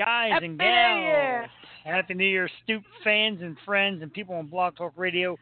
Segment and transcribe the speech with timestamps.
[0.00, 1.50] Happy New Year, guys Happy and gals.
[1.84, 5.36] Happy New Year, Stoop fans and friends and people on Blog Talk Radio,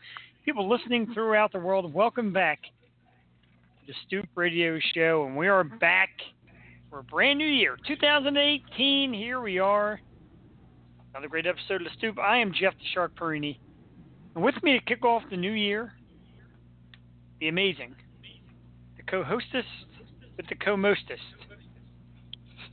[0.44, 1.92] people listening throughout the world.
[1.92, 6.10] Welcome back to the Stoop Radio Show, and we are back
[6.90, 9.12] for a brand new year, 2018.
[9.12, 10.00] Here we are,
[11.14, 12.18] another great episode of the Stoop.
[12.18, 13.58] I am Jeff the Shark Porrini,
[14.34, 15.92] and with me to kick off the new year,
[17.40, 17.94] the amazing,
[18.96, 19.66] the co-hostess
[20.36, 21.22] with the co-mostest,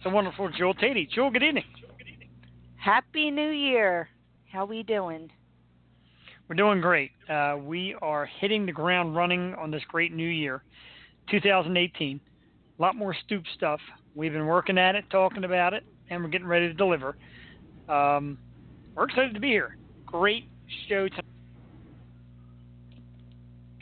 [0.06, 1.10] the wonderful Jewel Tatey.
[1.10, 1.64] Jewel, good evening.
[2.76, 4.08] Happy New Year.
[4.54, 5.32] How we doing?
[6.48, 7.10] We're doing great.
[7.28, 10.62] Uh, we are hitting the ground running on this great new year,
[11.32, 12.22] 2018.
[12.78, 13.80] A lot more stoop stuff.
[14.14, 17.18] We've been working at it, talking about it, and we're getting ready to deliver.
[17.90, 18.38] Um,
[18.94, 19.76] we're excited to be here.
[20.06, 20.48] Great
[20.88, 21.26] show tonight.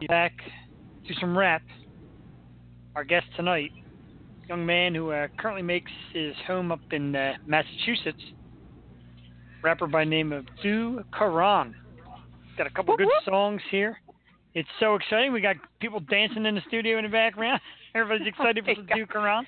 [0.08, 0.38] Back
[1.06, 1.64] to some rap.
[2.96, 3.72] Our guest tonight,
[4.48, 8.22] young man who uh, currently makes his home up in uh, Massachusetts,
[9.62, 11.76] rapper by name of Du Karan.
[12.58, 13.98] Got a couple good songs here.
[14.54, 15.34] It's so exciting.
[15.34, 17.60] We got people dancing in the studio in the background.
[17.96, 19.48] Everybody's excited Oh for the Du Karan.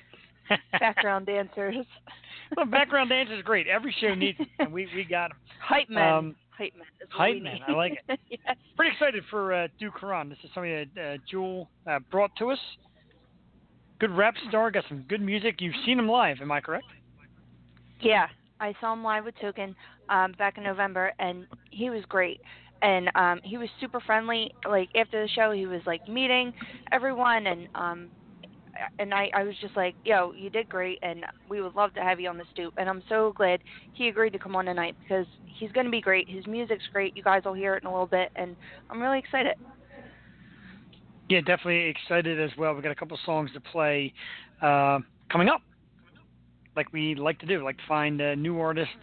[0.72, 1.76] Background dancers.
[2.56, 3.66] well, background dance is great.
[3.66, 5.38] Every show needs it, and we, we got them.
[5.60, 6.08] Hype men.
[6.08, 6.86] Um, hype men.
[7.10, 7.58] hype men.
[7.68, 8.20] I like it.
[8.30, 8.56] yes.
[8.76, 10.28] Pretty excited for uh, Du Karan.
[10.28, 12.58] This is something that uh, Jewel uh, brought to us.
[13.98, 15.56] Good rap star, got some good music.
[15.60, 16.84] You've seen him live, am I correct?
[18.00, 18.26] Yeah,
[18.60, 19.74] I saw him live with Token
[20.10, 22.40] um, back in November, and he was great.
[22.82, 24.50] And um, he was super friendly.
[24.68, 26.52] Like after the show, he was like meeting
[26.92, 28.10] everyone, and um,
[28.98, 32.00] and I, I was just like, yo, you did great, and we would love to
[32.00, 32.74] have you on the stoop.
[32.76, 33.60] And I'm so glad
[33.94, 35.26] he agreed to come on tonight because
[35.58, 36.28] he's going to be great.
[36.28, 37.16] His music's great.
[37.16, 38.56] You guys will hear it in a little bit, and
[38.90, 39.54] I'm really excited.
[41.28, 42.74] Yeah, definitely excited as well.
[42.74, 44.12] We've got a couple songs to play
[44.62, 45.00] uh,
[45.30, 45.60] coming up,
[46.76, 48.94] like we like to do, like find new artists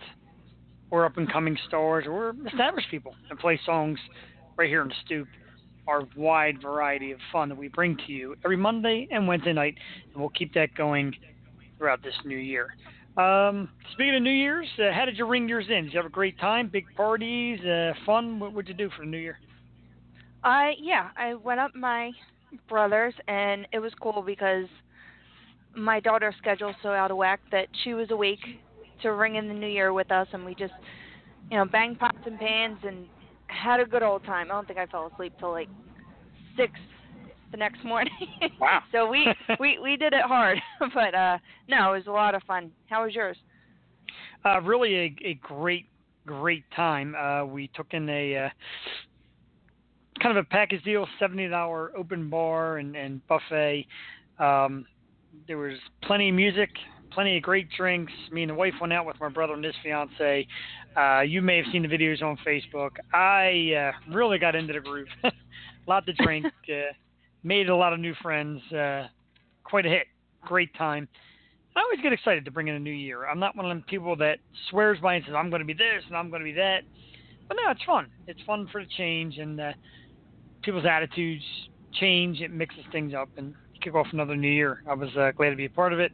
[0.90, 4.00] or up and coming stars or established people and play songs
[4.58, 5.28] right here in the stoop.
[5.86, 9.76] Our wide variety of fun that we bring to you every Monday and Wednesday night,
[10.14, 11.14] and we'll keep that going
[11.78, 12.70] throughout this new year.
[13.18, 15.84] Um, speaking of New Year's, uh, how did you ring yours in?
[15.84, 16.70] Did you have a great time?
[16.72, 18.40] Big parties, uh, fun?
[18.40, 19.40] What would you do for the New Year?
[20.44, 22.12] I yeah, I went up my
[22.70, 24.66] brother's and it was cool because
[25.76, 28.40] my daughter's schedule's so out of whack that she was awake
[29.02, 30.74] to ring in the new year with us and we just
[31.52, 33.06] you know, banged pots and pans and
[33.48, 34.50] had a good old time.
[34.50, 35.68] I don't think I fell asleep till like
[36.58, 36.72] six
[37.52, 38.12] the next morning.
[38.60, 38.82] Wow.
[38.92, 39.28] so we,
[39.60, 40.58] we we did it hard.
[40.94, 41.38] but uh
[41.68, 42.72] no, it was a lot of fun.
[42.90, 43.38] How was yours?
[44.46, 45.86] Uh, really a, a great,
[46.26, 47.16] great time.
[47.16, 48.50] Uh, we took in a uh,
[50.22, 53.88] kind of a package deal, seventy dollar open bar and, and buffet.
[54.40, 54.86] Um,
[55.48, 56.70] there was plenty of music,
[57.12, 58.12] plenty of great drinks.
[58.32, 60.48] Me and the wife went out with my brother and his fiance.
[60.96, 62.92] Uh, you may have seen the videos on Facebook.
[63.14, 65.08] I uh, really got into the groove.
[65.24, 65.32] a
[65.88, 66.46] lot to drink.
[66.70, 66.94] uh,
[67.44, 68.62] made a lot of new friends.
[68.72, 69.08] Uh,
[69.64, 70.08] quite a hit.
[70.42, 71.08] Great time.
[71.76, 73.26] I always get excited to bring in a new year.
[73.26, 74.38] I'm not one of them people that
[74.70, 76.82] swears by and says I'm going to be this and I'm going to be that.
[77.48, 78.08] But no, it's fun.
[78.28, 79.72] It's fun for the change and uh,
[80.64, 81.44] people's attitudes
[81.94, 82.42] change.
[82.42, 83.54] It mixes things up and
[83.84, 84.84] kick off another new year.
[84.90, 86.12] I was uh, glad to be a part of it.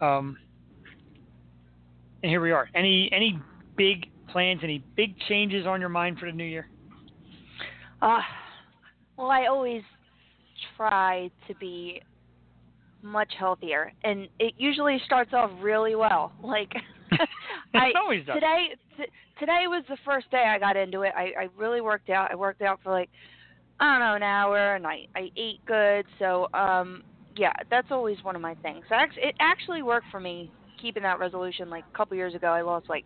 [0.00, 0.36] Um,
[2.22, 2.68] and here we are.
[2.74, 3.38] Any any
[3.76, 4.60] big plans?
[4.62, 6.68] Any big changes on your mind for the new year?
[8.02, 8.20] Uh,
[9.16, 9.82] well, I always
[10.76, 12.00] try to be
[13.02, 16.32] much healthier, and it usually starts off really well.
[16.42, 16.72] Like
[17.74, 18.34] I always does.
[18.34, 19.04] today, t-
[19.38, 21.12] today was the first day I got into it.
[21.16, 22.30] I, I really worked out.
[22.30, 23.10] I worked out for like
[23.80, 26.06] I don't know an hour, and I I ate good.
[26.18, 27.02] So um,
[27.36, 28.84] yeah, that's always one of my things.
[28.90, 30.50] It actually worked for me
[30.80, 31.68] keeping that resolution.
[31.70, 33.04] Like a couple years ago, I lost like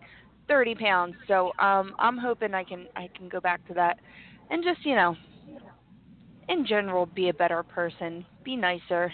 [0.48, 1.14] 30 pounds.
[1.28, 3.98] So um, I'm hoping I can I can go back to that
[4.50, 5.16] and just you know
[6.48, 9.12] in general be a better person be nicer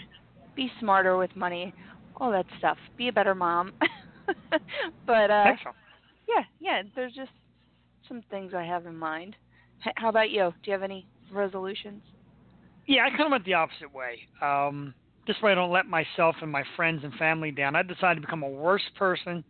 [0.55, 1.73] be smarter with money
[2.17, 3.71] all that stuff be a better mom
[5.07, 5.77] but uh Excellent.
[6.27, 7.31] yeah yeah there's just
[8.07, 9.35] some things i have in mind
[9.85, 12.01] H- how about you do you have any resolutions
[12.87, 14.19] Yeah, I kind of went the opposite way.
[14.41, 14.93] Um,
[15.27, 17.75] this way, I don't let myself and my friends and family down.
[17.75, 19.43] I decided to become a worse person.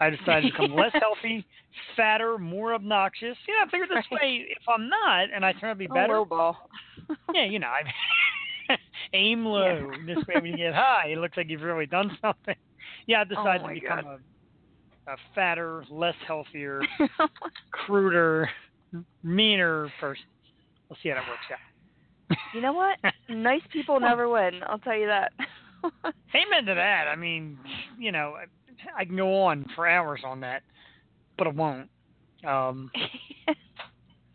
[0.00, 1.46] I decided to become less healthy,
[1.96, 3.36] fatter, more obnoxious.
[3.48, 4.20] Know, I figured this Right.
[4.22, 6.56] way, if I'm not, and I turn out to be better, ball
[7.34, 8.76] yeah, you know, I
[9.12, 9.90] aim low.
[10.06, 12.54] This way, when you get high, it looks like you've really done something.
[13.06, 14.18] Yeah, I decided Oh, to become a,
[15.12, 16.82] a fatter, less healthier,
[17.72, 18.48] cruder,
[19.22, 20.24] meaner person.
[20.88, 22.38] We'll see how that works out.
[22.54, 22.98] you know what
[23.28, 25.30] nice people never win i'll tell you that
[26.34, 27.06] Amen to that.
[27.08, 27.58] I mean,
[27.98, 28.34] you know,
[28.96, 30.62] I can go on for hours on that,
[31.38, 31.88] but I won't.
[32.46, 32.90] Um,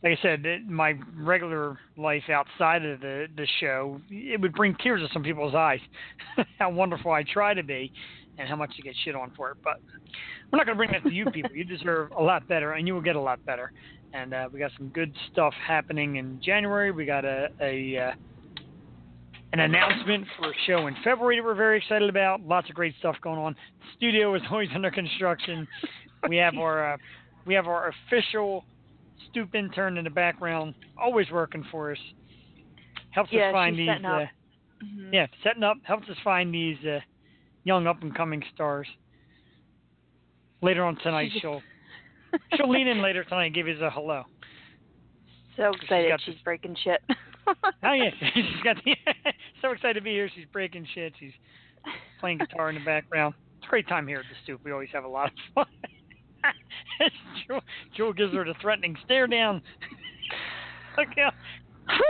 [0.03, 4.75] like I said, it, my regular life outside of the the show, it would bring
[4.75, 5.79] tears to some people's eyes.
[6.59, 7.91] how wonderful I try to be,
[8.39, 9.57] and how much you get shit on for it.
[9.63, 9.81] But
[10.51, 11.51] we're not going to bring that to you people.
[11.53, 13.71] You deserve a lot better, and you will get a lot better.
[14.13, 16.91] And uh, we got some good stuff happening in January.
[16.91, 18.12] We got a, a uh,
[19.51, 22.41] an announcement for a show in February that we're very excited about.
[22.41, 23.53] Lots of great stuff going on.
[23.53, 25.68] The studio is always under construction.
[26.27, 26.97] We have our uh,
[27.45, 28.63] we have our official
[29.30, 31.97] stoop intern in the background, always working for us.
[33.12, 33.89] Helps yeah, us find these.
[33.89, 34.25] Uh,
[34.81, 35.13] Mhm.
[35.13, 37.01] yeah, setting up helps us find these uh,
[37.69, 38.88] young up and coming stars.
[40.63, 41.62] Later on tonight, She's- she'll
[42.57, 44.24] she'll lean in later tonight and give us a hello.
[45.56, 47.01] So excited she's this- breaking shit.
[47.83, 48.95] Oh yeah, she's got the,
[49.60, 50.30] so excited to be here.
[50.36, 51.13] She's breaking shit.
[51.19, 51.31] She's
[52.19, 53.33] playing guitar in the background.
[53.57, 54.62] It's a great time here at the stoop.
[54.63, 55.66] We always have a lot of fun.
[57.48, 57.62] Jewel,
[57.98, 59.63] Jewel gives her the threatening stare down.
[60.95, 61.31] Look how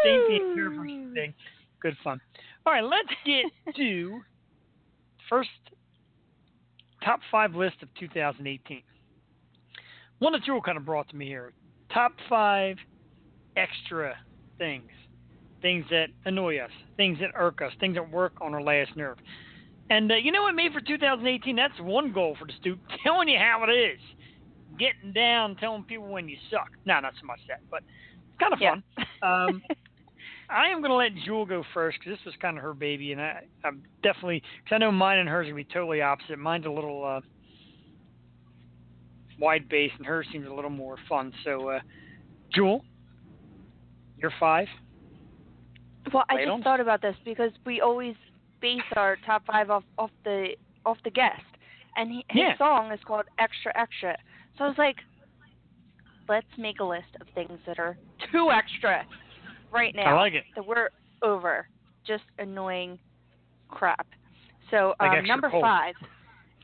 [0.03, 1.33] dainty and careful she's.
[1.81, 2.19] Good fun.
[2.65, 3.45] All right, let's get
[3.77, 4.19] to
[5.29, 5.49] first
[7.03, 8.81] top five list of 2018.
[10.19, 11.53] One that Jewel kind of brought to me here.
[11.93, 12.77] Top five
[13.55, 14.15] extra
[14.57, 14.89] things.
[15.61, 19.17] Things that annoy us, things that irk us, things that work on our last nerve.
[19.89, 23.27] And uh, you know what, made for 2018, that's one goal for the stoop, telling
[23.27, 23.99] you how it is.
[24.77, 26.69] Getting down, telling people when you suck.
[26.85, 27.81] No, not so much that, but
[28.29, 28.75] it's kind of Yeah.
[29.21, 29.51] fun.
[29.51, 29.61] Um,
[30.49, 33.11] I am going to let Jewel go first because this was kind of her baby,
[33.11, 36.01] and I, I'm definitely because I know mine and hers are going to be totally
[36.01, 36.39] opposite.
[36.39, 37.21] Mine's a little uh,
[39.39, 41.31] wide base, and hers seems a little more fun.
[41.43, 41.79] So, uh,
[42.53, 42.83] Jewel,
[44.17, 44.67] you're five.
[46.11, 48.15] Well, I just thought about this because we always
[48.61, 50.49] base our top five off off the
[50.85, 51.43] off the guest,
[51.95, 52.57] and he, his Yeah.
[52.57, 54.17] song is called Extra Extra.
[54.57, 54.97] So I was like,
[56.27, 57.97] let's make a list of things that are
[58.31, 59.05] too extra
[59.71, 60.43] right now I like it.
[60.65, 60.89] we're
[61.21, 61.67] over,
[62.05, 62.97] just annoying
[63.69, 64.07] crap.
[64.71, 65.63] So um, extra number cold.
[65.63, 65.95] five,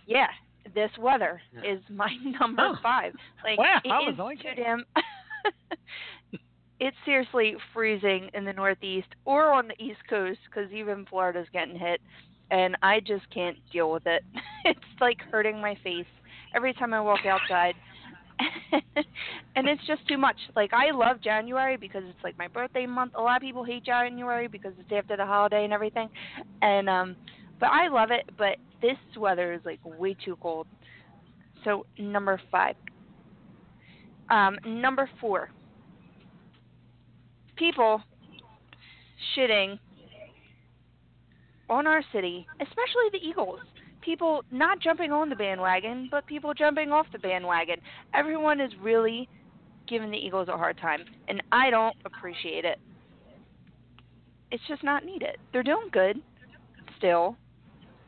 [0.05, 0.27] yeah,
[0.73, 1.73] this weather Yeah.
[1.73, 2.09] is my
[2.39, 2.75] number Oh.
[2.81, 3.13] five.
[3.43, 4.83] Like Wow, it was is like too damn.
[6.79, 11.77] it's seriously freezing in the Northeast or on the East Coast because even Florida's getting
[11.77, 12.01] hit,
[12.51, 14.23] and I just can't deal with it.
[14.65, 16.05] it's like hurting my face
[16.53, 17.75] every time I walk outside.
[19.55, 20.35] and it's just too much.
[20.55, 23.13] Like I love January because it's like my birthday month.
[23.15, 26.09] A lot of people hate January because it's after the holiday and everything.
[26.61, 27.15] And um
[27.59, 30.67] but I love it, but this weather is like way too cold.
[31.63, 32.75] So number 5.
[34.29, 35.49] Um number 4.
[37.55, 38.01] People
[39.37, 39.79] shitting
[41.69, 43.59] on our city, especially the Eagles
[44.05, 47.81] people not jumping on the bandwagon, but people jumping off the bandwagon.
[48.13, 49.27] Everyone is really
[49.89, 52.79] giving the Eagles a hard time, and I don't appreciate it.
[54.51, 55.37] It's just not needed.
[55.51, 56.21] They're doing good
[56.97, 57.35] still.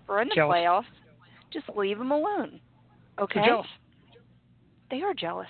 [0.07, 0.55] We're in the Jealous.
[0.55, 0.83] playoffs.
[1.51, 2.59] Just leave them alone.
[3.19, 3.41] Okay?
[3.41, 3.67] So jealous.
[4.91, 5.47] They are jealous.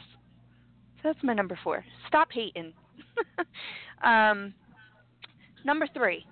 [0.97, 1.85] So that's my number four.
[2.07, 2.73] Stop hating.
[4.03, 4.53] um,
[5.63, 6.25] number three.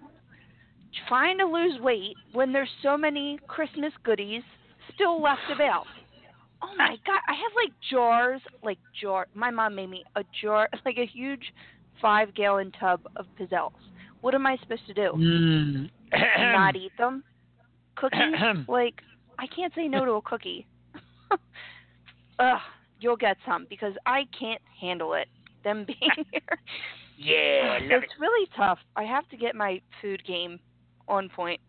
[1.08, 4.42] Trying to lose weight when there's so many Christmas goodies
[4.94, 5.86] still left about.
[6.64, 9.28] Oh my god, I have like jars, like jar.
[9.36, 11.54] My mom made me a jar, like a huge
[12.02, 13.72] five gallon tub of pizzelles.
[14.22, 15.12] What am I supposed to do?
[15.16, 15.90] Mm.
[16.54, 17.24] Not eat them?
[17.96, 18.20] Cookies?
[18.68, 18.96] like
[19.38, 20.66] I can't say no to a cookie.
[22.40, 22.60] Ugh,
[23.00, 25.28] you'll get some because I can't handle it.
[25.64, 26.60] Them being here.
[27.18, 28.04] yeah, So love it.
[28.06, 28.80] it's really tough.
[28.96, 30.60] I have to get my food game
[31.08, 31.60] on point.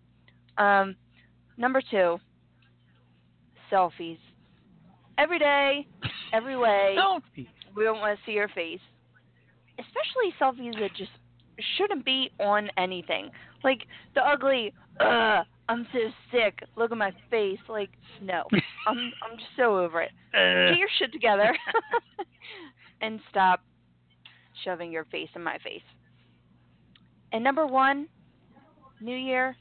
[0.58, 0.96] Um,
[1.56, 2.18] number two,
[3.72, 4.18] selfies.
[5.18, 5.86] Every day,
[6.32, 6.96] every way.
[6.98, 7.48] Selfie.
[7.74, 8.80] We don't want to see your face.
[9.78, 11.10] Especially selfies that just
[11.76, 13.30] shouldn't be on anything.
[13.62, 15.98] Like the ugly, ugh, I'm so
[16.30, 16.60] sick.
[16.76, 17.58] Look at my face.
[17.68, 17.90] Like,
[18.22, 18.44] no.
[18.86, 20.12] I'm I'm just so over it.
[20.34, 21.56] Uh, Get your shit together
[23.00, 23.60] and stop
[24.64, 25.82] shoving your face in my face.
[27.32, 28.08] And number one,
[29.00, 29.56] new year,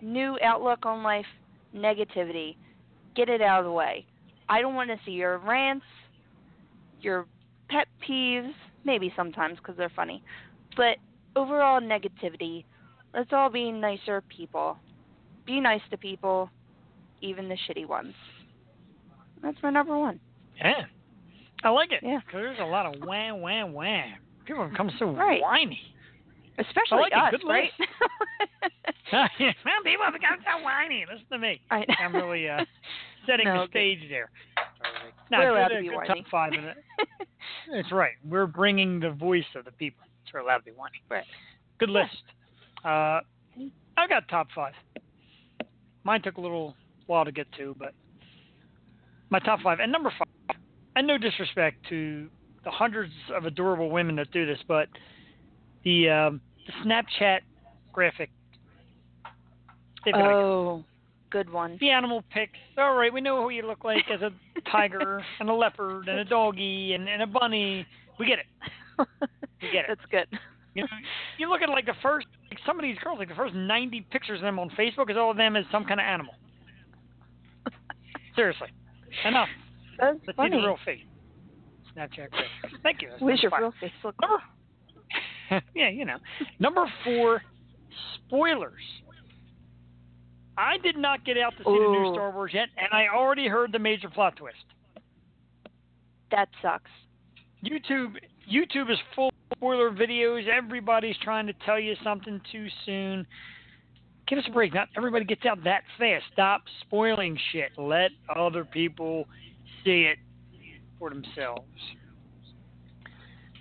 [0.00, 1.26] new outlook on life,
[1.74, 2.56] negativity.
[3.14, 4.06] Get it out of the way.
[4.48, 5.84] I don't want to see your rants,
[7.00, 7.26] your
[7.68, 8.52] pet peeves,
[8.84, 10.22] maybe sometimes because they're funny,
[10.76, 10.96] but
[11.36, 12.64] overall negativity.
[13.14, 14.78] Let's all be nicer people.
[15.46, 16.48] Be nice to people,
[17.20, 18.14] even the shitty ones.
[19.42, 20.20] That's my number one.
[20.58, 20.84] yeah.
[21.64, 22.00] I like it.
[22.02, 22.18] Yeah.
[22.26, 24.14] Because there's a lot of wham, wham, wham.
[24.46, 25.40] People become so Right.
[25.40, 25.78] whiny.
[26.58, 27.70] Especially like us, Good right?
[29.12, 29.28] well,
[29.84, 31.04] people have become so whiny.
[31.10, 31.60] Listen to me.
[31.70, 32.64] I I'm really, uh,
[33.26, 34.30] setting No, the stage there.
[35.30, 36.08] No, We're allowed to be whiny.
[36.08, 36.76] top five in it.
[37.72, 38.12] That's right.
[38.28, 40.04] We're bringing the voice of the people.
[40.26, 41.02] So we're allowed to be whiny.
[41.10, 41.24] Right.
[41.78, 42.22] Good list.
[42.84, 43.20] Uh,
[43.96, 44.74] I got top five.
[46.04, 46.74] Mine took a little
[47.06, 47.94] while to get to, but
[49.30, 49.78] my top five.
[49.80, 50.56] And number five,
[50.96, 52.28] and no disrespect to
[52.64, 54.88] the hundreds of adorable women that do this, but
[55.84, 57.40] the, um, the Snapchat
[57.92, 58.30] graphic.
[60.04, 60.84] They've got to oh,
[61.30, 61.78] good one.
[61.80, 62.58] the animal pics.
[62.76, 64.30] All right, we know who you look like as a
[64.70, 67.86] tiger and a leopard and a doggy and, and a bunny.
[68.18, 68.46] We get it.
[69.62, 69.86] We get it.
[69.88, 70.38] That's good.
[70.74, 70.88] You know,
[71.38, 74.06] you look at like the first, like some of these girls, like the first 90
[74.10, 76.34] pictures of them on Facebook is all of them as some kind of animal.
[78.36, 78.68] Seriously,
[79.26, 79.48] enough.
[79.98, 80.50] That's Let's funny.
[80.50, 81.00] see the real face.
[81.94, 82.28] Snapchat.
[82.82, 83.08] Thank you.
[83.10, 84.14] That's Where's your real face look?
[84.20, 84.42] Number,
[85.74, 86.16] yeah, you know.
[86.58, 87.42] Number four,
[88.26, 88.82] spoilers.
[90.56, 93.48] I did not get out to see the new Star Wars yet, and I already
[93.48, 94.64] heard the major plot twist.
[96.30, 96.90] That sucks.
[97.64, 98.16] YouTube
[98.50, 100.46] YouTube is full of spoiler videos.
[100.48, 103.26] Everybody's trying to tell you something too soon.
[104.28, 104.74] Give us a break.
[104.74, 106.24] Not everybody gets out that fast.
[106.32, 107.70] Stop spoiling shit.
[107.76, 109.26] Let other people
[109.84, 110.18] see it
[110.98, 111.66] for themselves.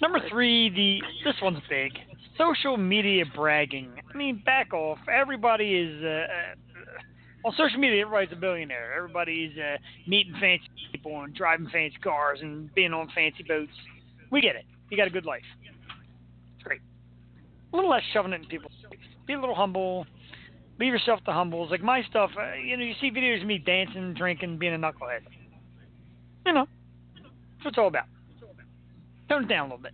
[0.01, 1.91] Number three, the this one's big.
[2.37, 3.91] Social media bragging.
[4.11, 4.97] I mean, back off.
[5.07, 8.01] Everybody is uh, uh, on social media.
[8.01, 8.93] Everybody's a billionaire.
[8.97, 9.77] Everybody's uh,
[10.07, 13.71] meeting fancy people and driving fancy cars and being on fancy boats.
[14.31, 14.65] We get it.
[14.89, 15.43] You got a good life.
[16.55, 16.81] It's great.
[17.71, 18.99] A little less shoving it in people's face.
[19.27, 20.07] Be a little humble.
[20.79, 21.69] Leave yourself to humbles.
[21.69, 24.79] Like my stuff, uh, you know, you see videos of me dancing, drinking, being a
[24.79, 25.21] knucklehead.
[26.45, 26.65] You know,
[27.15, 28.05] that's what it's all about.
[29.31, 29.93] Tone it down a little bit.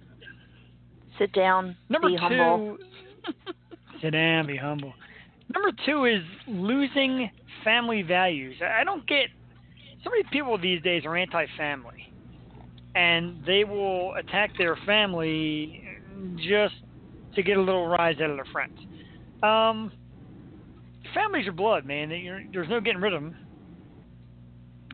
[1.20, 1.78] Sit down.
[1.90, 2.78] Number be two, humble.
[4.02, 4.94] sit down, be humble.
[5.54, 7.30] Number two is losing
[7.64, 8.56] family values.
[8.64, 9.28] I don't get
[10.04, 12.12] so many people these days are anti-family,
[12.96, 15.84] and they will attack their family
[16.38, 16.74] just
[17.36, 18.80] to get a little rise out of their friends.
[19.44, 19.92] Um,
[21.14, 22.10] families are blood, man.
[22.10, 23.36] You're, there's no getting rid of them.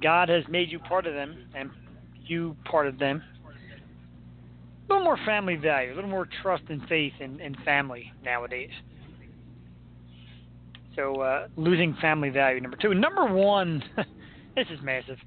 [0.01, 1.69] God has made you part of them, and
[2.25, 3.23] you part of them.
[4.93, 8.69] Little more family value, a little more trust and faith in, in family nowadays.
[10.95, 12.93] So uh, losing family value, number two.
[12.93, 13.83] Number one,
[14.55, 15.17] this is massive.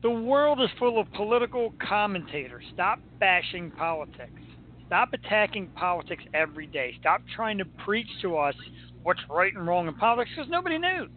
[0.00, 2.64] The world is full of political commentators.
[2.72, 4.40] Stop bashing politics.
[4.86, 6.94] Stop attacking politics every day.
[6.98, 8.54] Stop trying to preach to us
[9.02, 11.10] what's right and wrong in politics because nobody knows.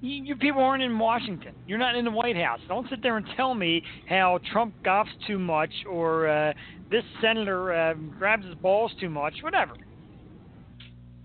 [0.00, 1.54] You, you people aren't in Washington.
[1.66, 2.60] You're not in the White House.
[2.68, 6.52] Don't sit there and tell me how Trump goffs too much or uh,
[6.90, 9.34] this senator uh, grabs his balls too much.
[9.42, 9.74] Whatever.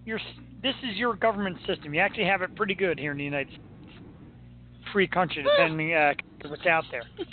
[0.05, 0.19] You're,
[0.61, 1.93] this is your government system.
[1.93, 3.61] You actually have it pretty good here in the United States.
[4.93, 6.13] Free country, depending uh,
[6.47, 7.03] what's out there.
[7.17, 7.25] You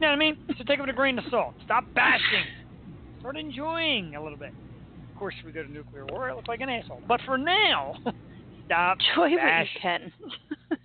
[0.00, 0.36] know what I mean?
[0.56, 1.54] So take it with a grain of salt.
[1.64, 2.44] Stop bashing.
[3.20, 4.52] Start enjoying a little bit.
[5.12, 7.02] Of course, if we go to nuclear war, I look like an asshole.
[7.08, 7.94] But for now,
[8.66, 9.80] stop Enjoy what you bashing.
[9.82, 10.12] can.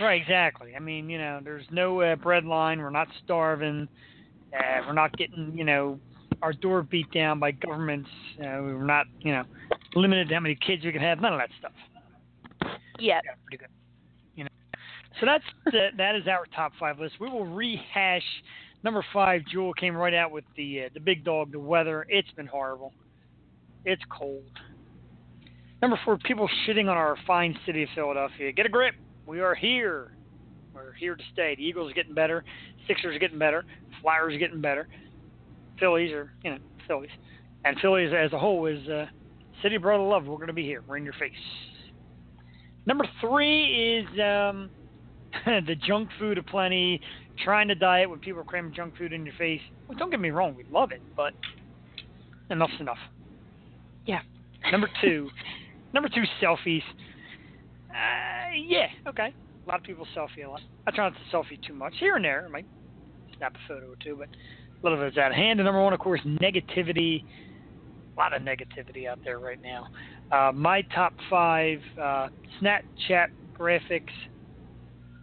[0.00, 0.74] Right, exactly.
[0.74, 2.80] I mean, you know, there's no uh, bread line.
[2.80, 3.88] We're not starving.
[4.52, 5.98] Uh, we're not getting, you know,
[6.42, 8.08] our door beat down by governments.
[8.38, 9.44] Uh, we're not, you know,
[9.94, 11.20] limited to how many kids we can have.
[11.20, 11.72] None of that stuff.
[12.98, 13.20] yeah.
[13.24, 13.68] Yeah, pretty good.
[14.34, 14.50] You know,
[15.20, 17.14] so that's the, that is our top five list.
[17.20, 18.22] We will rehash
[18.82, 19.42] number five.
[19.50, 21.52] Jewel came right out with the uh, the big dog.
[21.52, 22.06] The weather.
[22.08, 22.92] It's been horrible.
[23.84, 24.42] It's cold.
[25.80, 26.18] Number four.
[26.18, 28.52] People shitting on our fine city of Philadelphia.
[28.52, 28.94] Get a grip.
[29.26, 30.12] We are here.
[30.74, 31.54] We're here to stay.
[31.56, 32.44] The Eagles are getting better.
[32.86, 33.64] Sixers are getting better.
[34.00, 34.88] Flyers are getting better.
[35.78, 37.10] Phillies are, you know, Phillies.
[37.64, 39.06] And Phillies as a whole is uh,
[39.62, 40.24] city of brother love.
[40.24, 40.82] We're going to be here.
[40.86, 41.32] We're in your face.
[42.86, 44.70] Number three is um,
[45.66, 47.00] the junk food aplenty.
[47.44, 49.60] Trying to diet when people are cramming junk food in your face.
[49.88, 51.32] Well, don't get me wrong, we love it, but
[52.50, 52.98] enough's enough.
[54.04, 54.20] Yeah.
[54.70, 55.30] Number two,
[55.94, 56.82] number two, selfies.
[57.90, 59.34] Uh, yeah, okay.
[59.64, 60.60] A lot of people selfie a lot.
[60.86, 61.94] I try not to selfie too much.
[62.00, 62.66] Here and there, I might
[63.36, 65.60] snap a photo or two, but a little bit is out of hand.
[65.60, 67.24] And number one, of course, negativity.
[68.14, 69.88] A lot of negativity out there right now.
[70.30, 72.28] Uh, my top five: uh,
[72.60, 74.10] Snapchat graphics.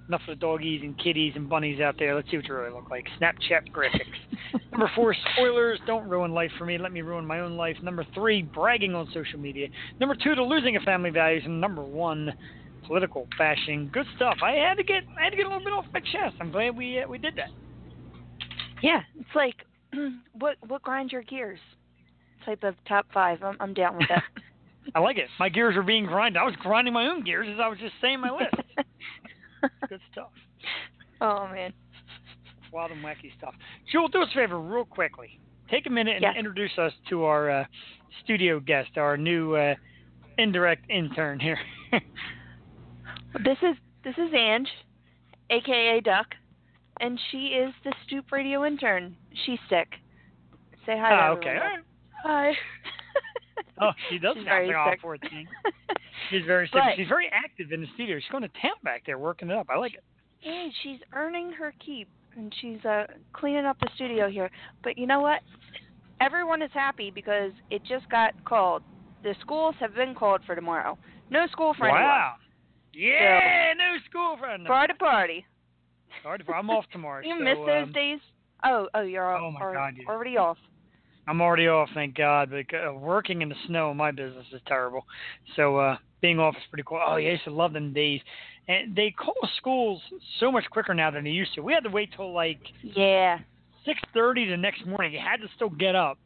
[0.08, 2.16] Enough of the doggies and kitties and bunnies out there.
[2.16, 3.06] Let's see what you really look like.
[3.22, 4.62] Snapchat graphics.
[4.72, 5.80] Number four, spoilers.
[5.86, 6.80] Don't ruin life for me.
[6.80, 7.76] Let me ruin my own life.
[7.84, 9.68] Number three, bragging on social media.
[10.00, 11.44] Number two, to losing of family values.
[11.46, 12.34] And number one,
[12.90, 13.88] political bashing.
[13.94, 14.38] Good stuff.
[14.44, 16.36] I had to get I had to get a little bit off my chest.
[16.42, 17.50] I'm glad we uh, we did that.
[18.82, 19.02] Yeah.
[19.20, 19.56] It's like
[20.40, 21.60] what what grinds your gears?
[22.46, 23.44] Type of top five.
[23.44, 24.24] I'm I'm down with that.
[24.96, 25.28] I like it.
[25.40, 26.42] My gears are being grinded.
[26.42, 28.56] I was grinding my own gears as I was just saying my list.
[29.90, 30.32] Good stuff.
[31.22, 31.72] Oh man.
[32.74, 33.54] Wild and wacky stuff.
[33.92, 35.40] Jewel, do us a favor real quickly.
[35.70, 36.36] Take a minute and Yes.
[36.36, 37.66] introduce us to our uh,
[38.24, 39.76] studio guest, our new uh,
[40.40, 41.60] indirect intern here.
[43.44, 44.70] This is this is Ange,
[45.50, 46.28] aka Duck,
[47.00, 49.16] and she is the Stoop Radio intern.
[49.46, 49.88] She's sick.
[50.86, 51.10] Say hi.
[51.10, 51.56] to Ah, okay.
[51.56, 51.80] Right.
[52.24, 52.52] Hi.
[53.82, 55.00] Oh, she does She's sound like all sick.
[55.02, 55.48] 14.
[56.30, 56.74] She's very sick.
[56.74, 58.18] But- She's very active in the studio.
[58.20, 59.68] She's going to town back there working it up.
[59.70, 60.04] I like it.
[60.42, 64.50] Yeah, she's earning her keep, and she's uh cleaning up the studio here.
[64.84, 65.40] But you know what?
[66.20, 68.84] Everyone is happy because it just got called.
[69.24, 70.98] The schools have been called for tomorrow.
[71.30, 72.04] No school for anyone.
[72.04, 72.36] Wow.
[72.94, 74.66] Yeah, new school friend.
[74.66, 75.46] Party party.
[76.24, 77.22] Sorry, I'm off tomorrow.
[77.26, 78.20] You so, miss those um, days?
[78.64, 80.10] Oh, oh, you're Oh, my are God, yeah.
[80.10, 80.58] already off.
[81.28, 82.50] I'm already off, thank God.
[82.50, 85.06] But uh, working in the snow in my business is terrible.
[85.56, 87.00] So uh being off is pretty cool.
[87.06, 88.20] Oh, yeah, I used to love them days.
[88.68, 90.02] And they call schools
[90.40, 91.62] so much quicker now than they used to.
[91.62, 93.40] We had to wait till like Yeah.
[93.88, 95.14] 6:30 the next morning.
[95.14, 96.18] You had to still get up,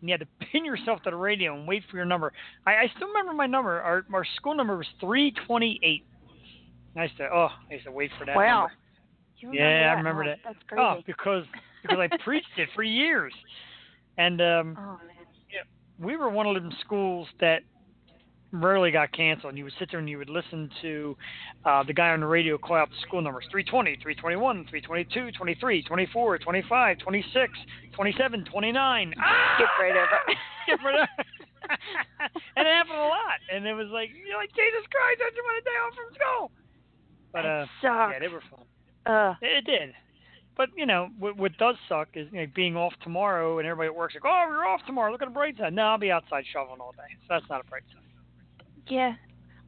[0.00, 2.32] and you had to pin yourself to the radio and wait for your number.
[2.66, 3.80] I, I still remember my number.
[3.80, 6.04] Our our school number was 328.
[6.96, 8.36] I used to oh, I used to wait for that.
[8.36, 8.68] Wow.
[9.40, 9.92] Yeah, I that?
[9.96, 10.38] remember Oh, that.
[10.44, 10.82] That's crazy.
[10.82, 11.44] Oh, because
[11.82, 13.32] because I preached it for years,
[14.18, 15.64] and um, oh man.
[15.98, 17.62] we were one of them schools that
[18.52, 19.50] rarely got canceled.
[19.52, 21.16] And You would sit there and you would listen to
[21.64, 25.82] uh, the guy on the radio call out the school numbers 320, 321, 322, 23,
[25.82, 27.52] 24, 25, 26,
[27.92, 29.14] 27, 29.
[29.18, 29.54] Ah!
[29.56, 30.18] Skip right over.
[30.64, 31.08] Skip right over.
[32.56, 33.38] and it happened a lot.
[33.52, 36.14] And it was like, you're like, Jesus Christ, I just want a day off from
[36.14, 36.50] school.
[37.32, 38.66] But uh, it yeah, they were fun.
[39.06, 39.94] uh, It did.
[40.56, 43.86] But you know what, what does suck is you know, being off tomorrow and everybody
[43.86, 45.10] at work's like, "Oh, you're off tomorrow.
[45.12, 47.62] Look at the bright side." No, I'll be outside shoveling all day, so that's not
[47.64, 48.02] a bright side.
[48.90, 49.12] Yeah.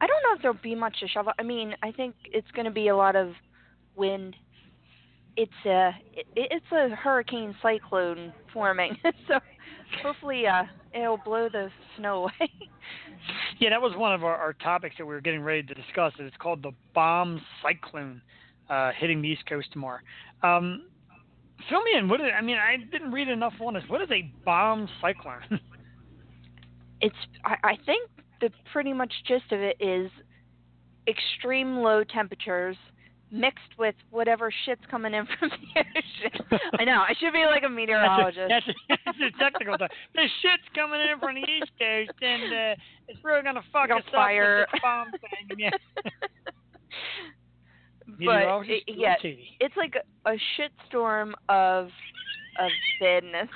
[0.01, 1.31] I don't know if there'll be much to shovel.
[1.39, 3.31] I mean, I think it's going to be a lot of
[3.95, 4.35] wind.
[5.37, 9.39] It's a it, it's a hurricane cyclone forming, so
[10.03, 12.51] hopefully uh it'll blow the snow away.
[13.59, 16.11] Yeah, that was one of our, our topics that we were getting ready to discuss.
[16.19, 18.21] It's called the bomb cyclone
[18.69, 19.99] uh, hitting the East Coast tomorrow.
[20.41, 20.87] Um,
[21.69, 22.09] fill me in.
[22.09, 23.83] What is, I mean, I didn't read enough on this.
[23.87, 25.41] What is a bomb cyclone?
[27.01, 28.09] it's I, I think
[28.43, 30.11] the pretty much gist of it is
[31.07, 32.75] extreme low temperatures
[33.31, 36.59] mixed with whatever shit's coming in from the ocean.
[36.77, 38.49] I know, I should be like a meteorologist.
[38.49, 39.87] That's a, that's a, that's a technical term.
[40.13, 42.75] The shit's coming in from the East Coast, and uh,
[43.07, 44.63] it's really gonna fuck Like us fire.
[44.63, 45.57] up with the bomb thing.
[45.57, 45.69] Yeah.
[48.07, 49.15] but Meteorologist it, yeah,
[49.59, 51.85] it's like a, a shitstorm of
[52.59, 53.49] of badness.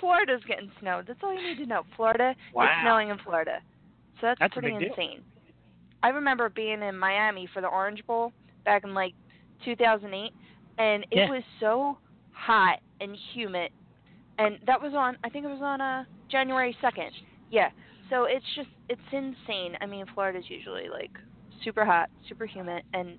[0.00, 1.06] Florida's getting snowed.
[1.08, 1.82] That's all you need to know.
[1.96, 2.62] Florida Wow.
[2.64, 3.58] is snowing in Florida.
[4.20, 4.88] So that's, That's pretty big deal.
[4.90, 5.22] insane.
[6.02, 8.32] I remember being in Miami for the Orange Bowl
[8.64, 9.14] back in like
[9.64, 10.32] 2008
[10.78, 11.28] and it Yeah.
[11.28, 11.98] was so
[12.32, 13.70] hot and humid.
[14.38, 17.10] And that was on I think it was on uh January 2nd.
[17.50, 17.70] Yeah.
[18.10, 19.76] So it's just it's insane.
[19.80, 21.10] I mean, Florida's usually like
[21.64, 23.18] super hot, super humid and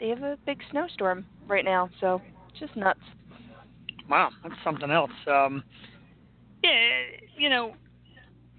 [0.00, 1.90] they have a big snowstorm right now.
[2.00, 2.20] So
[2.58, 3.00] just nuts.
[4.08, 5.10] Wow, that's something else.
[5.26, 5.64] Um,
[6.62, 6.70] yeah,
[7.38, 7.72] you know,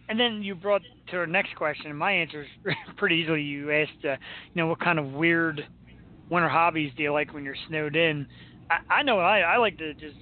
[0.09, 1.87] and then you brought to our next question.
[1.89, 3.41] and My answer is pretty easily.
[3.41, 4.11] You asked, uh,
[4.53, 5.65] you know, what kind of weird
[6.29, 8.27] winter hobbies do you like when you're snowed in?
[8.69, 10.15] I, I know I, I like to just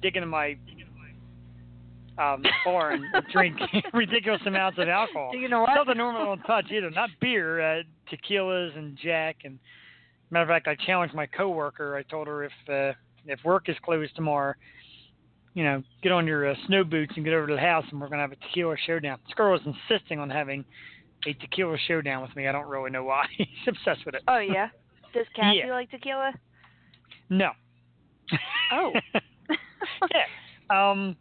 [0.00, 0.56] dig into my
[2.18, 3.56] um, bar and drink
[3.92, 5.30] ridiculous amounts of alcohol.
[5.32, 5.74] Do you know what?
[5.74, 6.90] Nothing normal don't touch either.
[6.90, 9.38] Not beer, uh, tequilas and Jack.
[9.44, 9.58] And
[10.30, 11.96] matter of fact, I challenged my coworker.
[11.96, 12.92] I told her if uh,
[13.26, 14.54] if work is closed tomorrow,
[15.54, 18.00] you know, get on your uh, snow boots and get over to the house, and
[18.00, 19.18] we're gonna have a tequila showdown.
[19.26, 20.64] This girl is insisting on having
[21.26, 22.48] a tequila showdown with me.
[22.48, 23.26] I don't really know why.
[23.36, 24.22] She's obsessed with it.
[24.28, 24.68] Oh yeah.
[25.14, 25.72] Does Cassie Yeah.
[25.72, 26.32] like tequila?
[27.30, 27.50] No.
[28.72, 28.92] Oh.
[30.14, 30.24] yeah.
[30.90, 31.16] Um,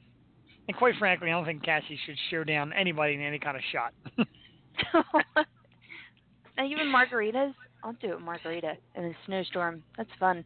[0.67, 3.63] and quite frankly, I don't think Cassie should show down anybody in any kind of
[3.71, 3.93] shot.
[6.57, 7.53] and even margaritas.
[7.83, 9.83] I'll do a margarita in a snowstorm.
[9.97, 10.45] That's fun.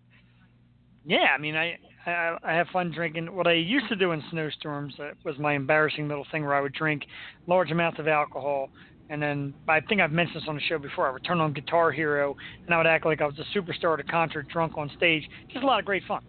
[1.06, 3.34] Yeah, I mean, I, I I have fun drinking.
[3.36, 6.62] What I used to do in snowstorms uh, was my embarrassing little thing where I
[6.62, 7.06] would drink
[7.48, 8.70] large amounts of alcohol,
[9.10, 11.08] and then I think I've mentioned this on the show before.
[11.08, 13.94] I would turn on Guitar Hero, and I would act like I was a superstar
[13.94, 15.28] at a concert, drunk on stage.
[15.52, 16.24] Just a lot of great fun.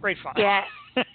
[0.00, 0.34] Great fun.
[0.36, 0.64] Yes.
[0.96, 1.02] yeah.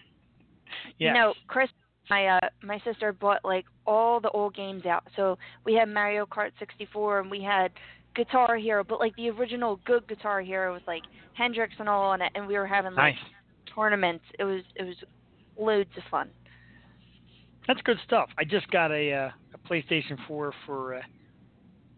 [0.99, 1.69] You know, Chris,
[2.09, 5.03] my uh, my sister bought like all the old games out.
[5.15, 7.71] So we had Mario Kart 64, and we had
[8.15, 12.21] Guitar Hero, but like the original good Guitar Hero with like Hendrix and all on
[12.21, 13.23] it, and we were having like nice.
[13.77, 14.23] Tournaments.
[14.39, 14.95] It was it was
[15.57, 16.29] loads of fun.
[17.67, 18.29] That's good stuff.
[18.37, 21.01] I just got a uh, a PlayStation 4 for uh,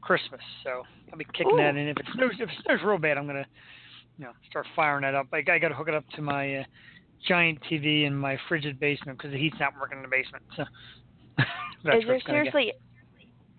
[0.02, 1.58] Christmas, so I'll be kicking Ooh.
[1.58, 1.88] that in.
[1.88, 3.46] If it snows, if it snows real bad, I'm gonna,
[4.18, 5.28] you know, start firing that up.
[5.32, 6.63] I, I got to hook it up to my uh,
[7.28, 10.44] giant TV in my frigid basement because the heat's not working in the basement.
[10.56, 10.63] So
[11.94, 12.74] Is there seriously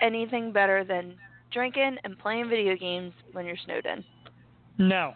[0.00, 1.16] anything better than
[1.52, 4.04] drinking and playing video games when you're snowed in?
[4.78, 5.14] No,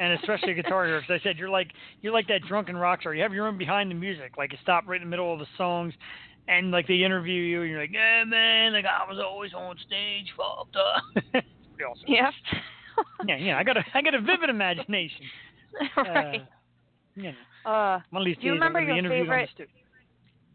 [0.00, 1.68] and especially Guitar Hero, because I said you're like
[2.02, 3.14] you're like that drunken rock star.
[3.14, 4.32] You have your own behind the music.
[4.36, 5.94] Like you stop right in the middle of the songs,
[6.48, 9.76] and like they interview you, and you're like, yeah, man, like I was always on
[9.86, 11.24] stage, fucked up.
[11.32, 12.04] Pretty awesome.
[12.06, 12.30] Yeah.
[13.26, 13.58] Yeah, yeah.
[13.58, 15.22] I got a I got a vivid imagination.
[15.96, 16.40] right.
[17.16, 17.32] Uh, know,
[17.66, 19.66] Uh, one of these do you remember your favorite- stu-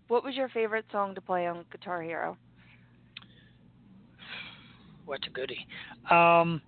[0.08, 2.38] what was your favorite song to play on Guitar Hero?
[5.06, 5.66] What's a goodie?
[6.10, 6.62] Um,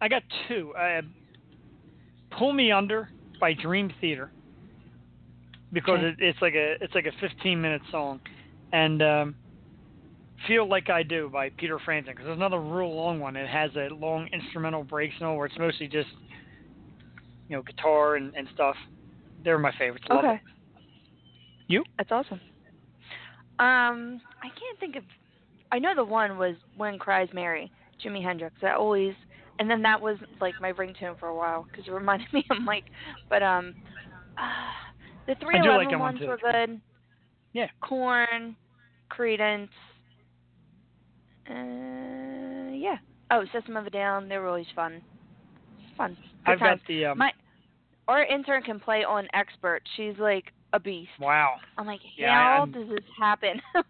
[0.00, 0.74] I got two.
[0.74, 1.02] Uh,
[2.38, 3.08] Pull Me Under
[3.40, 4.30] by Dream Theater
[5.72, 6.08] because Okay.
[6.08, 8.20] it, it's like a it's like a 15 minute song,
[8.72, 9.34] and um,
[10.46, 13.36] Feel Like I Do by Peter Frampton because there's another real long one.
[13.36, 16.08] It has a long instrumental breaks and all where it's mostly just
[17.48, 18.76] you know guitar and, and stuff.
[19.44, 20.04] They're my favorites.
[20.10, 20.34] Love okay.
[20.34, 20.40] it.
[21.68, 21.84] You?
[21.98, 22.40] That's awesome.
[23.58, 25.04] Um, I can't think of.
[25.72, 27.72] I know the one was "Wind Cries Mary,"
[28.04, 28.54] Jimi Hendrix.
[28.62, 29.14] That always,
[29.58, 32.60] and then that was like my ringtone for a while because it reminded me of
[32.62, 32.84] Mike.
[33.28, 33.74] But um,
[34.38, 34.42] uh,
[35.26, 36.80] the three like eleven one, ones were good.
[37.52, 37.68] Yeah.
[37.80, 38.56] Korn,
[39.10, 39.68] Creedence.
[41.48, 42.96] Uh, yeah.
[43.30, 44.28] Oh, System of a Down.
[44.28, 45.00] They were always fun.
[45.96, 46.16] Fun.
[46.44, 46.80] Good I've times.
[46.80, 47.32] got the um, My
[48.08, 49.82] our intern can play on expert.
[49.96, 51.10] She's like a beast.
[51.20, 51.54] wow.
[51.78, 53.60] I'm like, Yeah, how I'm- does this happen?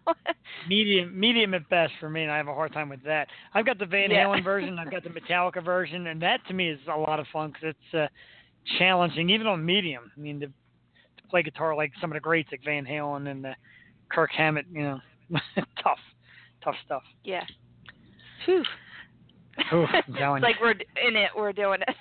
[0.69, 3.27] medium medium at best for me, and I have a hard time with that.
[3.53, 4.25] I've got the Van Yeah.
[4.25, 7.25] Halen version, I've got the Metallica version, and that to me is a lot of
[7.33, 8.07] fun because it's uh,
[8.77, 10.11] challenging, even on medium.
[10.15, 13.45] I mean, to, to play guitar like some of the greats like Van Halen and
[13.47, 13.53] uh,
[14.09, 14.99] Kirk Hammett, you know,
[15.83, 15.99] tough,
[16.63, 17.03] tough stuff.
[17.23, 17.43] yeah.
[18.45, 18.63] Phew.
[19.73, 20.07] Oof, it's
[20.43, 21.31] like we're in it.
[21.35, 21.95] We're doing it.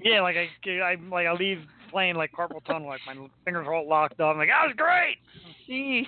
[0.00, 1.58] Yeah, like I, I like I leave
[1.94, 4.32] playing like carpal tunnel, like my fingers are all locked up.
[4.32, 5.18] I'm like, that was great.
[5.68, 6.06] Jeez.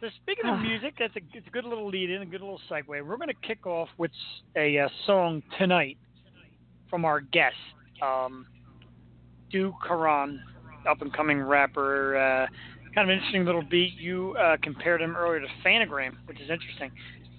[0.00, 2.60] So speaking of music, that's a it's a good little lead in, a good little
[2.70, 2.86] segue.
[2.88, 4.12] We're going to kick off with
[4.56, 5.98] a uh, song tonight
[6.88, 7.56] from our guest,
[8.02, 8.46] um,
[9.50, 10.40] Du Karan,
[10.88, 12.16] up and coming rapper.
[12.16, 12.46] Uh,
[12.94, 13.94] kind of interesting little beat.
[13.94, 16.90] You uh, compared him earlier to Phantogram, which is interesting.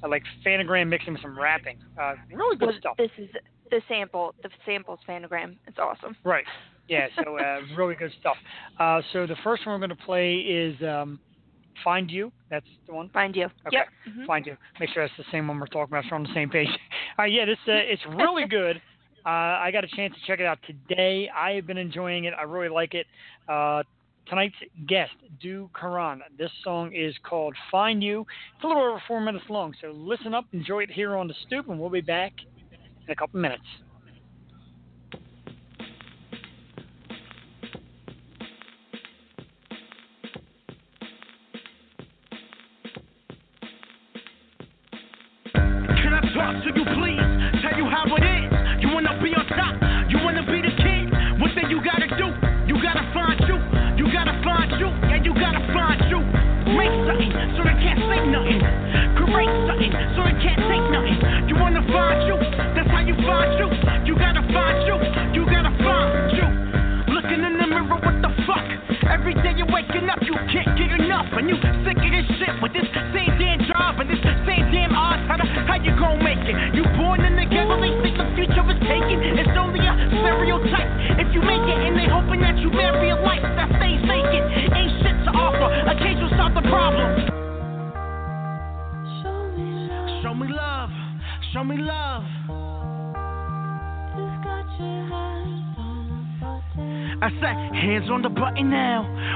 [0.03, 1.77] I like Phantogram mixing with some rapping.
[1.99, 2.97] Uh, really good Well, stuff.
[2.97, 3.29] This is
[3.71, 4.35] the sample.
[4.43, 5.55] The sample's Phantogram.
[5.67, 6.15] It's awesome.
[6.23, 6.45] Right.
[6.87, 8.35] Yeah, so uh, really good stuff.
[8.79, 11.19] Uh, so the first one we're going to play is um,
[11.83, 12.31] Find You.
[12.49, 13.09] That's the one.
[13.09, 13.45] Find you.
[13.45, 13.77] Okay.
[13.77, 13.87] Yep.
[14.09, 14.25] Mhm.
[14.25, 14.57] Find You.
[14.79, 16.67] Make sure that's the same one we're talking about so we're on the same page.
[16.67, 16.75] All
[17.25, 18.81] right, yeah, this uh, it's really good.
[19.25, 21.29] Uh, I got a chance to check it out today.
[21.35, 22.33] I have been enjoying it.
[22.37, 23.05] I really like it.
[23.47, 23.83] Uh,
[24.27, 24.55] tonight's
[24.87, 26.21] guest, Du Karan.
[26.37, 28.25] This song is called Find You.
[28.55, 31.35] It's a little over four minutes long, so listen up, enjoy it here on the
[31.45, 32.33] stoop, and we'll be back
[33.05, 33.63] in a couple minutes.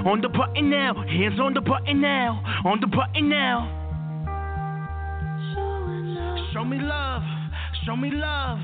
[0.06, 3.66] On the button now, hands on the button now, on the button now.
[6.54, 7.24] Show me love,
[7.86, 8.60] show me love.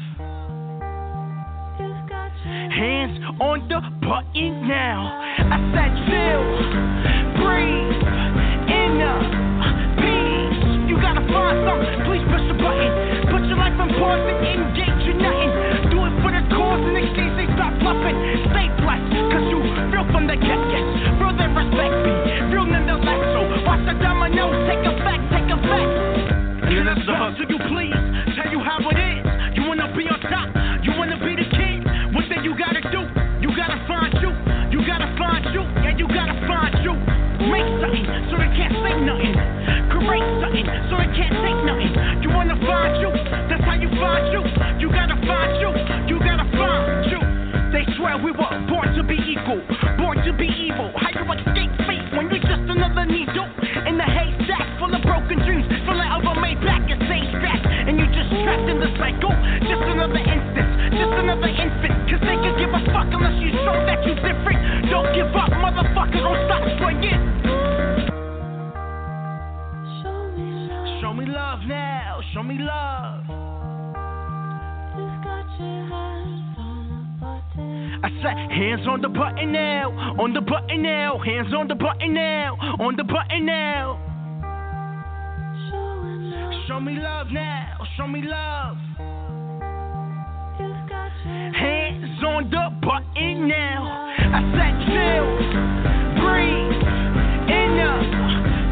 [2.42, 5.18] Hands on the button now.
[5.50, 6.46] I said, chill,
[7.42, 8.02] breathe,
[8.70, 9.18] inner
[9.98, 10.62] peace.
[10.90, 12.90] You gotta find something, please push the button.
[13.34, 15.90] Put your life on pause and engage in nothing.
[15.90, 18.18] Do it for the cause in exchange they stop bluffing.
[18.54, 19.58] Stay blessed, cause you
[19.90, 20.91] real from the get
[21.38, 22.12] respect me.
[23.62, 25.92] Watch the dominoes take effect, take effect.
[26.72, 27.96] You, please.
[28.36, 29.24] Tell you how it is.
[29.56, 30.50] You wanna be on top.
[30.84, 31.84] You wanna be the king.
[32.44, 33.06] You gotta do?
[33.40, 34.32] You gotta find you.
[34.72, 35.62] You gotta find you.
[35.84, 36.94] Yeah, you gotta find you.
[37.48, 39.36] Make something so they can't say nothing.
[39.92, 42.24] Create something so they can't nothing.
[42.24, 43.12] You wanna find you.
[43.48, 44.42] That's how you find you.
[44.80, 45.70] You gotta find you.
[46.08, 47.20] You gotta find you.
[47.72, 49.62] They swear we were born to be equal,
[49.98, 50.92] born to be evil.
[59.02, 61.94] Just another instance, just another infant.
[62.06, 64.90] Cause they can give a fuck unless you show that you different.
[64.90, 67.22] Don't give up, motherfucker, don't stop swinging.
[71.02, 73.24] Show me love now, show me love.
[78.04, 82.14] I said, hands on the button now, on the button now, hands on the button
[82.14, 84.11] now, on the button now.
[86.72, 88.78] Show me love now, show me love.
[91.52, 94.08] Hands on the button now.
[94.16, 95.28] I said, chill,
[96.16, 96.80] breathe,
[97.52, 98.00] inner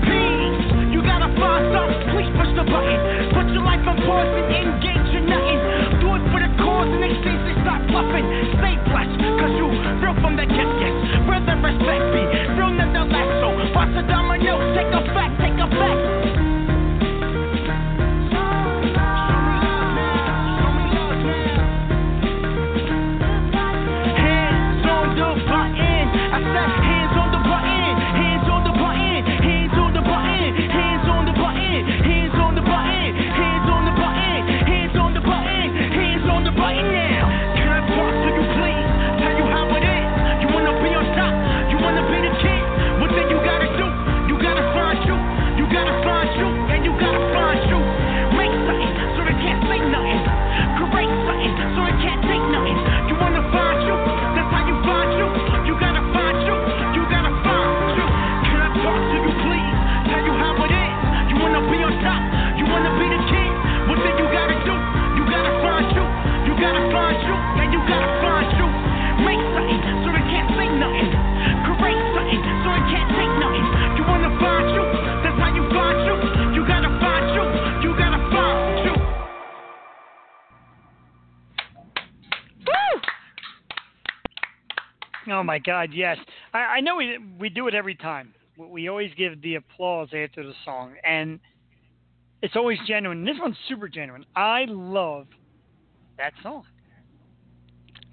[0.08, 0.96] peace.
[0.96, 3.36] You gotta find something, please push the button.
[3.36, 5.60] Put your life on pause and engage in nothing.
[6.00, 8.24] Do it for the cause and exchange, they stop bluffing.
[8.64, 9.68] Stay blessed, cause you
[10.00, 10.96] real from the get yes.
[11.28, 12.24] Brother, respect me,
[12.56, 13.28] real nonetheless.
[13.44, 15.04] So, watch the domino, take a
[85.60, 86.18] my God, yes.
[86.54, 88.34] I, I know we we do it every time.
[88.58, 91.40] We- always give the applause after the song, and
[92.42, 93.24] it's always genuine.
[93.26, 94.26] This one's super genuine.
[94.36, 95.28] I love
[96.18, 96.64] that song.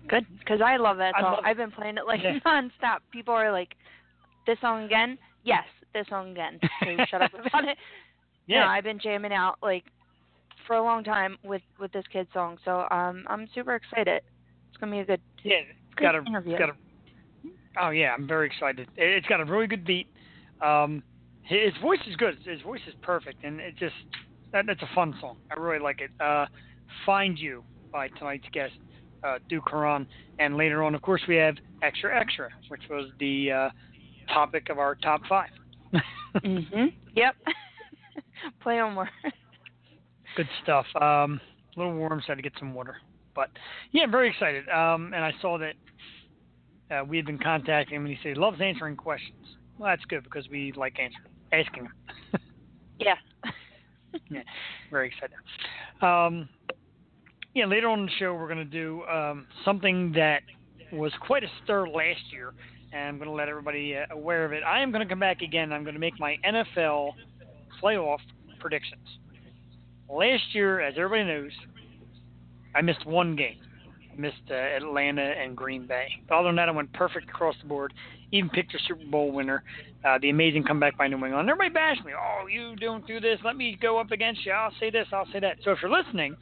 [0.09, 1.32] Good, because I love that song.
[1.35, 1.44] love.
[1.44, 2.38] I've been playing it like Yeah.
[2.46, 2.98] nonstop.
[3.11, 3.74] People are like,
[4.46, 5.18] "This song again?
[5.44, 7.76] Yes, this song again." You shut up about it?
[8.48, 9.82] Yeah, No, I've been jamming out like
[10.68, 12.59] for a long time with with this kid's song.
[12.64, 14.22] So um, I'm super excited.
[14.68, 15.20] It's gonna be a good.
[15.42, 15.56] yeah.
[15.56, 16.56] It's got a, interview.
[16.56, 16.74] got a.
[17.81, 18.89] Oh yeah, I'm very excited.
[18.97, 20.07] It, it's got a really good beat.
[20.62, 21.03] Um,
[21.43, 22.37] his voice is good.
[22.45, 23.95] His voice is perfect, and it just
[24.53, 25.37] that, that's a fun song.
[25.51, 26.11] I really like it.
[26.21, 26.47] Uh,
[27.05, 27.62] Find You
[27.93, 28.75] by tonight's guest,
[29.25, 30.07] uh, Du Karan,
[30.39, 33.69] and later on, of course, we have Extra Extra, which was the uh,
[34.33, 35.51] topic of our top five.
[36.45, 36.93] Mhm.
[37.15, 37.35] Yep.
[38.62, 39.09] Play on more.
[40.37, 40.85] good stuff.
[41.01, 41.41] Um,
[41.75, 42.97] a little warm, so I had to get some water.
[43.35, 43.49] But
[43.93, 44.69] yeah, I'm very excited.
[44.69, 45.75] Um, and I saw that
[46.90, 49.44] uh, we had been contacting him, and he said he loves answering questions.
[49.79, 51.92] Well, that's good because we like answering, asking them.
[53.01, 53.14] yeah.
[54.31, 54.40] yeah,
[54.90, 55.37] very excited.
[56.03, 56.49] Um,
[57.55, 60.42] yeah, later on in the show, we're going to do um, something that
[60.92, 62.55] was quite a stir last year,
[62.92, 64.62] and I'm going to let everybody uh, aware of it.
[64.62, 65.72] I am going to come back again.
[65.72, 67.12] I'm going to make my NFL
[67.83, 68.18] playoff
[68.61, 69.07] predictions.
[70.09, 71.51] Last year, as everybody knows,
[72.75, 73.59] I missed one game.
[74.18, 76.09] Missed uh, Atlanta and Green Bay.
[76.29, 77.92] But other than that, I went perfect across the board.
[78.33, 79.62] Even picked a Super Bowl winner,
[80.05, 81.48] uh, the amazing comeback by New England.
[81.48, 82.12] Everybody bashed me.
[82.12, 83.38] Oh, you don't do this.
[83.44, 84.52] Let me go up against you.
[84.52, 85.07] I'll say this.
[85.12, 85.59] I'll say that.
[85.64, 86.37] So if you're listening,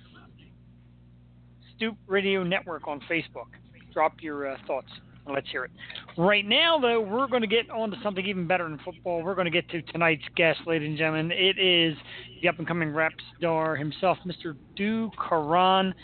[1.77, 3.49] Stoop Radio Network on Facebook.
[3.93, 4.91] Drop your uh, thoughts
[5.27, 5.71] and let's hear it.
[6.17, 9.23] Right now, though, we're going to get on to something even better than football.
[9.23, 11.33] We're going to get to tonight's guest, ladies and gentlemen.
[11.33, 11.97] It is
[12.43, 14.55] the up and coming rap star himself, Mr.
[14.77, 15.95] Du Karan.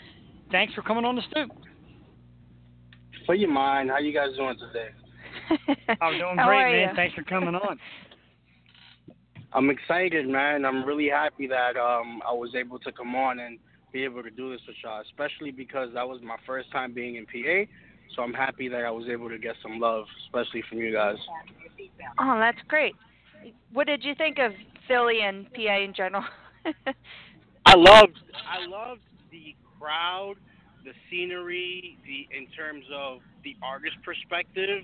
[0.51, 1.51] Thanks for coming on the Stoop.
[3.25, 4.89] For your mind, how you guys doing today?
[6.01, 6.89] I'm doing How great, man.
[6.89, 6.95] you?
[6.95, 7.79] Thanks for coming on.
[9.53, 10.65] I'm excited, man.
[10.65, 13.59] I'm really happy that um I was able to come on and
[13.91, 17.15] be able to do this with y'all, especially because that was my first time being
[17.17, 17.69] in PA.
[18.15, 21.17] So I'm happy that I was able to get some love, especially from you guys.
[22.19, 22.95] Oh, that's great.
[23.73, 24.51] What did you think of
[24.87, 26.23] Philly and PA in general?
[27.65, 30.35] I loved I loved the crowd,
[30.83, 34.83] the scenery, the in terms of the artist perspective.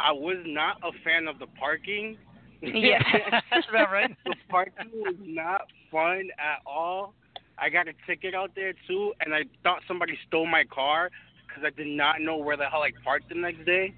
[0.00, 2.18] I was not a fan of the parking.
[2.62, 3.02] Yeah.
[3.50, 4.16] That's about right.
[4.24, 7.12] the parking was not fun at all.
[7.58, 11.10] I got a ticket out there too, and I thought somebody stole my car
[11.46, 13.92] because I did not know where the hell I parked the next day.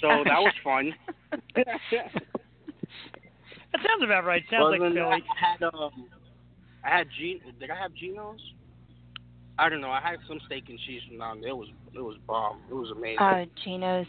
[0.00, 0.94] So that was fun.
[3.74, 4.44] That sounds about right.
[4.48, 5.00] Sounds Other like Philly.
[5.00, 6.08] I had um,
[6.84, 7.40] I had G.
[7.58, 8.40] Did I have Geno's?
[9.58, 9.90] I don't know.
[9.90, 11.50] I had some steak and cheese from down there.
[11.50, 12.60] It was it was bomb.
[12.68, 13.18] It was amazing.
[13.18, 14.06] Uh, Geno's.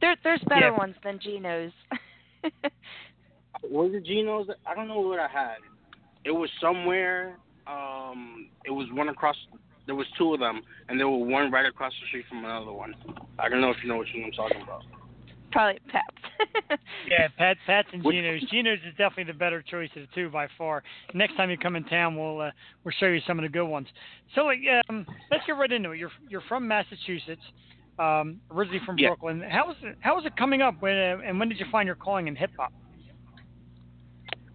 [0.00, 0.78] There, there's better Yeah.
[0.78, 1.72] ones than Geno's.
[3.62, 4.48] was it Geno's?
[4.66, 5.58] I don't know what I had.
[6.24, 7.36] It was somewhere.
[7.66, 9.36] Um, it was one across.
[9.86, 12.72] There was two of them, and there were one right across the street from another
[12.72, 12.94] one.
[13.38, 14.82] I don't know if you know which one I'm talking about.
[15.52, 16.80] Probably Pep's.
[17.08, 18.42] Yeah, Pat, Pat's and Geno's.
[18.50, 20.82] Geno's is definitely the better choice of the two by far.
[21.12, 22.50] Next time you come in town, we'll uh,
[22.84, 23.88] we'll show you some of the good ones.
[24.34, 24.58] So, like,
[24.88, 25.98] um, let's get right into it.
[25.98, 27.42] You're you're from Massachusetts,
[27.98, 29.08] um, originally from Yeah.
[29.08, 29.42] Brooklyn.
[29.48, 29.96] How was it?
[30.00, 30.80] How was it coming up?
[30.80, 32.72] When uh, and when did you find your calling in hip hop?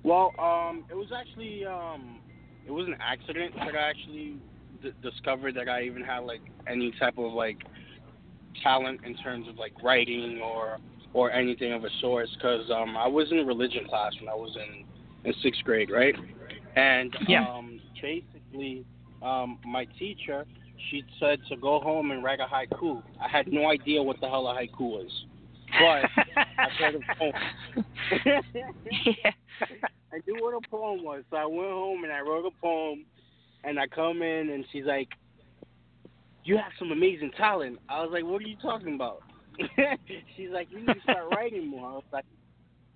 [0.04, 2.20] Well, um, it was actually um,
[2.66, 4.38] it was an accident that I actually
[4.82, 7.58] d- discovered that I even had like any type of like
[8.64, 10.78] talent in terms of like writing or
[11.14, 12.28] or anything of a sort.
[12.36, 14.86] Because um, I was in religion class when I was in
[15.30, 16.16] in sixth grade, right?
[16.76, 17.48] And Yeah.
[17.48, 18.86] um, basically,
[19.22, 20.46] um, my teacher
[20.90, 23.02] she said to go home and write a haiku.
[23.22, 25.26] I had no idea what the hell a haiku was,
[25.80, 26.06] but
[26.58, 27.34] I heard a poem.
[28.26, 29.32] yeah.
[30.14, 33.06] I knew what a poem was, so I went home and I wrote a poem.
[33.64, 35.10] And I come in and she's like,
[36.46, 39.22] "You have some amazing talent." I was like, "What are you talking about?"
[40.38, 42.26] she's like, "You need to start writing more." I was like,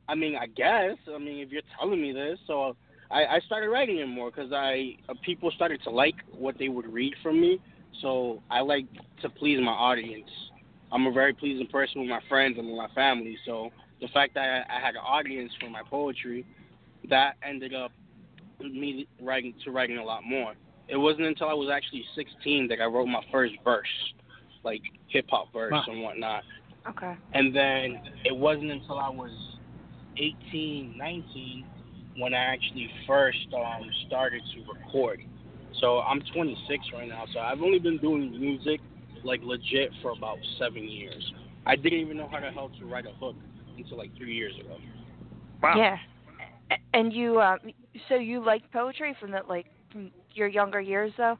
[0.07, 0.97] "I mean, I guess.
[1.13, 2.75] I mean, if you're telling me this." So
[3.11, 6.69] I, I started writing it more because I uh, people started to like what they
[6.69, 7.59] would read from me.
[8.01, 8.85] So I like
[9.21, 10.29] to please my audience.
[10.91, 13.37] I'm a very pleasing person with my friends and with my family.
[13.45, 13.69] So
[14.01, 16.45] the fact that I, I had an audience for my poetry,
[17.09, 17.91] that ended up
[18.59, 20.53] me writing to writing a lot more.
[20.89, 23.87] It wasn't until I was actually 16 that I wrote my first verse,
[24.63, 25.83] like hip hop verse Wow.
[25.87, 26.43] and whatnot.
[26.89, 27.15] Okay.
[27.33, 29.31] And then it wasn't until I was
[30.17, 31.65] 18, 19
[32.17, 35.21] when I actually first um, started to record.
[35.79, 38.81] So I'm 26 right now, so I've only been doing music
[39.23, 41.33] like legit for about seven years.
[41.65, 43.35] I didn't even know how the hell to write a hook
[43.77, 44.77] until like three years ago.
[45.61, 45.75] Wow.
[45.77, 45.97] Yeah.
[46.93, 47.59] And you, um,
[48.07, 51.37] so you like poetry from the like from your younger years, though.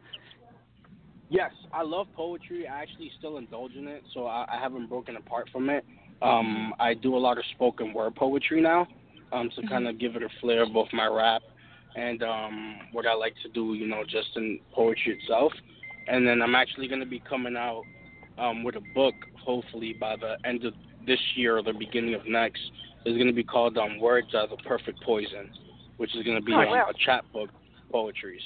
[1.30, 2.68] Yes, I love poetry.
[2.68, 5.86] I actually still indulge in it, so I, I haven't broken apart from it.
[6.22, 8.88] Um, I do a lot of spoken word poetry now,
[9.32, 11.42] um, to kind of give it a flair of both my rap
[11.96, 15.52] and um, what I like to do, you know, just in poetry itself.
[16.08, 17.84] And then I'm actually going to be coming out
[18.38, 20.74] um, with a book, hopefully by the end of
[21.06, 22.62] this year or the beginning of next.
[23.06, 25.50] It's going to be called um, Words Are the Perfect Poison,
[25.98, 26.86] which is going to be Oh, um, wow.
[26.90, 27.50] a chat book,
[27.92, 28.42] poetries.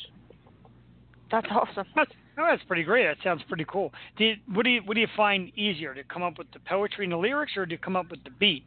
[1.32, 1.86] That's awesome.
[1.96, 3.06] That's, oh, that's pretty great.
[3.06, 3.92] That sounds pretty cool.
[4.18, 6.60] Do you, what do you what do you find easier to come up with the
[6.60, 8.66] poetry and the lyrics, or to come up with the beat?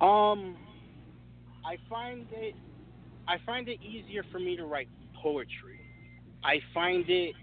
[0.00, 0.56] Um,
[1.64, 2.54] I find it,
[3.28, 4.88] I find it easier for me to write
[5.22, 5.80] poetry.
[6.42, 7.34] I find it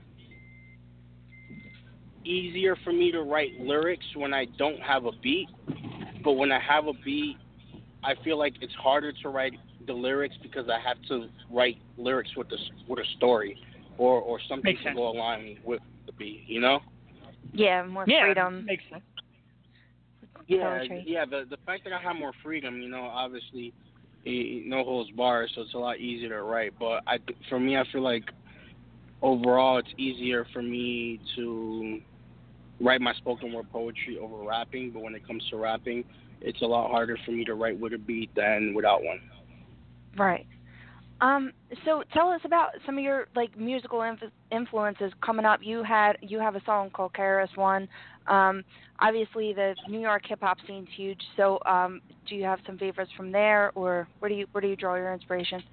[2.25, 5.47] easier for me to write lyrics when I don't have a beat.
[6.23, 7.37] But when I have a beat,
[8.03, 9.53] I feel like it's harder to write
[9.87, 13.57] the lyrics because I have to write lyrics with the with a story
[13.97, 14.95] or or something Makes to sense.
[14.95, 16.43] go along with the beat.
[16.47, 16.79] You know?
[17.53, 18.65] Yeah, more yeah, freedom.
[18.65, 19.03] makes sense.
[20.47, 21.03] Yeah, poetry.
[21.07, 21.25] yeah.
[21.25, 23.73] The the fact that I have more freedom, you know, obviously,
[24.25, 26.73] no holds barred, so it's a lot easier to write.
[26.79, 27.17] But I,
[27.49, 28.23] for me, I feel like
[29.21, 31.99] overall, it's easier for me to
[32.79, 34.91] write my spoken word poetry over rapping.
[34.91, 36.03] But when it comes to rapping,
[36.41, 39.19] it's a lot harder for me to write with a beat than without one.
[40.17, 40.47] Right.
[41.19, 41.51] Um.
[41.83, 45.61] So tell us about some of your like musical inf- influences coming up.
[45.63, 47.87] You had you have a song called KRS One.
[48.27, 48.63] Um.
[48.99, 51.21] Obviously, the New York hip hop scene's huge.
[51.35, 54.67] So, um, do you have some favorites from there, or where do you where do
[54.67, 55.63] you draw your inspiration?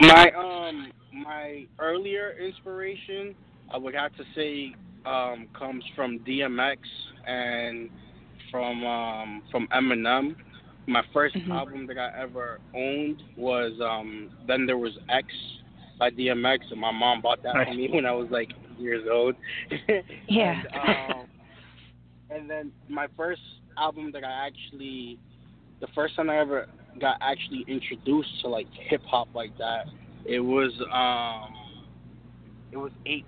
[0.00, 3.34] My um my earlier inspiration,
[3.72, 4.74] I would have to say,
[5.06, 6.78] um, comes from DMX
[7.26, 7.88] and
[8.50, 10.36] from um from Eminem.
[10.86, 11.50] My 1st Mhm.
[11.52, 15.26] album that I ever owned was um then there was X
[15.98, 19.36] by DMX, and my mom bought that for me when I was like years old.
[20.28, 20.62] Yeah.
[20.72, 21.28] And, um,
[22.30, 23.42] and then my first
[23.78, 25.18] album that I actually,
[25.80, 26.66] the first time I ever
[27.00, 29.86] got actually introduced to like hip hop like that,
[30.26, 31.54] it was um,
[32.72, 33.24] it was eight.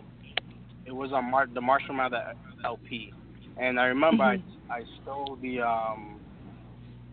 [0.87, 3.13] It was on Mar- the Marshall Mathers LP,
[3.57, 4.43] and I remember Mhm.
[4.71, 6.21] I I stole the um,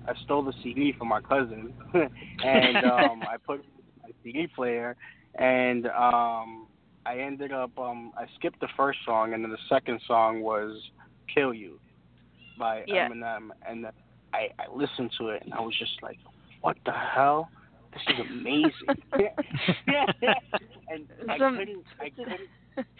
[0.08, 3.64] I stole the CD from my cousin, and um, I put
[4.04, 4.96] my CD player,
[5.36, 6.68] and um,
[7.06, 10.82] I ended up um, I skipped the first song, and then the second song was
[11.34, 11.80] "Kill You."
[12.62, 13.10] by Yeah.
[13.10, 13.92] Eminem, and then
[14.34, 16.20] I I listened to it and I was just like,
[16.62, 17.50] what the hell?
[17.94, 18.72] This is amazing.
[20.90, 22.50] and I couldn't I couldn't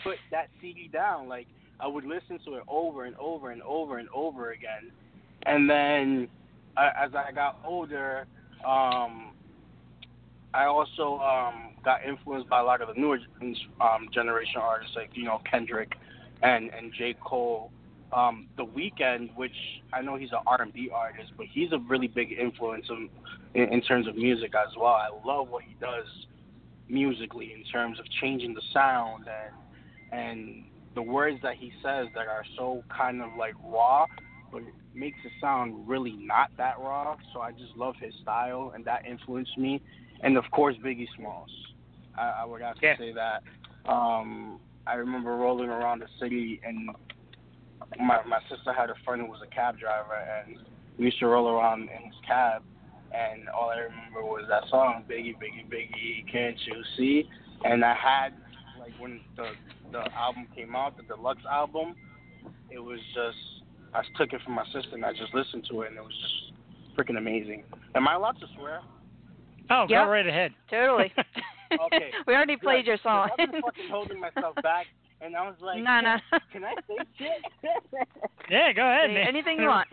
[0.04, 1.30] put that CD down.
[1.30, 1.48] Like
[1.80, 4.92] I would listen to it over and over and over and over again,
[5.46, 6.28] and then
[6.78, 8.26] as I got older,
[8.66, 9.34] um,
[10.54, 13.20] I also um, got influenced by a lot of the newer
[13.80, 15.94] um, generation artists, like you know Kendrick
[16.42, 17.72] and and J Cole.
[18.14, 19.56] Um, the Weeknd, which
[19.94, 23.08] I know he's an R&B artist, but he's a really big influence in,
[23.54, 24.88] in, in terms of music as well.
[24.88, 26.06] I love what he does
[26.90, 29.56] musically in terms of changing the sound and
[30.12, 34.06] and the words that he says that are so kind of like raw,
[34.52, 37.16] but it makes it sound really not that raw.
[37.34, 39.82] So I just love his style, and that influenced me.
[40.24, 41.50] And of course, Biggie Smalls.
[42.18, 42.98] I, I would have to Yeah.
[42.98, 43.44] say that.
[43.90, 46.90] Um, I remember rolling around the city, and
[48.00, 50.58] my my sister had a friend who was a cab driver, and
[50.98, 52.64] we used to roll around in his cab.
[53.14, 57.30] And all I remember was that song, Biggie, Biggie, Biggie, Can't You See?
[57.66, 58.30] And I had,
[58.80, 59.50] like, when the
[59.92, 61.96] the album came out, the deluxe album,
[62.70, 63.61] it was just,
[63.94, 66.14] I took it from my sister and I just listened to it, and it was
[66.22, 66.54] just
[66.98, 67.64] freaking amazing.
[67.96, 68.82] Am I allowed to swear?
[69.70, 70.06] oh, Yep.
[70.06, 70.54] go right ahead.
[70.70, 71.14] Totally.
[71.86, 72.12] Okay.
[72.28, 73.30] we already played your song.
[73.32, 74.88] I've been fucking holding myself back,
[75.22, 76.18] and I was like, no, no.
[76.52, 77.72] can I say shit?
[78.50, 79.28] Yeah, go ahead, Say man.
[79.28, 79.88] anything you want.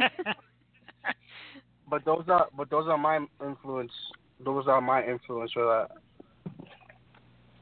[1.89, 3.93] but those are, but those are my influence.
[4.45, 5.99] Those are my influence for that.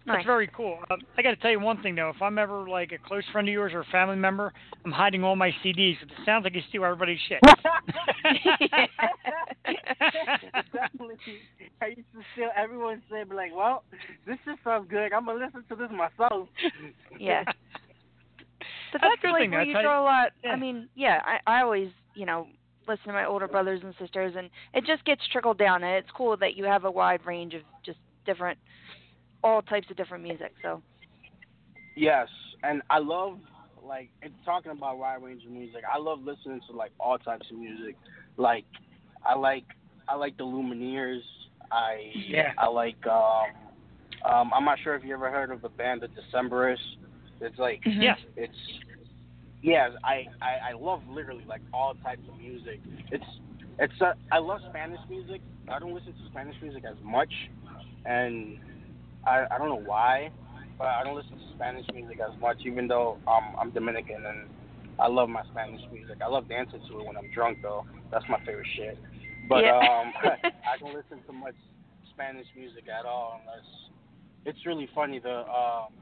[0.06, 0.26] That's Nice.
[0.26, 0.78] very cool.
[0.90, 2.10] Um, I got to tell you one thing though.
[2.10, 4.52] If I'm ever like a close friend of yours or a family member,
[4.84, 6.00] I'm hiding all my CDs.
[6.00, 7.40] It sounds like you steal everybody's shit.
[10.72, 11.16] Definitely.
[11.80, 13.84] I used to steal everyone's shit, be like, well,
[14.26, 15.12] this just sounds good.
[15.12, 16.48] I'm gonna listen to this myself.
[17.18, 17.44] Yeah.
[18.92, 20.28] But That's that's, a like thing, where you how you- draw a lot.
[20.42, 20.50] yeah.
[20.52, 22.46] I mean, yeah, I I always you know
[22.88, 26.08] listen to my older brothers and sisters, and it just gets trickled down, and it's
[26.16, 28.58] cool that you have a wide range of just different,
[29.42, 30.52] all types of different music.
[30.62, 30.82] So
[31.96, 32.28] Yes,
[32.62, 33.38] and I love
[33.82, 35.82] like it's talking about wide range of music.
[35.92, 37.96] I love listening to like all types of music.
[38.36, 38.64] Like
[39.24, 39.64] I like
[40.08, 41.20] I like the Lumineers.
[41.72, 42.52] I Yeah.
[42.58, 43.46] I like um
[44.30, 46.78] um I'm not sure if you ever heard of the band the Decemberists.
[47.40, 48.02] It's like Mhm.
[48.02, 48.18] Yes.
[48.36, 48.54] it's
[49.62, 52.80] yeah, I, I I love literally like all types of music.
[53.10, 53.24] It's
[53.78, 55.40] it's uh, I love Spanish music.
[55.68, 57.32] I don't listen to Spanish music as much,
[58.04, 58.58] and
[59.26, 60.30] I I don't know why,
[60.78, 62.58] but I don't listen to Spanish music as much.
[62.64, 64.48] Even though um I'm Dominican and
[64.98, 66.16] I love my Spanish music.
[66.24, 67.84] I love dancing to it when I'm drunk though.
[68.10, 68.98] That's my favorite shit.
[69.48, 69.78] But Yeah.
[69.78, 70.12] um
[70.72, 71.56] I don't listen to much
[72.14, 73.66] Spanish music at all unless
[74.46, 75.92] it's really funny the um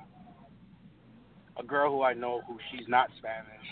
[1.59, 3.67] a girl who I know who she's not Spanish,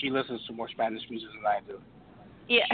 [0.00, 1.78] she listens to more Spanish music than I do.
[2.48, 2.66] yeah,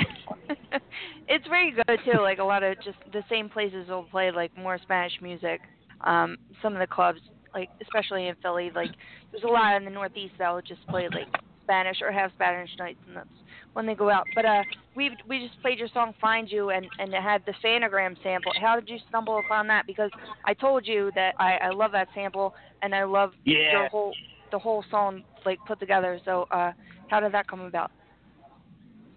[1.29, 2.21] it's very good too.
[2.21, 5.61] Like a lot of just the same places will play like more Spanish music.
[6.03, 7.21] Um, some of the clubs,
[7.55, 8.91] like especially in Philly, like
[9.33, 11.29] there's a lot in the Northeast that will just play like
[11.63, 13.29] Spanish or have Spanish nights, and that's
[13.75, 14.25] when they go out.
[14.35, 14.63] But uh,
[14.97, 18.53] we we just played your song "Find You" and and it had the Phantogram sample.
[18.61, 19.87] How did you stumble upon that?
[19.87, 20.11] Because
[20.47, 23.73] I told you that I I love that sample and I love Yeah.
[23.73, 24.15] your whole
[24.51, 26.21] the whole song like put together.
[26.25, 26.73] So uh,
[27.09, 27.91] how did that come about?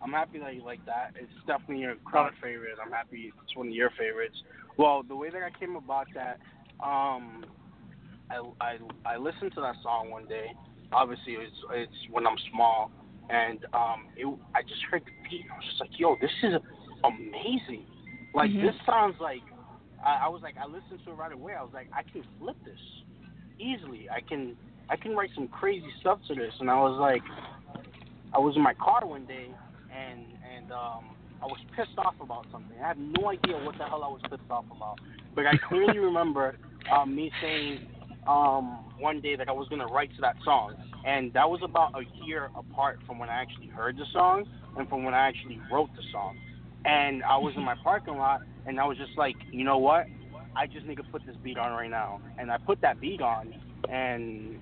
[0.04, 1.12] I'm happy that you like that.
[1.16, 2.74] It's definitely your crowd favorite.
[2.84, 4.36] I'm happy it's one of your favorites.
[4.78, 6.40] Well, the way that I came about that,
[6.84, 7.46] um,
[8.30, 10.48] I I I listened to that song one day.
[10.92, 12.92] Obviously, it's it's when I'm small,
[13.30, 14.26] and um, it
[14.56, 15.42] I just heard the beat.
[15.44, 16.54] and I was just like, yo, this is
[17.04, 17.86] amazing.
[18.34, 18.62] Like Mhm.
[18.62, 19.42] this sounds like.
[20.04, 21.54] I, I was like, I listened to it right away.
[21.54, 22.80] I was like, I can flip this
[23.60, 24.10] easily.
[24.10, 24.56] I can
[24.90, 26.54] I can write some crazy stuff to this.
[26.60, 27.22] And I was like,
[28.34, 29.48] I was in my car one day,
[29.94, 30.22] and
[30.56, 32.76] and um, I was pissed off about something.
[32.84, 35.00] I have no idea what the hell I was pissed off about,
[35.36, 36.56] but I clearly remember
[36.90, 37.88] um, me saying
[38.28, 40.76] um, one day that I was gonna write to that song,
[41.06, 44.46] and that was about a year apart from when I actually heard the song
[44.78, 46.38] and from when I actually wrote the song.
[46.86, 50.06] And I was in my parking lot, and I was just like, you know what?
[50.56, 52.22] I just need to put this beat on right now.
[52.38, 53.54] And I put that beat on,
[53.90, 54.60] and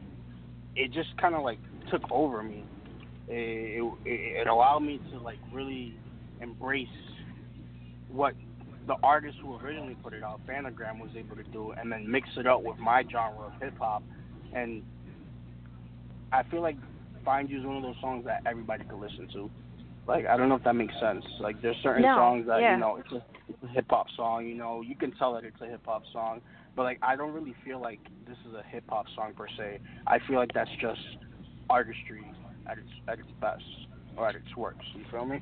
[0.75, 1.59] it just kind of like
[1.91, 2.65] took over me.
[3.27, 5.95] It, it, it allowed me to like really
[6.41, 6.87] embrace
[8.07, 8.33] what
[8.89, 12.27] the artist who originally put it out, Phantogram, was able to do, and then mix
[12.37, 14.01] it up with my genre of hip hop.
[14.53, 14.81] And
[16.33, 16.75] I feel like
[17.23, 19.49] "Find You" is one of those songs that everybody could listen to.
[20.07, 21.23] Like I don't know if that makes sense.
[21.39, 22.73] Like there's certain No, songs that yeah.
[22.73, 23.23] you know it's a,
[23.65, 24.47] a hip hop song.
[24.47, 26.41] You know you can tell that it's a hip hop song,
[26.75, 29.79] but like I don't really feel like this is a hip hop song per se.
[30.07, 30.99] I feel like that's just
[31.69, 32.25] artistry
[32.65, 33.63] at its at its best.
[34.17, 34.81] like it twerks.
[34.95, 35.41] You feel me?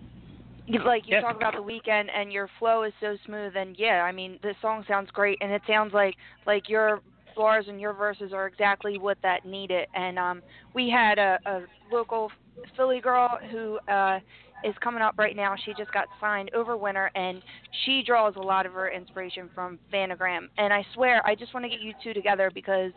[0.86, 1.24] Like you Yes.
[1.24, 4.56] talk about the Weeknd and your flow is so smooth and yeah i mean this
[4.62, 6.16] song sounds great and it sounds like
[6.46, 7.02] like your
[7.36, 10.42] bars and your verses are exactly what that needed and um
[10.74, 11.62] we had a, a
[11.92, 12.30] local
[12.76, 14.20] philly girl who uh
[14.64, 17.42] is coming up right now she just got signed over winter and
[17.86, 21.64] she draws a lot of her inspiration from Phantogram and i swear i just want
[21.64, 22.92] to get you two together because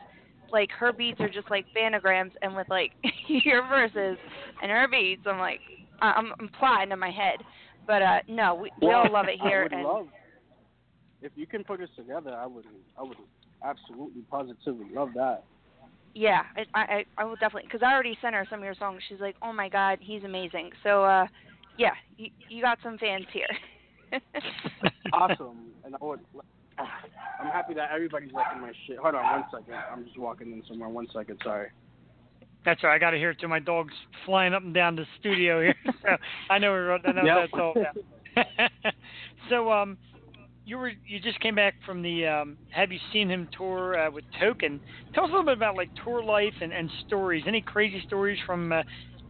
[0.52, 2.92] like her beats are just like Phantograms and with like
[3.28, 4.18] your verses
[4.62, 5.60] and her beats i'm like
[6.02, 7.42] I'm, I'm plotting in my head.
[7.90, 10.06] But uh no, we, we all love it here I would and love
[11.22, 12.30] if you can put us together.
[12.30, 12.64] I would.
[12.96, 13.16] I would
[13.64, 15.42] absolutely, positively love that.
[16.14, 19.02] yeah, I I I will definitely cuz I already sent her some of your songs.
[19.08, 21.26] She's like, "Oh my god, he's amazing." So uh
[21.78, 23.50] yeah, you you got some fans here.
[25.12, 26.20] Awesome, and I would.
[26.78, 28.98] I'm happy that everybody's liking my shit.
[28.98, 29.74] Hold on one second.
[29.90, 30.88] I'm just walking in somewhere.
[30.88, 31.40] One second.
[31.42, 31.70] Sorry.
[32.64, 32.94] That's right.
[32.94, 33.48] I got to hear it too.
[33.48, 33.94] My dog's
[34.26, 36.16] flying up and down the studio here, so
[36.50, 36.92] I know we're.
[36.94, 37.36] I know Yep.
[37.36, 37.74] that's all.
[38.36, 38.68] Yeah.
[39.48, 39.98] so, um,
[40.64, 44.10] you were you just came back from the um, Have You Seen Him tour uh,
[44.10, 44.80] with Token?
[45.14, 47.44] Tell us a little bit about like tour life and, and stories.
[47.46, 48.82] Any crazy stories from, uh,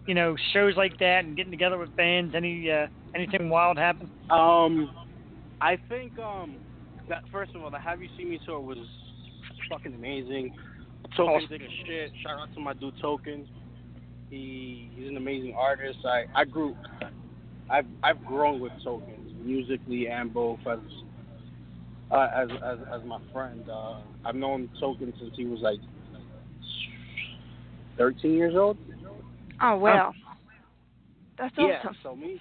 [0.07, 2.35] you know, shows like that and getting together with bands?
[2.35, 4.11] Any uh, anything wild happen?
[4.29, 4.91] Um,
[5.61, 6.57] I think um
[7.09, 8.79] that first of all, the Have You Seen Me tour was
[9.71, 10.53] fucking amazing.
[11.17, 11.49] Token Awesome.
[11.49, 12.13] did a shit.
[12.23, 13.47] Shout out to my dude Token.
[14.31, 15.99] He he's an amazing artist.
[16.05, 16.77] I I grew,
[17.69, 20.79] I've I've grown with Token musically and both as
[22.11, 23.69] uh, as as as my friend.
[23.69, 25.81] Uh, I've known Token since he was like
[27.99, 28.79] 13 years old.
[29.63, 30.13] oh wow.
[31.39, 31.69] That's awesome.
[31.71, 31.97] Yeah, awesome.
[32.03, 32.39] so me,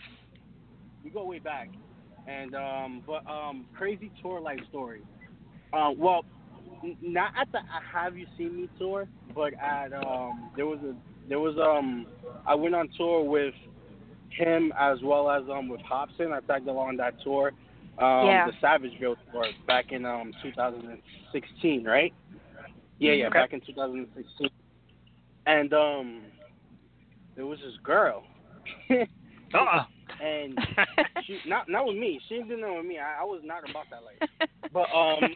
[1.04, 1.70] we go way back,
[2.28, 5.02] and um, but um, crazy tour life story.
[5.72, 6.24] Uh, well, n-
[7.02, 7.60] not at the
[7.94, 10.96] Have You Seen Me tour, but at um, there was a
[11.28, 12.08] there was um,
[12.48, 13.54] I went on tour with
[14.38, 16.32] him as well as um with Hopsin.
[16.34, 17.52] I tagged along that tour,
[18.00, 18.46] um, Yeah.
[18.48, 22.14] the Savageville tour back in um 2016, right?
[23.00, 23.40] Yeah, yeah, Okay.
[23.40, 24.50] back in 2016,
[25.46, 26.22] and um,
[27.36, 28.24] there was this girl.
[29.54, 29.84] Uh-uh.
[30.22, 30.58] and
[31.26, 32.20] she not not with me.
[32.28, 33.00] She didn't know with me.
[33.00, 34.30] I, I was not about that life.
[34.72, 35.34] But um,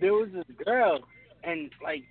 [0.00, 1.00] there was this girl,
[1.44, 2.04] and like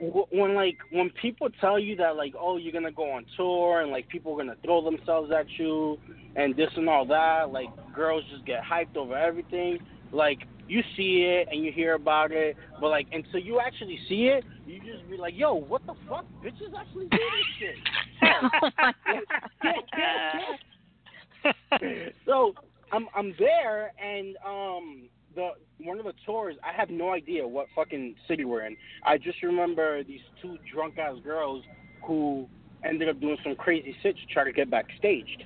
[0.00, 3.92] when like when people tell you that like oh you're gonna go on tour and
[3.92, 5.96] like people are gonna throw themselves at you
[6.34, 9.78] and this and all that like girls just get hyped over everything
[10.10, 14.24] like you see it and you hear about it but like until you actually see
[14.24, 16.24] it you just be like yo what the fuck?
[16.44, 17.76] Bitches actually do this shit.
[21.94, 22.54] Oh so
[22.92, 27.66] I'm I'm there and um the one of the tours I have no idea what
[27.74, 28.76] fucking city we're in.
[29.04, 31.64] I just remember these two drunk ass girls
[32.06, 32.46] who
[32.84, 35.38] ended up doing some crazy shit to try to get backstage.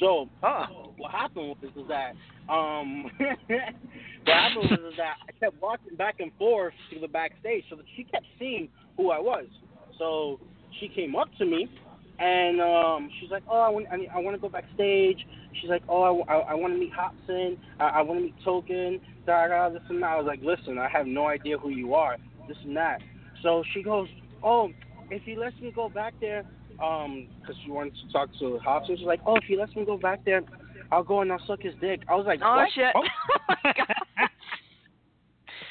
[0.00, 0.66] So Uh-uh.
[0.96, 2.12] what happened was is that
[2.52, 7.64] um what happened was is that I kept walking back and forth to the backstage
[7.70, 9.46] so that she kept seeing who I was.
[9.98, 10.38] So
[10.80, 11.68] she came up to me
[12.18, 15.24] and um she's like, "Oh, I want I, need- I want to go backstage."
[15.60, 17.56] She's like, "Oh, I, I, want to meet Hopsin.
[17.80, 20.10] I, I want to meet Token." Da da this and that.
[20.10, 22.16] I was like, "Listen, I have no idea who you are.
[22.46, 23.00] This and that."
[23.42, 24.08] So she goes,
[24.42, 24.70] "Oh,
[25.10, 26.44] if he lets me go back there,
[26.82, 28.96] um, because she wanted to talk to Hopsin.
[28.98, 30.42] She's like, "Oh, if he lets me go back there,
[30.90, 32.92] I'll go and I'll suck his dick." I was like, Oh "What?" shit.
[32.94, 33.02] Oh.
[33.64, 33.74] My.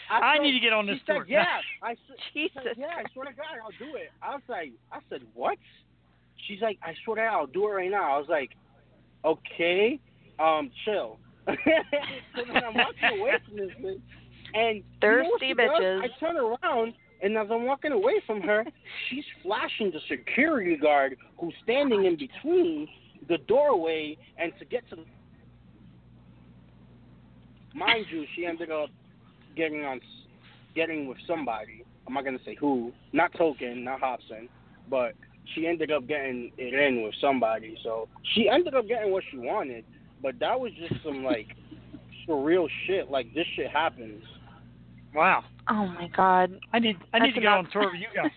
[0.09, 1.21] I said- need to get on this she said.
[1.27, 1.45] Yeah,
[1.83, 1.95] I,
[2.33, 2.61] she Jesus.
[2.63, 4.09] said, yeah, I swear to God, I'll do it.
[4.21, 5.57] I was like, I said, what?
[6.47, 8.15] She's like, I swear to God, I'll do it right now.
[8.15, 8.51] I was like,
[9.25, 9.99] okay,
[10.39, 11.19] um, chill.
[11.47, 11.53] so
[12.35, 13.71] then I'm walking away from this
[14.53, 15.69] and you know what Thirsty does?
[15.69, 16.01] bitches.
[16.01, 18.65] I turn around, and as I'm walking away from her,
[19.09, 22.87] she's flashing the security guard who's standing in between
[23.27, 25.03] the doorway and to get to the.
[27.75, 28.89] Mind you, she ended up
[29.55, 29.99] getting on,
[30.75, 31.83] getting with somebody.
[32.07, 34.47] I'm not gonna say who, not Token, not Hopsin,
[34.89, 35.13] but
[35.53, 37.77] she ended up getting it in with somebody.
[37.83, 39.85] So she ended up getting what she wanted,
[40.21, 41.47] but that was just some like
[42.27, 43.09] surreal shit.
[43.09, 44.23] Like this shit happens.
[45.13, 45.43] Wow.
[45.69, 46.59] Oh my god.
[46.73, 48.31] I need I need That's to get on tour with you guys.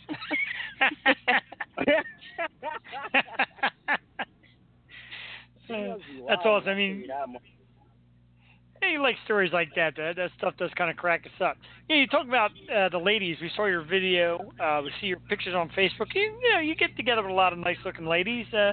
[6.28, 6.68] That's awesome.
[6.68, 7.04] I mean,
[8.82, 9.94] Hey, you like stories like that.
[9.96, 11.56] That, that stuff does kind of crack us up.
[11.88, 13.36] Yeah, you talk about uh, the ladies.
[13.42, 14.52] We saw your video.
[14.58, 16.14] Uh, we see your pictures on Facebook.
[16.14, 18.46] You, you know, you get together with a lot of nice-looking ladies.
[18.54, 18.72] Uh,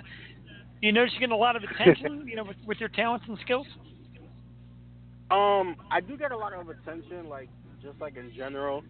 [0.81, 3.37] you notice you're getting a lot of attention, you know, with, with your talents and
[3.43, 3.67] skills.
[5.29, 7.49] Um, I do get a lot of attention, like
[7.83, 8.83] just like in general.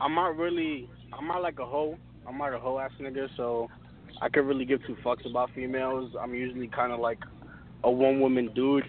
[0.00, 1.98] I'm not really, I'm not like a hoe.
[2.26, 3.68] I'm not a hoe ass nigga, so
[4.22, 6.12] I could really give two fucks about females.
[6.18, 7.18] I'm usually kind of like
[7.84, 8.84] a one woman dude.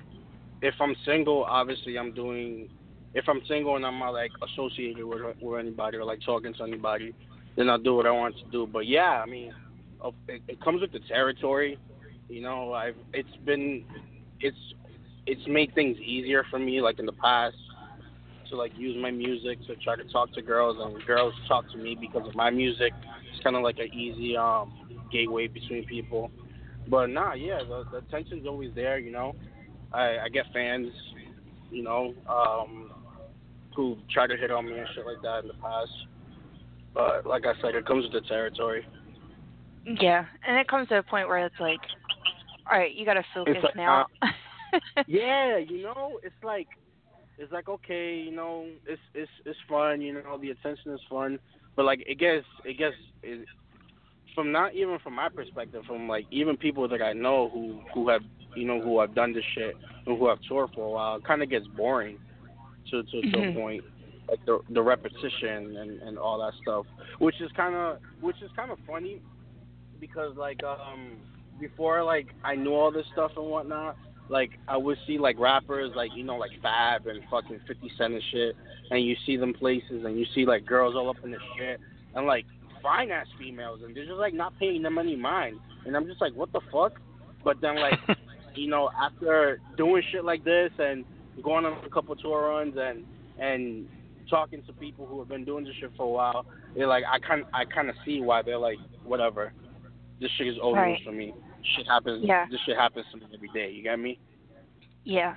[0.63, 2.69] If I'm single, obviously I'm doing.
[3.13, 6.63] If I'm single and I'm not like associated with with anybody or like talking to
[6.63, 7.13] anybody,
[7.57, 8.65] then I'll do what I want to do.
[8.65, 9.53] But yeah, I mean,
[10.29, 11.77] it, it comes with the territory.
[12.29, 13.83] You know, I've it's been
[14.39, 14.57] it's
[15.27, 16.79] it's made things easier for me.
[16.79, 17.57] Like in the past,
[18.49, 21.77] to like use my music to try to talk to girls, and girls talk to
[21.77, 22.93] me because of my music.
[23.33, 24.71] It's kind of like an easy um
[25.11, 26.31] gateway between people.
[26.87, 28.97] But nah, yeah, the, the tension's always there.
[28.97, 29.35] You know,
[29.93, 30.87] I, I get fans,
[31.71, 32.91] you know, um,
[33.75, 35.91] who try to hit on me and shit like that in the past.
[36.93, 38.85] But like I said, it comes with the territory.
[39.85, 41.79] Yeah, and it comes to a point where it's like,
[42.71, 44.05] all right, you got to focus like, now.
[44.21, 44.27] Uh,
[45.07, 46.67] yeah, you know, it's like
[47.37, 51.39] it's like okay, you know, it's it's it's fun, you know, the attention is fun,
[51.75, 53.45] but like it gets it gets it,
[54.33, 58.09] from not even from my perspective, from like even people that I know who who
[58.09, 58.21] have
[58.55, 59.75] you know who have done this shit
[60.05, 62.17] and who have toured for a while, it kind of gets boring
[62.91, 63.31] to to, mm-hmm.
[63.31, 63.83] to a point.
[64.29, 66.85] Like the the repetition and and all that stuff,
[67.19, 69.21] which is kind of which is kind of funny
[69.99, 71.17] because like um
[71.59, 73.97] before like I knew all this stuff and whatnot,
[74.29, 78.13] like I would see like rappers like you know like Fab and fucking Fifty Cent
[78.13, 78.55] and shit,
[78.91, 81.79] and you see them places and you see like girls all up in the shit
[82.15, 82.45] and like
[82.81, 86.21] fine ass females and they're just like not paying them any mind, and I'm just
[86.21, 86.99] like what the fuck,
[87.43, 87.99] but then like
[88.55, 91.05] you know after doing shit like this and
[91.43, 93.03] going on a couple tour runs and
[93.39, 93.87] and
[94.29, 96.45] talking to people who have been doing this shit for a while,
[96.75, 99.53] they're like I kind I kind of see why they're like whatever,
[100.21, 100.99] this shit is over right.
[101.03, 101.33] for me
[101.75, 102.23] shit happens.
[102.25, 102.45] Yeah.
[102.49, 103.71] This shit happens to me every day.
[103.71, 104.19] You got me?
[105.03, 105.35] Yeah.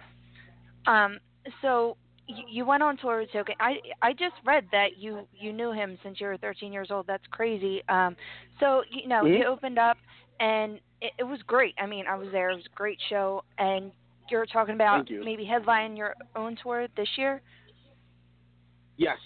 [0.87, 1.19] Um.
[1.63, 1.97] So
[2.27, 3.55] you went on tour with Token.
[3.61, 7.07] I I just read that you you knew him since you were 13 years old.
[7.07, 7.83] That's crazy.
[7.89, 8.17] Um.
[8.61, 9.43] So you know mm-hmm.
[9.43, 9.97] you opened up
[10.41, 11.75] and it, it was great.
[11.79, 12.51] I mean I was there.
[12.51, 13.45] It was a great show.
[13.59, 13.93] And
[14.31, 15.25] you're talking about you.
[15.25, 17.41] maybe headlining your own tour this year.
[18.97, 19.19] Yes,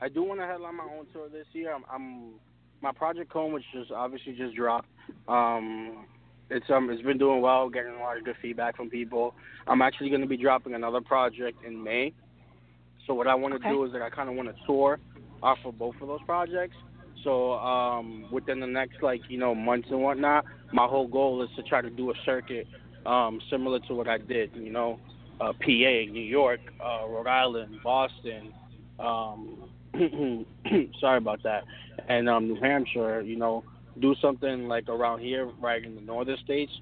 [0.00, 1.74] I do want to headline my own tour this year.
[1.74, 2.34] I'm, I'm
[2.82, 4.88] my project home, which just obviously just dropped.
[5.28, 6.04] Um,
[6.50, 9.34] it's um it's been doing well, getting a lot of good feedback from people.
[9.66, 12.12] I'm actually going to be dropping another project in May.
[13.06, 13.70] So what I want to okay.
[13.70, 14.98] do is that I kind of want to tour
[15.42, 16.76] off of both of those projects.
[17.22, 20.44] So um, within the next like you know months and whatnot,
[20.74, 22.66] my whole goal is to try to do a circuit
[23.06, 24.50] um, similar to what I did.
[24.54, 24.98] You know,
[25.40, 28.52] uh, PA, New York, uh, Rhode Island, Boston.
[28.98, 29.70] Um,
[31.00, 31.62] sorry about that,
[32.08, 33.20] and um, New Hampshire.
[33.20, 33.62] You know,
[34.00, 36.72] do something like around here, right in the northern states,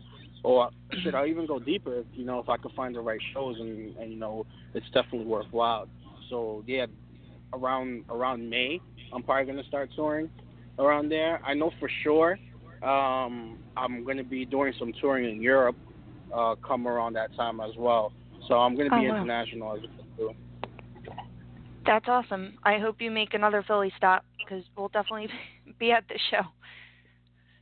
[0.43, 0.70] or
[1.03, 1.99] should I even go deeper?
[1.99, 4.86] If, you know, if I could find the right shows and, and you know, it's
[4.86, 5.86] definitely worthwhile.
[6.30, 6.86] So yeah,
[7.53, 8.80] around around May,
[9.12, 10.30] I'm probably gonna start touring
[10.78, 11.43] around there.
[11.45, 12.38] I know for sure
[12.83, 15.76] um, I'm gonna be doing some touring in Europe
[16.35, 18.12] uh, come around that time as well.
[18.49, 19.16] So I'm gonna be oh, wow.
[19.16, 19.80] international as
[20.18, 20.35] well.
[21.85, 22.59] That's awesome.
[22.64, 25.28] I hope you make another Philly stop because we'll definitely
[25.78, 26.43] be at the show.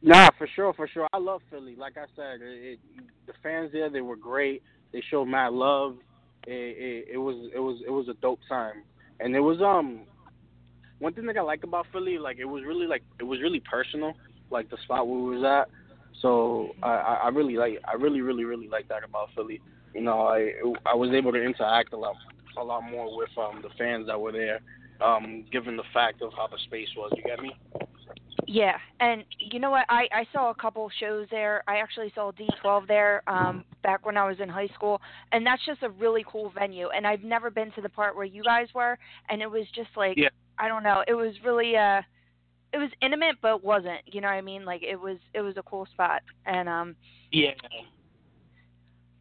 [0.02, 1.06] Nah, for sure, for sure.
[1.12, 1.76] I love Philly.
[1.76, 2.78] Like I said, it, it,
[3.26, 4.62] the fans there they were great.
[4.92, 5.96] They showed mad love.
[6.46, 8.82] It, it, it was it was it was a dope time,
[9.20, 10.06] and it was um
[10.98, 13.60] one thing that I like about Philly, like it was really like it was really
[13.60, 14.14] personal,
[14.50, 15.68] like the spot where we was at.
[16.20, 19.60] So I I really like I really really really like that about Philly.
[19.94, 20.52] You know, I
[20.86, 22.16] I was able to interact a lot
[22.58, 24.60] a lot more with um the fans that were there,
[25.00, 27.12] um given the fact of how the space was.
[27.16, 27.52] You get me?
[28.46, 29.86] Yeah, and you know what?
[29.88, 31.62] I I saw a couple shows there.
[31.68, 35.00] I actually saw D12 there um back when I was in high school,
[35.32, 36.88] and that's just a really cool venue.
[36.88, 38.98] And I've never been to the part where you guys were,
[39.28, 40.28] and it was just like yeah.
[40.58, 41.02] I don't know.
[41.06, 42.02] It was really uh
[42.72, 44.64] it was intimate but wasn't, you know what I mean?
[44.64, 46.22] Like it was it was a cool spot.
[46.46, 46.96] And um
[47.32, 47.50] Yeah.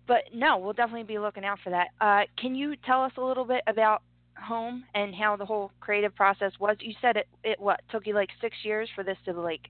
[0.07, 1.87] But no, we'll definitely be looking out for that.
[2.01, 4.03] Uh can you tell us a little bit about
[4.41, 6.77] home and how the whole creative process was?
[6.79, 9.61] You said it it what took you like six years for this to like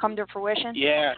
[0.00, 0.74] come to fruition.
[0.74, 1.14] Yeah,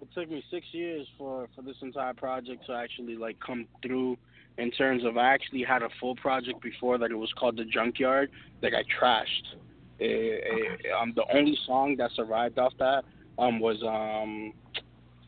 [0.00, 4.16] it took me six years for for this entire project to actually like come through.
[4.58, 7.10] In terms of, I actually had a full project before that.
[7.10, 8.30] It was called the Junkyard
[8.60, 9.56] that I trashed.
[10.04, 13.04] It, it, um, the only song that survived off that
[13.38, 14.52] um was um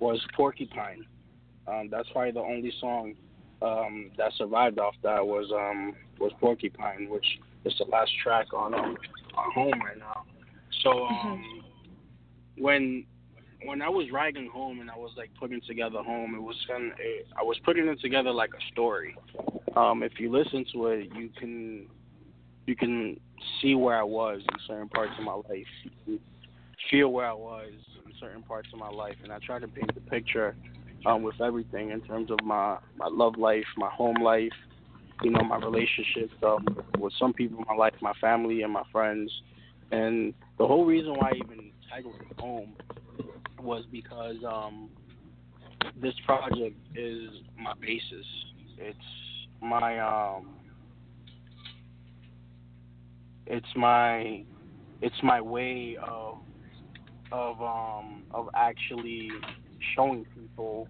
[0.00, 1.06] was Porcupine.
[1.66, 3.14] Um, that's probably the only song
[3.62, 7.26] um, that survived off that was um, was Porcupine, which
[7.64, 8.96] is the last track on um,
[9.36, 10.24] on Home right now.
[10.82, 12.62] So um, mm-hmm.
[12.62, 13.06] when
[13.64, 16.92] when I was writing Home and I was like putting together Home, it was kind
[16.92, 16.98] of,
[17.38, 19.16] I was putting it together like a story.
[19.74, 21.86] Um, if you listen to it, you can
[22.66, 23.16] you can
[23.60, 26.20] see where I was in certain parts of my life,
[26.90, 27.72] feel where I was
[28.06, 30.56] in certain parts of my life, and I try to paint the picture
[31.06, 34.52] um, with everything in terms of my my love life, my home life,
[35.22, 36.64] you know, my relationships um,
[36.98, 39.30] with some people in my life, my family and my friends,
[39.90, 42.74] and the whole reason why I even titled it Home
[43.60, 44.90] was because um,
[46.00, 48.26] this project is my basis.
[48.78, 48.98] It's
[49.60, 50.63] my um,
[53.46, 54.44] it's my
[55.02, 56.38] it's my way of
[57.32, 59.30] of um of actually
[59.94, 60.88] showing people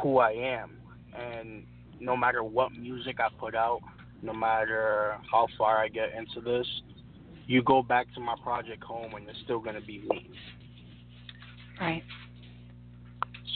[0.00, 0.76] who I am
[1.16, 1.64] and
[2.00, 3.80] no matter what music I put out,
[4.22, 6.66] no matter how far I get into this,
[7.46, 10.30] you go back to my project home and it's still gonna be me.
[11.80, 12.02] Right.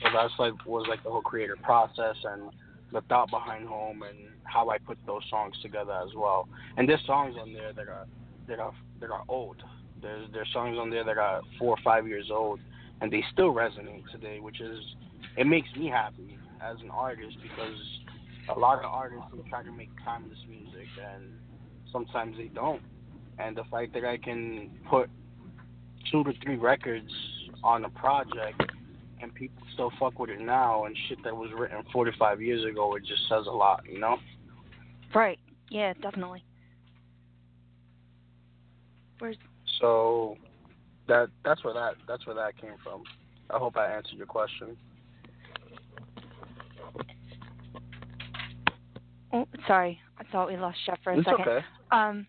[0.00, 2.50] So that's like was like the whole creative process and
[2.93, 6.49] the thought behind home and how I put those songs together as well.
[6.76, 8.07] And there's songs on there that are
[8.49, 9.57] that are that are old.
[10.01, 12.61] There's there's songs on there that are four or five years old
[13.01, 14.78] and they still resonate today, which is
[15.36, 17.76] it makes me happy as an artist because
[18.55, 21.24] a lot of artists try to make timeless music and
[21.93, 22.82] sometimes they don't.
[23.39, 25.11] And the fact that I can put
[26.11, 27.12] two to three records
[27.62, 28.62] on a project
[29.20, 32.94] and people still fuck with it now and shit that was written 45 years ago,
[32.96, 34.16] it just says a lot, you know?
[35.14, 35.38] Right.
[35.70, 36.44] Yeah, definitely.
[39.18, 39.36] Where's
[39.80, 40.36] So
[41.08, 43.02] that that's where that that's where that came from.
[43.50, 44.76] I hope I answered your question.
[49.32, 50.00] Oh, sorry.
[50.18, 51.40] I thought we lost Jeff for a It's second.
[51.46, 51.64] okay.
[51.90, 52.26] Um,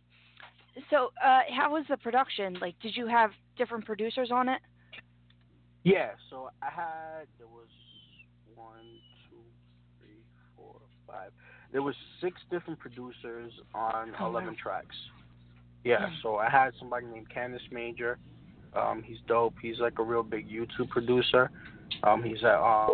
[0.89, 2.57] so uh, how was the production?
[2.61, 4.61] Like, did you have different producers on it?
[5.89, 7.67] Yeah, so I had there was
[8.55, 8.85] one,
[9.29, 9.41] two,
[9.99, 10.21] three,
[10.55, 10.75] four,
[11.07, 11.31] five.
[11.71, 14.59] There was six different producers on Oh, eleven wow.
[14.61, 14.95] tracks.
[15.83, 16.15] Yeah, Hmm.
[16.21, 18.19] so I had somebody named Candace Major.
[18.73, 19.55] Um, he's dope.
[19.59, 21.49] He's like a real big YouTube producer.
[22.03, 22.89] Um, he's at um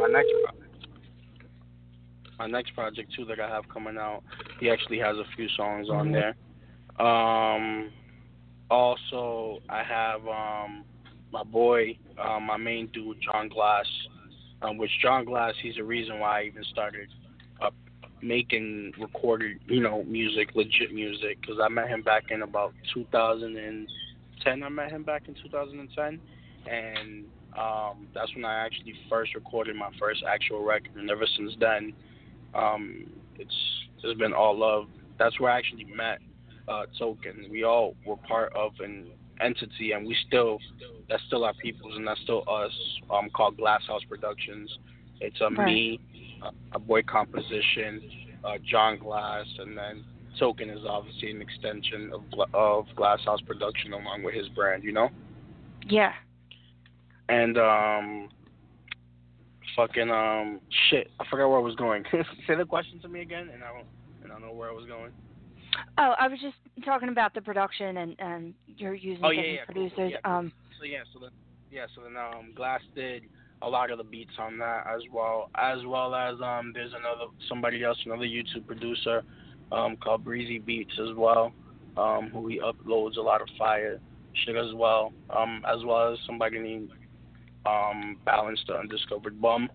[0.00, 0.86] my next project.
[2.38, 4.22] My next project too that I have coming out.
[4.58, 6.34] He actually has a few songs on there.
[6.98, 7.92] Um,
[8.70, 10.84] also I have um
[11.32, 13.86] my boy, um, my main dude, John Glass.
[14.62, 17.08] Um, which John Glass, he's the reason why I even started
[17.62, 17.70] uh,
[18.22, 24.62] making recorded, you know, music, legit music, because I met him back in about 2010.
[24.62, 26.20] I met him back in 2010,
[26.70, 27.24] and
[27.58, 30.94] um, that's when I actually first recorded my first actual record.
[30.96, 31.94] And ever since then,
[32.54, 33.06] um,
[33.38, 33.54] it's
[34.02, 34.88] it's been all love.
[35.18, 36.18] That's where I actually met
[36.68, 37.46] uh, Token.
[37.50, 39.06] We all were part of an
[39.40, 40.58] entity, and we still
[41.08, 42.72] that's still our peoples, and that's still us.
[43.10, 44.70] Um, called Glasshouse Productions.
[45.20, 45.66] It's uh, Right.
[45.66, 46.00] me,
[46.42, 48.00] uh, a boy composition,
[48.44, 50.04] uh, John Glass, and then
[50.38, 54.92] Token is obviously an extension of of Glass House Production along with his brand, you
[54.92, 55.10] know.
[55.88, 56.12] Yeah.
[57.28, 58.28] And um,
[59.76, 62.04] fucking um, shit, I forgot where I was going.
[62.46, 63.86] Say the question to me again, and I don't,
[64.22, 65.12] and I don't know where I was going.
[65.98, 69.56] Oh, I was just talking about the production and and you're using Oh, yeah, yeah,
[69.66, 70.20] cool, cool, producers.
[70.24, 70.38] yeah.
[70.38, 71.30] Um, So yeah, so then
[71.70, 73.24] yeah, so then um Glass did
[73.62, 77.30] a lot of the beats on that as well, as well as um there's another
[77.48, 79.22] somebody else, another YouTube producer,
[79.72, 81.52] um called Breezy Beats as well,
[81.96, 84.00] um who he uploads a lot of fire
[84.44, 86.90] shit as well, um as well as somebody named
[87.66, 89.68] um Balance the Undiscovered Bum.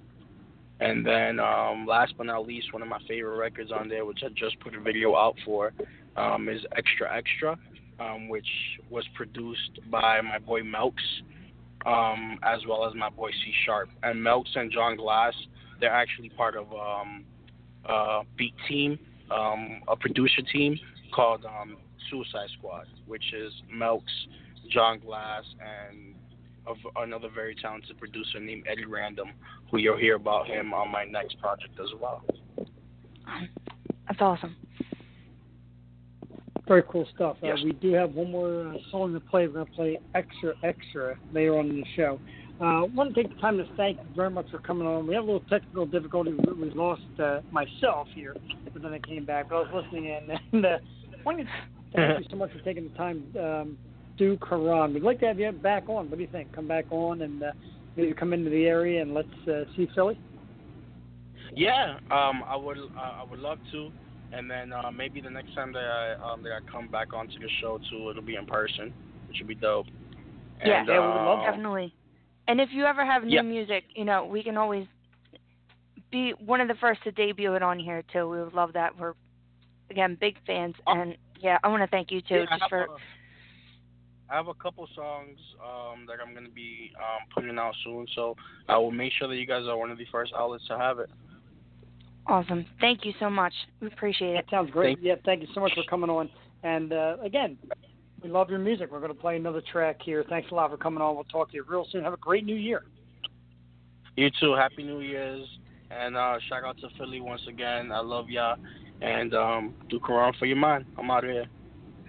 [0.79, 4.19] And then um last but not least, one of my favorite records on there, which
[4.25, 5.73] I just put a video out for,
[6.17, 7.57] um, is Extra Extra
[7.99, 8.47] um, which
[8.89, 11.03] was produced by my boy Melks,
[11.85, 13.89] um, as well as my boy C Sharp.
[14.03, 15.33] And Melks and John Glass,
[15.79, 17.25] they're actually part of um,
[17.85, 18.99] a beat team,
[19.31, 20.77] um, a producer team
[21.13, 21.45] called
[22.09, 24.03] Suicide Squad, which is Melks,
[24.69, 26.14] John Glass, and
[26.67, 29.29] of another very talented producer named Eddie Random,
[29.71, 32.23] who you'll hear about him on my next project as well.
[34.07, 34.55] that's awesome.
[36.67, 37.37] Very cool stuff.
[37.43, 39.47] Uh, We do have one more uh, song to play.
[39.47, 42.19] We're going to play Extra Extra later on in the show.
[42.59, 45.05] Uh, I want to take the time to thank you very much for coming on.
[45.05, 46.31] We had a little technical difficulty.
[46.31, 48.35] We we lost uh, myself here,
[48.73, 49.49] but then I came back.
[49.49, 51.45] But I was listening in, and uh, I want to
[51.93, 53.23] thank you so much for taking the time.
[53.37, 53.77] Um,
[54.17, 54.93] Du Karan.
[54.93, 56.09] We'd like to have you back on.
[56.09, 56.53] What do you think?
[56.53, 57.51] Come back on and uh,
[57.95, 60.19] maybe come into the area and let's uh, see Philly.
[61.55, 63.91] Yeah, um, I would uh, I would love to,
[64.33, 67.39] and then uh, maybe the next time that I um, that I come back onto
[67.39, 68.93] the show too, it'll be in person,
[69.27, 69.85] which would be dope.
[70.65, 71.93] Yeah, And, yeah, we would love um, Definitely.
[72.47, 73.41] And if you ever have new Yeah.
[73.41, 74.85] music, you know, we can always
[76.11, 78.29] be one of the first to debut it on here too.
[78.29, 78.97] We would love that.
[78.97, 79.13] We're
[79.89, 80.93] again big fans, Oh.
[80.93, 82.87] and yeah, I want to thank you too yeah, just for a-
[84.29, 88.35] I have a couple songs um, that I'm gonna be um, putting out soon, so
[88.67, 90.99] I will make sure that you guys are one of the first outlets to have
[90.99, 91.09] it.
[92.27, 92.65] Awesome.
[92.81, 93.53] Thank you so much.
[93.81, 94.45] We appreciate it.
[94.45, 94.97] That sounds great.
[94.97, 96.29] Thank- yeah, thank you so much for coming on.
[96.63, 97.57] And uh, again,
[98.23, 98.91] we love your music.
[98.91, 100.25] We're going to play another track here.
[100.27, 101.13] Thanks a lot for coming on.
[101.13, 102.03] We'll talk to you real soon.
[102.03, 102.85] Have a great new year.
[104.17, 104.55] You too.
[104.55, 105.45] Happy New Year's,
[105.91, 107.91] and uh, shout out to Philly once again.
[107.91, 108.55] I love y'all,
[109.01, 110.85] and um, do Quran for your mind.
[110.97, 111.45] I'm out of here.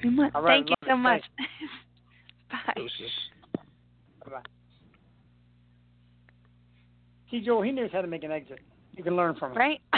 [0.03, 0.31] Very.
[0.35, 0.97] All right, Thank you so it.
[0.97, 1.23] much.
[2.51, 2.73] Bye.
[2.77, 3.13] Deuces.
[4.25, 4.43] Bye-bye.
[7.31, 8.61] See, Jewel, he knows how to make an exit.
[8.93, 9.59] You can learn from him.
[9.59, 9.81] Right?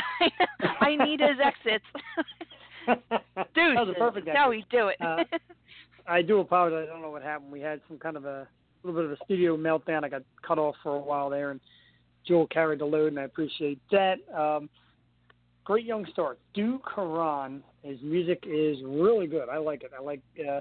[0.80, 1.84] I need his exits.
[2.86, 4.66] that Dude, was a perfect that's how exit.
[4.70, 4.96] we do it.
[5.00, 5.24] Uh,
[6.06, 6.86] I do apologize.
[6.88, 7.52] I don't know what happened.
[7.52, 8.48] We had some kind of a
[8.82, 10.04] little bit of a studio meltdown.
[10.04, 11.60] I got cut off for a while there, and
[12.26, 14.16] Joel carried the load, and I appreciate that.
[14.34, 14.68] Um,
[15.64, 17.62] great young star, Du Karan.
[17.82, 19.48] His music is really good.
[19.48, 19.92] I like it.
[19.96, 20.60] I like uh,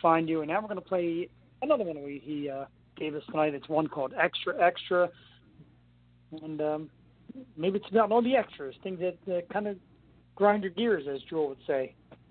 [0.00, 1.28] Find You, and now we're going to play
[1.62, 2.64] another one we, he uh,
[2.96, 3.54] gave us tonight.
[3.54, 5.10] It's one called Extra Extra,
[6.42, 6.90] and um,
[7.56, 9.76] maybe it's about all the extras, things that uh, kind of
[10.34, 11.94] grind your gears, as Jewel would say.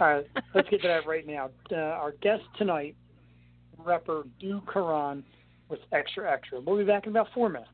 [0.00, 1.48] All right, let's get to that right now.
[1.72, 2.94] Uh, our guest tonight,
[3.78, 5.24] rapper Du Karan
[5.70, 6.60] with Extra Extra.
[6.60, 7.70] We'll be back in about four minutes.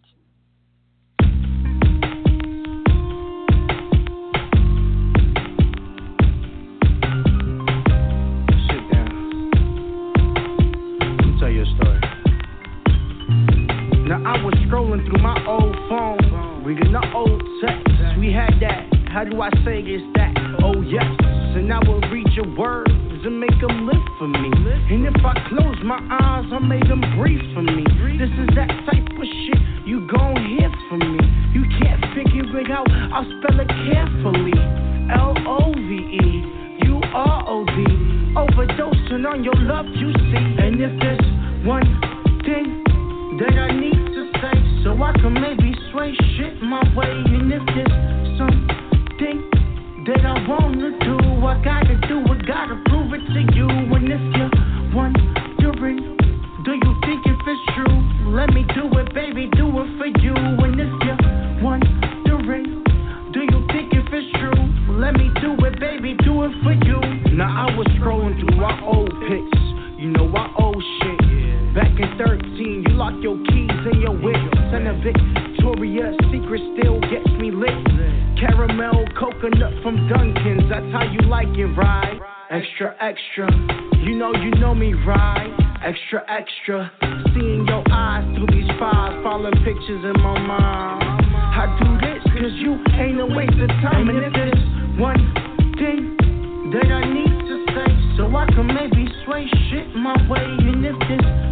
[14.12, 16.20] Now I was scrolling through my old phone,
[16.68, 18.20] reading the old texts.
[18.20, 18.84] We had that.
[19.08, 20.36] How do I say it's that?
[20.60, 21.08] Oh yes.
[21.56, 24.52] And I will read your words and make them live for me.
[24.92, 27.88] And if I close my eyes, I make them breathe for me.
[28.20, 31.24] This is that type of shit you gon' hear from me.
[31.56, 32.92] You can't figure it out.
[33.16, 34.52] I'll spell it carefully.
[35.08, 35.88] L O V
[36.20, 37.80] E U R O D.
[38.36, 40.44] Overdosing on your love, you see.
[40.60, 41.88] And if there's one
[42.44, 42.84] thing
[43.40, 44.01] that I need
[44.82, 47.10] so I can maybe sway shit my way.
[47.10, 49.38] And if there's something
[50.06, 53.68] that I wanna do, I gotta do it, gotta prove it to you.
[53.68, 54.50] And if you're
[54.94, 56.18] wondering,
[56.64, 57.98] do you think if it's true?
[58.34, 60.34] Let me do it, baby, do it for you.
[60.34, 62.82] And if you're wondering,
[63.32, 64.98] do you think if it's true?
[64.98, 67.00] Let me do it, baby, do it for you.
[67.36, 69.62] Now I was scrolling through my old pics,
[69.98, 71.74] you know I old shit.
[71.74, 74.51] Back in 13, you lock your keys in your whip.
[74.72, 77.68] And a Victoria's Secret still gets me lit.
[78.40, 82.18] Caramel coconut from Dunkin's, that's how you like it, right?
[82.50, 83.52] Extra, extra,
[84.02, 85.52] you know you know me, right?
[85.84, 86.90] Extra, extra,
[87.34, 91.22] seeing your eyes through these files, falling pictures in my mind.
[91.36, 94.08] I do this cause you ain't a waste of time.
[94.08, 95.20] And if there's one
[95.76, 96.16] thing
[96.72, 100.40] that I need to say, so I can maybe sway shit my way.
[100.40, 101.51] And if something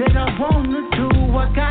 [0.00, 1.69] that I wanna do, I gotta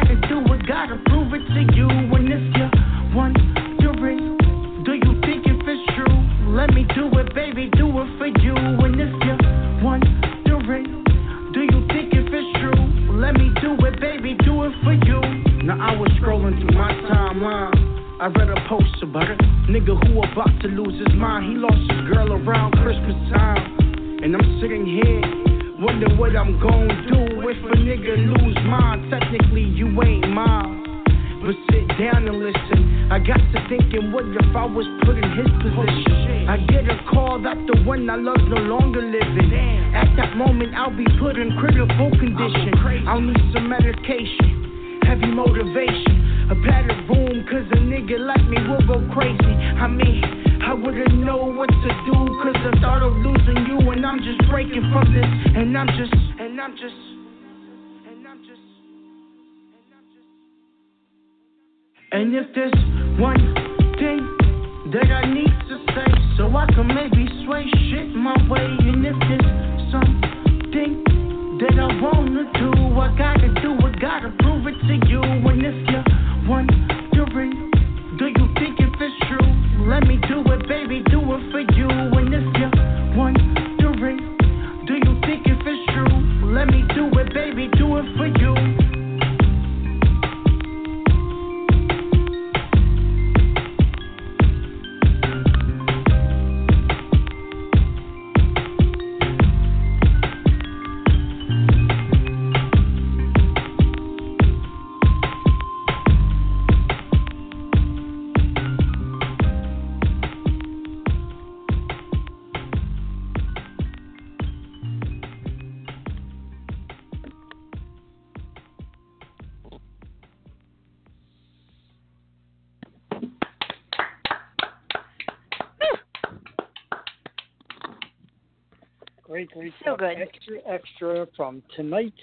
[129.71, 129.99] great, great So stuff.
[129.99, 130.21] good.
[130.21, 132.15] Extra, extra from tonight's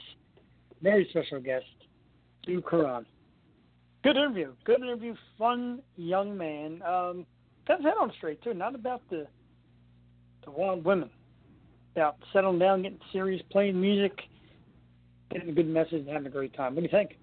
[0.83, 1.65] very special guest,
[2.45, 3.07] Du Karan.
[4.05, 4.53] Good interview.
[4.65, 5.15] Good interview.
[5.39, 6.83] Fun young man.
[6.83, 7.27] Um,
[7.67, 8.55] got his head on straight too.
[8.55, 9.27] Not about the
[10.45, 11.11] the wild women.
[11.97, 14.13] About settling down, getting serious, playing music,
[15.33, 16.75] getting a good message, and having a great time.
[16.75, 17.17] What do you think?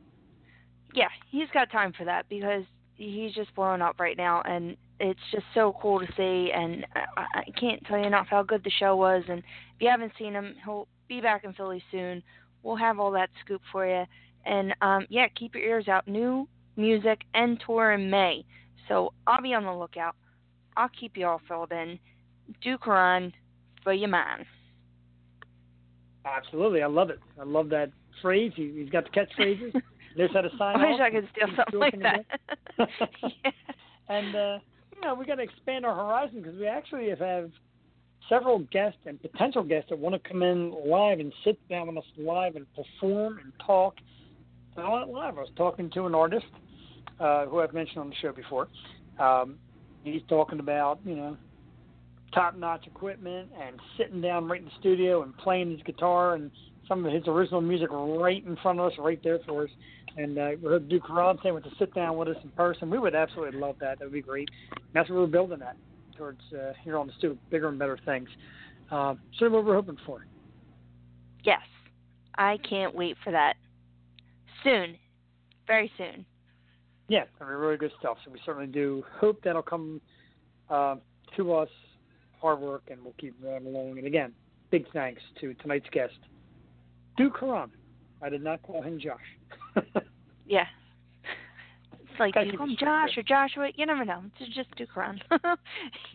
[0.96, 2.64] Yeah, he's got time for that because
[2.96, 4.76] he's just blowing up right now, and
[5.10, 6.52] it's just so cool to see.
[6.56, 9.24] And I, I can't tell you enough how good the show was.
[9.28, 12.24] And if you haven't seen him, he'll be back in Philly soon.
[12.64, 14.06] We'll have all that scoop for you.
[14.46, 16.08] And um, yeah, keep your ears out.
[16.08, 18.44] New music and tour in May,
[18.88, 20.16] so I'll be on the lookout.
[20.76, 22.00] I'll keep you all filled in.
[22.62, 23.32] Du Karan
[23.84, 24.46] for your man.
[26.26, 27.20] Absolutely, I love it.
[27.40, 27.92] I love that
[28.22, 28.52] phrase.
[28.56, 29.74] He, he's got the catchphrases.
[30.18, 31.02] There's how to sign I wish off.
[31.02, 32.26] I could steal something like that.
[32.78, 33.52] yeah.
[34.10, 34.60] And uh,
[35.04, 37.52] know, we got to expand our horizon because we actually have,
[38.30, 41.98] several guests and potential guests that want to come in live and sit down with
[41.98, 43.96] us live and perform and talk.
[44.78, 45.38] Not live.
[45.38, 46.46] I was talking to an artist
[47.20, 48.68] uh, who I've mentioned on the show before.
[49.20, 49.58] Um,
[50.04, 51.38] he's talking about you know
[52.34, 56.50] top-notch equipment and sitting down right in the studio and playing his guitar and
[56.88, 59.70] some of his original music right in front of us, right there for us.
[60.18, 62.90] And uh, we heard Du Karan saying with to sit down with us in person.
[62.90, 64.00] We would absolutely love that.
[64.00, 64.50] That would be great.
[64.72, 65.76] And that's what we're building at
[66.18, 68.30] towards uh, here on the studio, bigger and better things.
[68.92, 70.26] Uh, sort of what we're hoping for.
[71.44, 71.62] Yes,
[72.38, 73.56] I can't wait for that.
[74.64, 74.98] Soon,
[75.68, 76.26] very soon.
[77.10, 78.18] Yeah, I mean, really good stuff.
[78.24, 80.00] So we certainly do hope that'll come
[80.70, 80.96] uh,
[81.38, 81.70] to us.
[82.40, 83.98] Hard work, and we'll keep rolling along.
[83.98, 84.34] And again,
[84.70, 86.14] big thanks to tonight's guest,
[87.18, 87.72] Du Karan.
[88.22, 89.84] I did not call him Josh.
[90.46, 90.66] Yeah.
[91.94, 93.22] It's like, Gotta do you call him Josh there.
[93.22, 93.70] or Joshua?
[93.76, 94.22] You never know.
[94.40, 95.20] It's just Du Karan.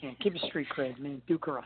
[0.03, 1.22] yeah, keep it street cred, man.
[1.26, 1.64] Du Karan.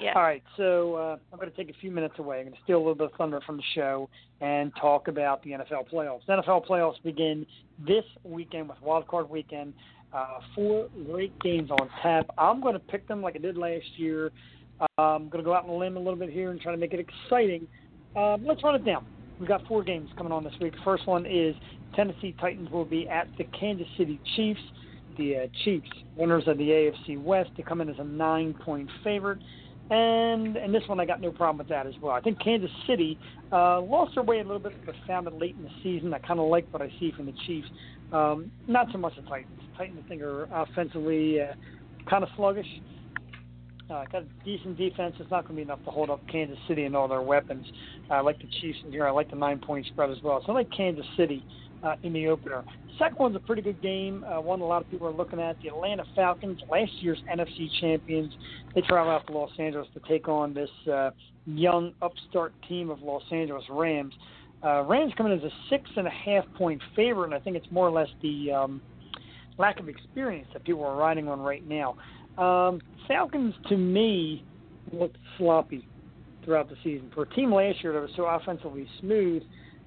[0.00, 0.12] yeah.
[0.16, 2.38] All right, so uh, I'm going to take a few minutes away.
[2.40, 4.10] I'm going to steal a little bit of thunder from the show
[4.40, 6.26] and talk about the NFL playoffs.
[6.26, 7.46] The NFL playoffs begin
[7.86, 9.72] this weekend with Wild Card Weekend.
[10.12, 12.26] Uh, four great games on tap.
[12.36, 14.30] I'm going to pick them like I did last year.
[14.80, 16.72] Uh, I'm going to go out on a limb a little bit here and try
[16.72, 17.66] to make it exciting.
[18.16, 19.06] Um, let's run it down.
[19.38, 20.74] We've got four games coming on this week.
[20.84, 21.54] First one is
[21.96, 24.60] Tennessee Titans will be at the Kansas City Chiefs.
[25.18, 29.38] The uh, Chiefs, winners of the AFC West, they come in as a nine-point favorite.
[29.90, 32.12] And and this one I got no problem with that as well.
[32.12, 33.18] I think Kansas City
[33.52, 36.14] uh, lost their way a little bit, but found it late in the season.
[36.14, 37.68] I kind of like what I see from the Chiefs.
[38.10, 39.60] Um, not so much the Titans.
[39.76, 41.52] Titans I think are offensively uh,
[42.08, 42.66] kind of sluggish.
[43.88, 45.14] Got a decent defense.
[45.18, 47.66] It's not going to be enough to hold up Kansas City and all their weapons.
[48.10, 49.06] I like the Chiefs in here.
[49.06, 50.42] I like the nine-point spread as well.
[50.44, 51.44] So I like Kansas City
[51.82, 52.64] uh, in the opener.
[52.98, 54.24] Second one's a pretty good game.
[54.24, 55.60] Uh, one a lot of people are looking at.
[55.62, 58.32] The Atlanta Falcons, last year's NFC champions.
[58.74, 61.10] They travel out to Los Angeles to take on this uh,
[61.46, 64.14] young upstart team of Los Angeles Rams.
[64.64, 67.70] Uh, Rams coming as a six and a half point favorite, and I think it's
[67.70, 68.80] more or less the um,
[69.58, 71.96] lack of experience that people are riding on right now.
[72.38, 74.44] Um, Falcons, to me,
[74.92, 75.86] looked sloppy
[76.44, 77.10] throughout the season.
[77.14, 79.42] For a team last year that was so offensively smooth,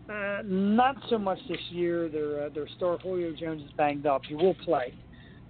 [0.10, 2.10] uh, not so much this year.
[2.10, 4.22] Their uh, their star Julio Jones is banged up.
[4.26, 4.94] He will play,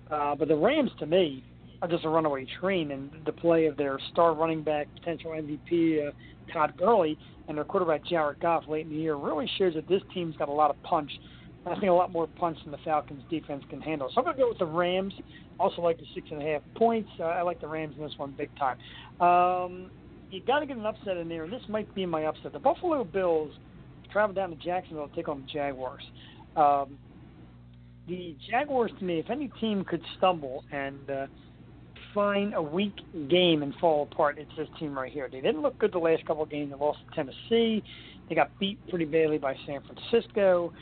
[0.09, 1.43] uh, but the Rams, to me,
[1.81, 2.91] are just a runaway train.
[2.91, 6.11] And the play of their star running back, potential MVP uh,
[6.51, 7.17] Todd Gurley,
[7.47, 10.49] and their quarterback Jared Goff late in the year really shows that this team's got
[10.49, 11.11] a lot of punch.
[11.71, 14.09] I think a lot more punch than the Falcons' defense can handle.
[14.13, 15.13] So I'm going to go with the Rams.
[15.59, 17.09] Also like the six and a half points.
[17.19, 18.77] Uh, I like the Rams in this one big time.
[19.19, 19.91] Um,
[20.29, 22.53] you got to get an upset in there, and this might be my upset.
[22.53, 23.51] The Buffalo Bills
[24.11, 26.03] travel down to Jacksonville to take on the Jaguars.
[26.55, 26.97] Um,
[28.07, 31.27] the Jaguars, to me, if any team could stumble and uh,
[32.13, 32.95] find a weak
[33.29, 35.29] game and fall apart, it's this team right here.
[35.31, 36.71] They didn't look good the last couple of games.
[36.71, 37.83] They lost to Tennessee.
[38.29, 40.73] They got beat pretty badly by San Francisco.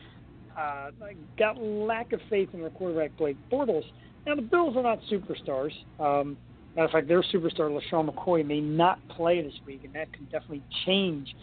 [0.57, 0.89] Uh,
[1.37, 3.83] got lack of faith in their quarterback Blake Bortles.
[4.25, 5.71] Now the Bills are not superstars.
[5.99, 6.37] Um,
[6.75, 10.25] matter of fact, their superstar LeSean McCoy may not play this week, and that can
[10.25, 11.35] definitely change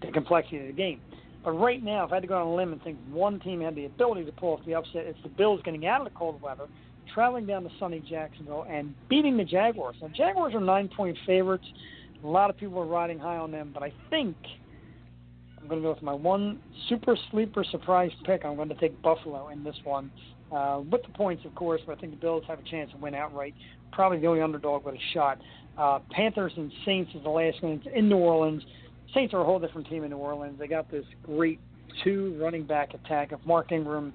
[0.00, 1.00] the complexity of the game.
[1.44, 3.60] But right now, if I had to go on a limb and think one team
[3.60, 6.18] had the ability to pull off the upset, it's the Bills getting out of the
[6.18, 6.66] cold weather,
[7.14, 9.96] traveling down to sunny Jacksonville, and beating the Jaguars.
[10.02, 11.64] Now, Jaguars are nine-point favorites.
[12.24, 14.34] A lot of people are riding high on them, but I think
[15.66, 18.44] I'm going to go with my one super sleeper surprise pick.
[18.44, 20.12] I'm going to take Buffalo in this one.
[20.52, 22.98] Uh, with the points, of course, but I think the Bills have a chance to
[22.98, 23.52] win outright.
[23.90, 25.40] Probably the only underdog with a shot.
[25.76, 27.72] Uh, Panthers and Saints is the last one.
[27.84, 28.62] It's in New Orleans.
[29.12, 30.56] Saints are a whole different team in New Orleans.
[30.56, 31.58] They got this great
[32.04, 34.12] two running back attack of Mark Ingram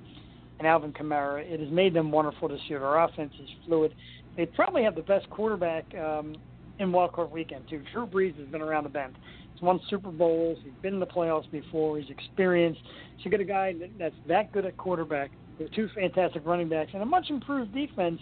[0.60, 1.42] and Alvin Kamara.
[1.42, 2.80] It has made them wonderful this year.
[2.80, 3.94] Their offense is fluid.
[4.38, 6.38] They probably have the best quarterback um,
[6.80, 7.84] in wild card weekend too.
[7.92, 9.18] Drew Brees has been around the bend.
[9.62, 10.58] Won Super Bowls.
[10.64, 11.98] He's been in the playoffs before.
[12.00, 12.82] He's experienced.
[12.84, 16.92] So you get a guy that's that good at quarterback with two fantastic running backs
[16.94, 18.20] and a much improved defense.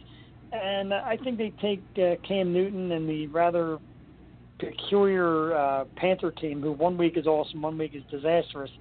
[0.52, 3.78] And I think they take uh, Cam Newton and the rather
[4.60, 8.72] peculiar uh, Panther team, who one week is awesome, one week is disastrous,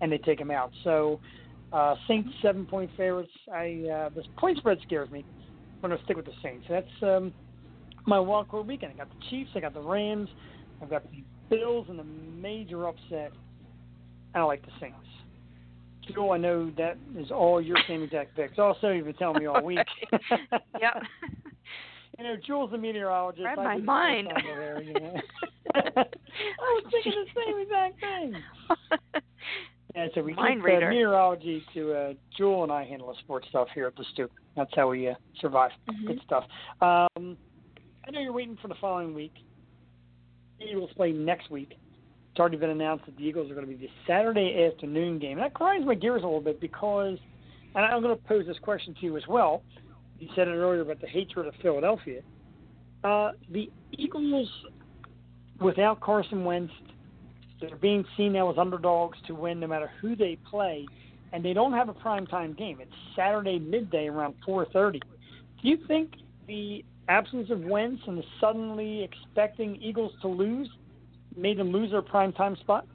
[0.00, 0.72] and they take him out.
[0.82, 1.20] So
[1.72, 3.30] uh, Saints seven point favorites.
[3.52, 5.24] I uh, the point spread scares me.
[5.82, 6.66] I'm going to stick with the Saints.
[6.68, 7.32] That's um,
[8.06, 8.92] my wild card weekend.
[8.94, 9.50] I got the Chiefs.
[9.54, 10.28] I got the Rams.
[10.82, 13.32] I've got the Bills in the major upset.
[14.34, 14.96] I like the Saints.
[16.14, 18.58] Jewel, I know that is all your same exact picks.
[18.58, 19.78] Also, you've been telling me all week.
[20.80, 21.02] yep.
[22.18, 23.44] you know, Jewel the meteorologist.
[23.44, 24.28] Read my mind.
[24.44, 25.14] there, you know.
[25.74, 26.04] I
[26.58, 29.22] was thinking the same exact thing.
[29.94, 30.86] Yeah, so we Mind keep reader.
[30.86, 34.30] Uh, meteorology to uh, Jewel and I handle the sports stuff here at the Stoop.
[34.56, 35.72] That's how we uh, survive.
[35.90, 36.06] Mhm.
[36.06, 36.44] Good stuff.
[36.80, 37.36] Um,
[38.06, 39.34] I know you're waiting for the following week.
[40.60, 41.78] Eagles play next week.
[42.30, 45.32] It's already been announced that the Eagles are going to be the Saturday afternoon game.
[45.32, 47.18] And that grinds my gears a little bit because,
[47.74, 49.62] and I'm going to pose this question to you as well.
[50.18, 52.20] You said it earlier about the hatred of Philadelphia.
[53.02, 54.48] Uh, the Eagles,
[55.60, 56.72] without Carson Wentz,
[57.60, 60.86] they're being seen now as underdogs to win no matter who they play,
[61.32, 62.78] and they don't have a primetime game.
[62.80, 65.00] It's Saturday midday around 4:30.
[65.62, 66.12] Do you think
[66.46, 70.68] the absence of Wentz and the suddenly expecting Eagles to lose
[71.36, 72.86] made them lose their prime time spot?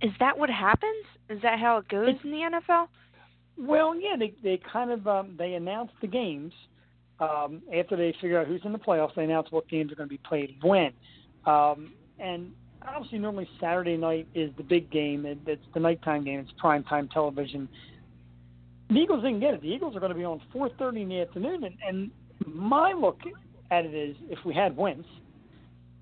[0.00, 1.04] Is that what happens?
[1.30, 2.88] Is that how it goes in the NFL?
[3.56, 6.52] Well, yeah, they they kind of um, they announce the games
[7.20, 9.14] um, after they figure out who's in the playoffs.
[9.14, 10.92] They announce what games are going to be played when,
[11.46, 12.52] um, and
[12.86, 15.24] obviously normally Saturday night is the big game.
[15.24, 16.40] It, it's the nighttime game.
[16.40, 17.68] It's prime time television.
[18.90, 19.62] The Eagles didn't get it.
[19.62, 22.10] The Eagles are going to be on 4:30 in the afternoon, and, and
[22.46, 23.18] my look
[23.70, 25.08] at it is if we had Wentz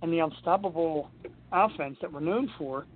[0.03, 1.11] and the unstoppable
[1.53, 2.87] offense that we're known for,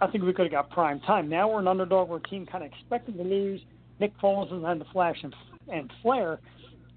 [0.00, 1.28] I think we could have got prime time.
[1.28, 2.08] Now we're an underdog.
[2.08, 3.60] We're a team kind of expected to lose.
[4.00, 5.34] Nick Foles has had the flash and,
[5.72, 6.40] and flair.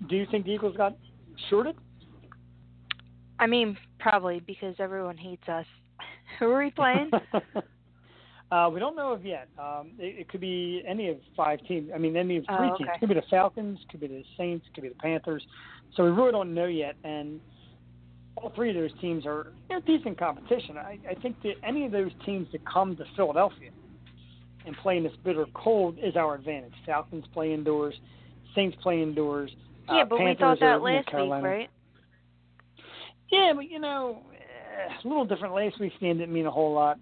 [0.09, 0.97] Do you think the Eagles got
[1.49, 1.75] shorted?
[3.39, 5.65] I mean, probably because everyone hates us.
[6.39, 7.11] Who are we playing?
[8.51, 9.47] uh, we don't know of yet.
[9.59, 11.89] Um, it, it could be any of five teams.
[11.93, 12.89] I mean, any of three Oh, teams.
[12.89, 12.99] okay.
[12.99, 13.79] Could be the Falcons.
[13.89, 14.65] Could be the Saints.
[14.73, 15.45] Could be the Panthers.
[15.95, 16.95] So we really don't know yet.
[17.03, 17.41] And
[18.35, 20.77] all three of those teams are you know, decent competition.
[20.77, 23.71] I, I think that any of those teams that come to Philadelphia
[24.65, 26.73] and play in this bitter cold is our advantage.
[26.85, 27.95] Falcons play indoors.
[28.55, 29.51] Saints play indoors.
[29.89, 31.69] yeah, uh, but we thought that last week, right?
[33.31, 35.53] Yeah, but you know, eh, a little different.
[35.53, 36.97] Last week's game didn't mean a whole lot.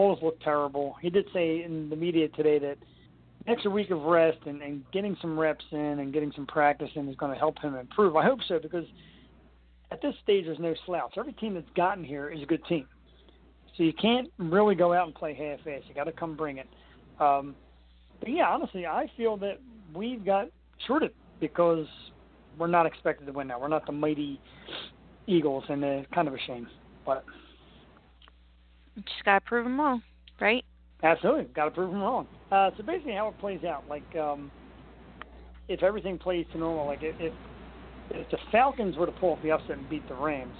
[0.00, 0.96] Foles looked terrible.
[1.02, 2.76] He did say in the media today that
[3.46, 6.88] an extra week of rest and, and getting some reps in and getting some practice
[6.94, 8.16] in is going to help him improve.
[8.16, 8.86] I hope so because
[9.90, 11.14] at this stage there's no slouch.
[11.18, 12.86] Every team that's gotten here is a good team.
[13.76, 15.82] So you can't really go out and play half-ass.
[15.86, 16.68] You got to come bring it.
[17.18, 17.54] Um,
[18.20, 19.58] but yeah, honestly, I feel that
[19.94, 20.48] we've got
[20.86, 21.86] shorted because
[22.58, 23.60] we're not expected to win now.
[23.60, 24.40] We're not the mighty
[25.26, 26.68] Eagles, and it's kind of a shame.
[27.04, 27.24] But
[28.96, 30.02] We Just gotta prove them wrong,
[30.40, 30.64] right?
[31.02, 32.26] absolutely, got to prove them wrong.
[32.50, 34.50] Uh, so basically, how it plays out, like um,
[35.68, 37.32] if everything plays to normal, like if if,
[38.10, 40.54] if the Falcons were to pull off the upset and beat the Rams,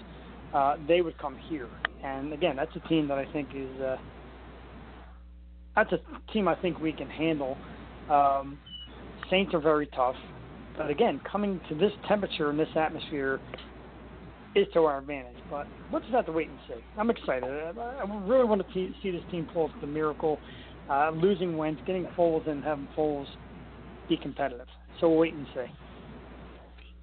[0.54, 1.68] uh, they would come here.
[2.02, 3.96] And again, that's a team that I think is uh,
[5.76, 5.98] that's a
[6.32, 7.56] team I think we can handle.
[8.08, 8.58] Um,
[9.28, 10.16] Saints are very tough,
[10.76, 13.40] but again, coming to this temperature and this atmosphere
[14.54, 15.36] is to our advantage.
[15.50, 16.82] But we'll just have to wait and see.
[16.98, 17.44] I'm excited.
[17.44, 20.38] I, I really want to te- see this team pull off the miracle,
[20.90, 23.26] uh, losing Wentz, getting Foles, and having Foles
[24.08, 24.66] be competitive.
[25.00, 25.66] So we'll wait and see.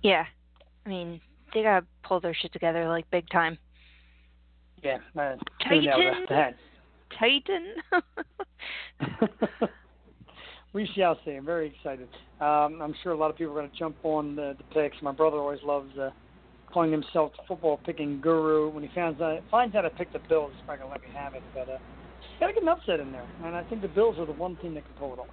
[0.03, 0.25] Yeah.
[0.85, 1.19] I mean,
[1.53, 3.57] they gotta pull their shit together like big time.
[4.83, 6.25] Yeah, uh, Titan.
[6.29, 6.55] head.
[7.19, 7.75] Titan.
[10.73, 11.31] we shall see.
[11.31, 12.07] I'm very excited.
[12.39, 15.01] Um, I'm sure a lot of people are going to jump on the, the picks.
[15.01, 16.11] My brother always loves uh,
[16.71, 18.69] calling himself the football picking guru.
[18.69, 21.09] When he finds out finds out I picked the Bills, he's probably going to let
[21.09, 21.43] me have it.
[21.53, 21.77] But uh,
[22.39, 24.55] got to get an upset in there, and I think the Bills are the one
[24.57, 25.27] team that can pull it off.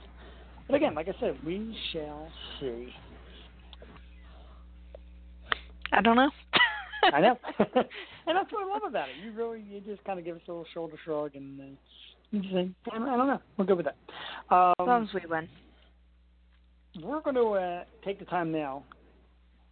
[0.66, 2.28] But again, like I said, we shall
[2.61, 2.89] see.
[5.93, 6.31] I don't know.
[7.12, 9.16] I know, and that's what I love about it.
[9.23, 11.65] You really, you just kind of give us a little shoulder shrug, and uh,
[12.31, 13.97] you just say, I don't know, we're good with that.
[14.51, 15.47] as Um, long as we win.
[17.02, 18.85] we're going to uh, take the time now.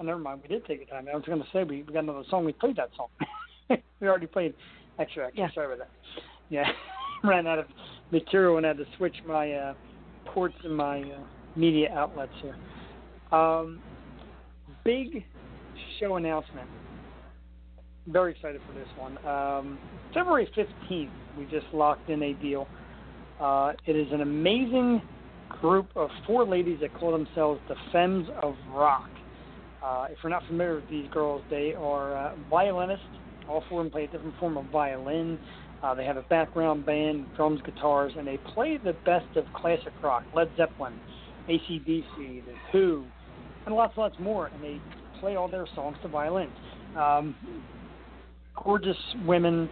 [0.02, 1.06] Oh, never mind, we did take the time.
[1.08, 2.44] I was going to say we, we got another song.
[2.44, 3.06] We played that song.
[4.00, 4.52] we already played.
[4.98, 5.44] Extra, extra.
[5.44, 5.54] Yeah.
[5.54, 5.90] Sorry about that.
[6.50, 6.64] Yeah,
[7.24, 7.66] ran out of
[8.10, 9.74] material and had to switch my uh,
[10.26, 11.18] ports and my uh,
[11.54, 12.56] media outlets here.
[13.30, 13.80] Um,
[14.84, 15.24] big
[16.00, 16.68] show announcement
[18.08, 19.16] very excited for this one.
[19.24, 19.78] Um,
[20.12, 22.66] February 15th, we just locked in a deal.
[23.40, 25.00] Uh, it is an amazing
[25.60, 29.08] group of four ladies that call themselves the Femmes of Rock.
[29.84, 33.04] Uh, if you're not familiar with these girls, they are uh, violinists.
[33.48, 35.38] All four of them play a different form of violin.
[35.82, 39.92] Uh, they have a background band, drums, guitars, and they play the best of classic
[40.02, 40.98] rock, Led Zeppelin,
[41.48, 43.04] ACDC, The Who,
[43.66, 44.46] and lots and lots more.
[44.46, 44.80] And they
[45.18, 46.48] play all their songs to violin.
[46.96, 47.34] Um,
[48.62, 48.96] gorgeous
[49.26, 49.68] women,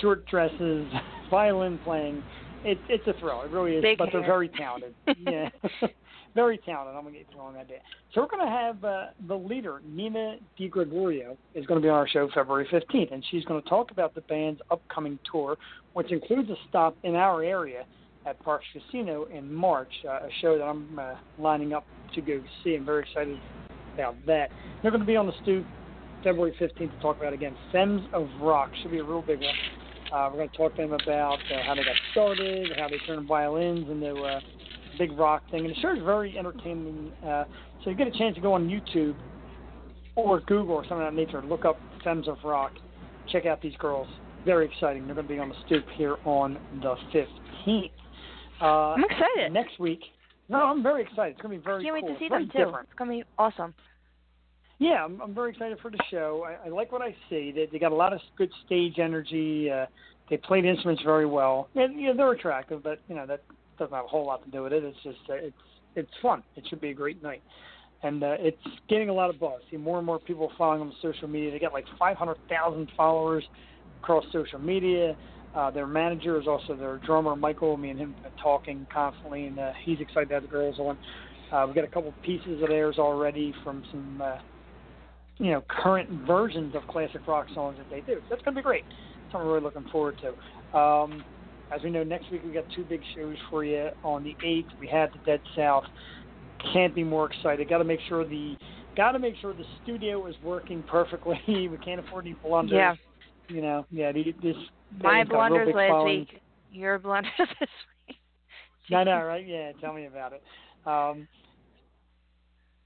[0.00, 0.86] short dresses,
[1.30, 2.22] violin playing.
[2.64, 3.42] It, it's a thrill.
[3.42, 3.82] It really is.
[3.82, 4.94] Big but they're very talented.
[5.18, 5.50] yeah,
[6.34, 6.96] very talented.
[6.96, 7.80] I'm gonna get you on that day.
[8.14, 12.08] So we're gonna have uh, the leader, Nina DiGregorio, is going to be on our
[12.08, 15.56] show February 15th, and she's going to talk about the band's upcoming tour,
[15.94, 17.84] which includes a stop in our area
[18.26, 21.84] at Parx Casino in March, uh, a show that I'm uh, lining up
[22.14, 22.74] to go see.
[22.74, 23.38] I'm very excited
[23.94, 24.50] about that.
[24.80, 25.66] They're going to be on the stoop
[26.22, 28.70] February 15th to talk about again Femmes of Rock.
[28.80, 29.54] Should be a real big one.
[30.12, 32.98] Uh, we're going to talk to them about uh, how they got started, how they
[33.06, 34.40] turned violins into a
[34.98, 35.64] big rock thing.
[35.64, 37.12] And the show is very entertaining.
[37.24, 37.44] Uh,
[37.82, 39.14] so you get a chance to go on YouTube
[40.16, 42.72] or Google or something of that nature, look up Femmes of Rock,
[43.30, 44.08] check out these girls.
[44.44, 45.06] Very exciting.
[45.06, 47.90] They're going to be on the stoop here on the 15th.
[48.60, 49.52] Uh, I'm excited.
[49.52, 50.00] Next week.
[50.48, 51.32] No, I'm very excited.
[51.32, 52.14] It's going to be very Can't wait cool.
[52.14, 52.58] to see them too.
[52.64, 52.88] different.
[52.90, 53.74] It's gonna be awesome.
[54.78, 56.44] Yeah, I'm, I'm very excited for the show.
[56.46, 57.52] I, I like what I see.
[57.54, 59.70] They, they got a lot of good stage energy.
[59.70, 59.86] Uh,
[60.28, 61.68] they played instruments very well.
[61.76, 63.42] And, you know, they're attractive, but you know that
[63.82, 64.84] doesn't have a whole lot to do with it.
[64.84, 65.56] It's just uh, it's
[65.94, 66.42] it's fun.
[66.56, 67.42] It should be a great night,
[68.02, 68.56] and uh, it's
[68.88, 69.60] getting a lot of buzz.
[69.70, 71.50] See more and more people following them on social media.
[71.50, 73.44] They got like 500,000 followers
[74.00, 75.16] across social media.
[75.54, 77.76] Uh, their manager is also their drummer, Michael.
[77.76, 80.78] Me and him have been talking constantly, and uh, he's excited to have the girls
[80.78, 80.96] on.
[81.52, 84.38] Uh, we got a couple pieces of theirs already from some, uh,
[85.36, 88.18] you know, current versions of classic rock songs that they do.
[88.20, 88.84] So that's going to be great.
[89.30, 90.78] Something we're really looking forward to.
[90.78, 91.22] Um,
[91.74, 93.90] as we know, next week we got two big shows for you.
[94.04, 95.84] On the eighth, we had the Dead South.
[96.72, 97.68] Can't be more excited.
[97.68, 98.56] Got to make sure the
[98.96, 101.40] got to make sure the studio is working perfectly.
[101.48, 102.76] we can't afford any blunders.
[102.76, 102.94] Yeah.
[103.48, 104.12] You know, yeah.
[104.12, 104.56] The, this
[105.02, 106.18] My band's got a real blunders last following.
[106.20, 106.40] week.
[106.72, 107.68] Your blunders this
[108.08, 108.18] week.
[108.94, 109.46] I know, right?
[109.46, 110.42] Yeah, tell me about it.
[110.86, 111.26] Um,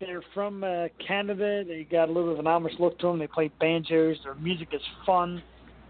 [0.01, 1.65] they're from uh, Canada.
[1.67, 3.19] They got a little bit of an Amish look to them.
[3.19, 4.17] They play banjos.
[4.23, 5.43] Their music is fun.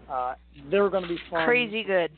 [0.09, 0.35] Uh,
[0.71, 1.45] they're going to be fun.
[1.45, 2.11] Crazy good.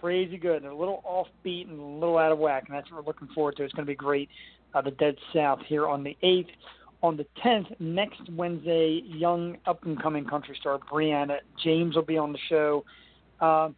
[0.00, 0.62] Crazy good.
[0.62, 3.28] They're a little offbeat and a little out of whack, and that's what we're looking
[3.34, 3.64] forward to.
[3.64, 4.28] It's going to be great.
[4.74, 6.48] Uh, the Dead South here on the 8th.
[7.02, 12.16] On the 10th, next Wednesday, young up and coming country star Brianna James will be
[12.16, 12.84] on the show.
[13.40, 13.68] Uh,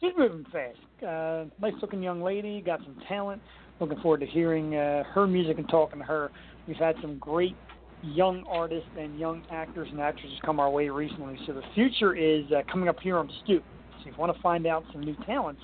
[0.00, 0.78] she's moving fast.
[1.02, 3.40] Uh, nice looking young lady, got some talent.
[3.80, 6.30] Looking forward to hearing uh, her music and talking to her.
[6.66, 7.56] We've had some great
[8.02, 11.38] young artists and young actors and actresses come our way recently.
[11.46, 13.64] So the future is uh, coming up here on the stoop.
[14.02, 15.62] So if you want to find out some new talents,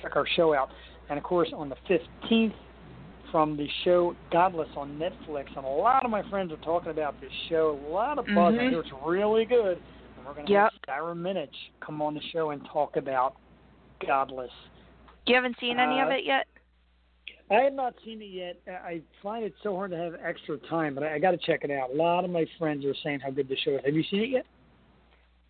[0.00, 0.70] check our show out.
[1.08, 1.76] And of course, on the
[2.30, 2.54] 15th,
[3.30, 7.18] from the show Godless on Netflix, and a lot of my friends are talking about
[7.20, 7.80] this show.
[7.86, 8.54] A lot of buzz.
[8.54, 8.68] Mhm.
[8.68, 9.78] hear it's really good.
[10.16, 10.62] And we're going to Yep.
[10.62, 13.36] have Sarah Minich come on the show and talk about
[14.06, 14.52] Godless.
[15.26, 16.46] You haven't seen any of Uh, it yet?
[17.50, 18.60] I have not seen it yet.
[18.66, 21.64] I find it so hard to have extra time, but I, I got to check
[21.64, 21.90] it out.
[21.90, 23.84] A lot of my friends are saying how good the show is.
[23.84, 24.46] Have you seen it yet?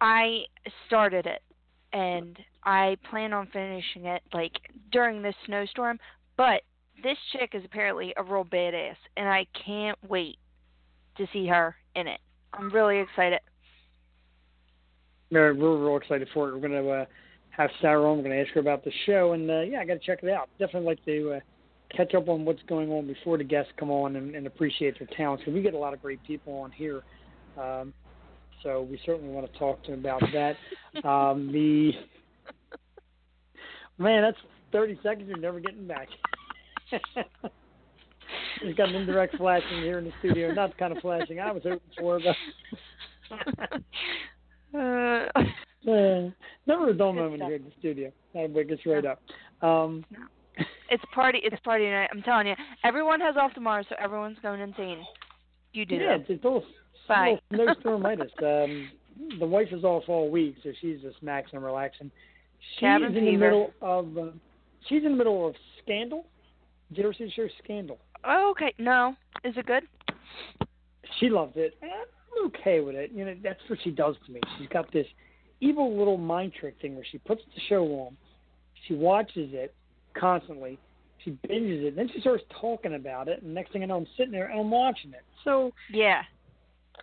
[0.00, 0.46] I
[0.86, 1.42] started it
[1.92, 4.52] and I plan on finishing it like
[4.90, 5.98] during this snowstorm,
[6.36, 6.62] but
[7.02, 10.38] this chick is apparently a real badass and I can't wait
[11.16, 12.20] to see her in it.
[12.54, 13.40] I'm really excited.
[15.30, 16.58] We're, real excited for it.
[16.58, 17.04] We're to uh,
[17.50, 18.22] have Sarah on.
[18.22, 20.28] We're to ask her about the show, and uh, yeah, I got to check it
[20.28, 20.50] out.
[20.58, 21.40] Definitely like to uh,
[21.96, 25.08] catch up on what's going on before the guests come on and, and appreciate their
[25.16, 25.42] talents.
[25.42, 27.02] Because we get a lot of great people on here,
[27.58, 27.94] um,
[28.62, 30.56] so we certainly want to talk to him about that.
[31.08, 31.92] um, the
[33.98, 34.36] man, that's
[34.70, 35.28] thirty seconds.
[35.28, 36.08] You're never getting back.
[38.62, 40.52] He's got an indirect flashing here in the studio.
[40.52, 42.36] Not the kind of flashing I was hoping for, but.
[44.74, 45.26] Uh,
[45.86, 46.30] Uh,
[46.66, 47.48] never a dull moment stuff.
[47.48, 48.12] here in the studio.
[48.34, 49.20] That wake us right up.
[49.60, 50.04] Um,
[50.90, 52.08] it's party it's party night.
[52.12, 52.54] I'm telling you.
[52.84, 55.02] Everyone has off tomorrow, so everyone's going insane.
[55.72, 56.64] You do yeah, it's, it's all
[57.08, 57.40] Bye.
[57.50, 58.30] no stormitis.
[58.42, 58.90] Um,
[59.38, 62.10] the wife is off all week, so she's just maxing and relaxing.
[62.74, 64.30] She's Cabin in the middle of uh,
[64.88, 66.24] she's in the middle of Scandal.
[66.88, 67.98] Did you ever see the show Scandal?
[68.24, 68.74] Oh, okay.
[68.78, 69.16] No.
[69.44, 69.84] Is it good?
[71.18, 71.76] She loves it.
[71.82, 73.10] Eh, I'm okay with it.
[73.12, 74.40] You know, that's what she does to me.
[74.58, 75.06] She's got this
[75.60, 78.16] evil little mind trick thing where she puts the show on,
[78.86, 79.74] she watches it
[80.18, 80.78] constantly,
[81.24, 84.06] she binges it, then she starts talking about it, and next thing I know, I'm
[84.16, 85.22] sitting there and I'm watching it.
[85.44, 86.22] So Yeah.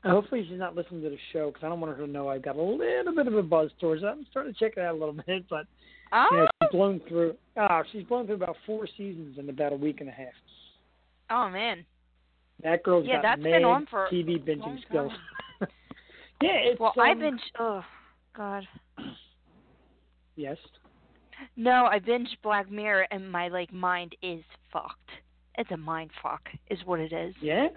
[0.04, 2.38] Hopefully she's not listening to the show because I don't want her to know I
[2.38, 2.78] got a little
[3.14, 4.10] bit of a buzz towards that.
[4.10, 5.66] I'm starting to check it out a little bit, but
[6.12, 7.36] Oh, you know, she's blown through.
[7.56, 10.34] Ah, she's blown through about four seasons in about a week and a half.
[11.30, 11.86] oh man.
[12.64, 15.12] That girl's Yeah, got that's mad been on for TV binging skills.
[16.42, 17.42] yeah, it's Well, um, I binge.
[17.58, 17.84] Oh,
[18.36, 18.64] God.
[20.36, 20.58] Yes.
[21.56, 24.44] No, I binged Black Mirror, and my like mind is
[24.74, 25.10] fucked.
[25.58, 27.34] It's a mind fuck, is what it is.
[27.42, 27.68] Yeah.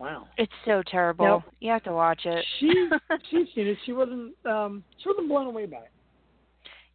[0.00, 0.26] Wow.
[0.38, 1.26] It's so terrible.
[1.26, 1.42] Nope.
[1.60, 2.44] You have to watch it.
[2.58, 2.68] She
[3.30, 3.78] she's seen it.
[3.84, 5.90] She wasn't um she wasn't blown away by it.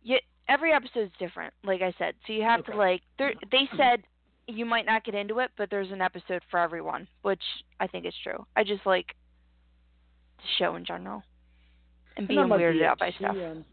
[0.03, 0.17] Yeah,
[0.49, 1.53] every episode's different.
[1.63, 2.71] Like I said, so you have Okay.
[2.71, 3.01] to like.
[3.19, 3.33] they're-
[3.77, 4.03] said
[4.47, 7.41] you might not get into it, but there's an episode for everyone, which
[7.79, 8.45] I think is true.
[8.55, 9.07] I just like
[10.37, 11.23] the show in general
[12.17, 13.35] and And being that weirded be out by She, stuff.
[13.35, 13.65] um,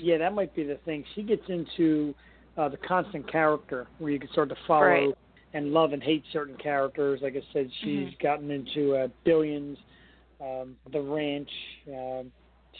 [0.00, 1.04] yeah, that might be the thing.
[1.14, 2.14] She gets into
[2.56, 5.14] uh, the constant character where you can start to follow Right.
[5.52, 7.20] And love and hate certain characters.
[7.22, 8.20] Like I said, she's Mhm.
[8.22, 9.78] gotten into uh, Billions,
[10.40, 11.50] um, The Ranch,
[11.88, 12.30] um,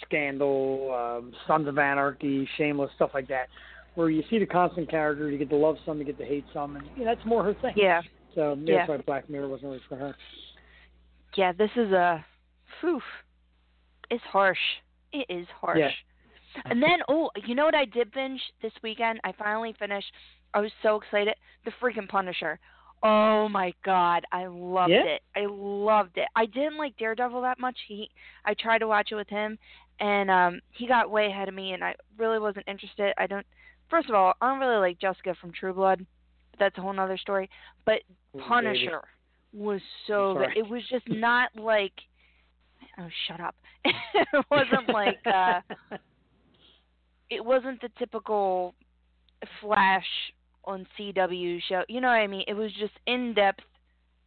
[0.02, 3.48] Scandal, um, Sons of Anarchy, Shameless, stuff like that.
[3.96, 6.44] Where you see the constant character, you get to love some, you get to hate
[6.52, 7.74] some, and you know, that's more her thing.
[7.76, 8.02] Yeah,
[8.34, 8.86] So maybe Yeah.
[8.86, 10.16] that's why Black Mirror wasn't really for her.
[11.34, 11.50] yeah.
[11.52, 12.24] This is a,
[12.80, 13.02] whew,
[14.10, 14.60] it's harsh.
[15.12, 15.78] It is harsh.
[15.78, 15.90] Yeah.
[16.66, 19.20] And then, oh, you know what I did binge this weekend?
[19.24, 20.12] I finally finished.
[20.54, 21.34] I was so excited.
[21.64, 22.58] The freaking Punisher.
[23.02, 25.04] Oh my god, I loved Yeah?
[25.04, 25.22] it.
[25.34, 26.28] I loved it.
[26.36, 27.76] I didn't like Daredevil that much.
[27.88, 28.10] He,
[28.44, 29.58] I tried to watch it with him,
[30.00, 33.14] and um he got way ahead of me, and I really wasn't interested.
[33.16, 33.46] I don't.
[33.88, 36.04] First of all, I don't really like Jessica from True Blood.
[36.52, 37.48] But that's a whole nother story.
[37.86, 38.02] But
[38.34, 38.44] Baby.
[38.46, 39.02] Punisher
[39.52, 40.56] was so good.
[40.56, 41.92] It was just not like.
[42.98, 43.54] Oh, shut up!
[43.84, 45.20] it wasn't like.
[45.26, 45.60] uh
[47.30, 48.74] it wasn't the typical
[49.62, 50.04] Flash
[50.64, 51.82] on CW show.
[51.88, 52.44] You know what I mean?
[52.46, 53.62] It was just in depth,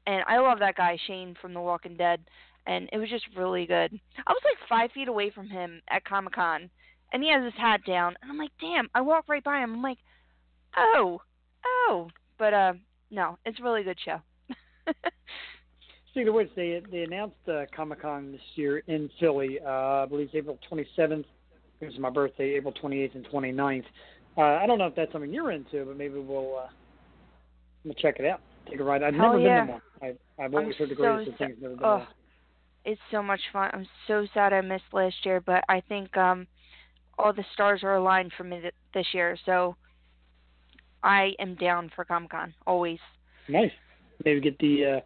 [0.08, 2.22] and I love that guy Shane from The Walking Dead,
[2.66, 4.00] and it was just really good.
[4.28, 6.70] I was like five feet away from him at Comic Con,
[7.12, 8.90] and he has his hat down, and I'm like, damn!
[8.94, 9.74] I walk right by him.
[9.74, 10.00] I'm like,
[10.78, 11.22] oh,
[11.66, 12.74] oh, but uh,
[13.12, 14.22] no, it's a really good show.
[16.12, 19.60] Speaking of which, they they announced uh, Comic Con this year in Philly.
[19.66, 21.26] Uh, I believe it's April 27th.
[21.82, 23.84] It was my birthday, April 28th and 29th.
[24.38, 26.68] Uh, I don't know if that's something you're into, but maybe we'll uh,
[27.84, 28.42] we'll check it out.
[28.70, 29.04] Take a ride.
[29.04, 29.60] I've Hell never yeah.
[29.60, 29.82] been to one.
[30.02, 31.58] I, I've always I'm heard the so greatest of sa- things.
[31.62, 32.08] Never been oh,
[32.86, 33.70] it's so much fun.
[33.74, 36.48] I'm so sad I missed last year, but I think um
[37.18, 39.76] all the stars are aligned for me th- this year, so
[41.04, 43.00] I am down for Comic Con always.
[43.50, 43.72] Nice.
[44.24, 45.00] Maybe get the, uh,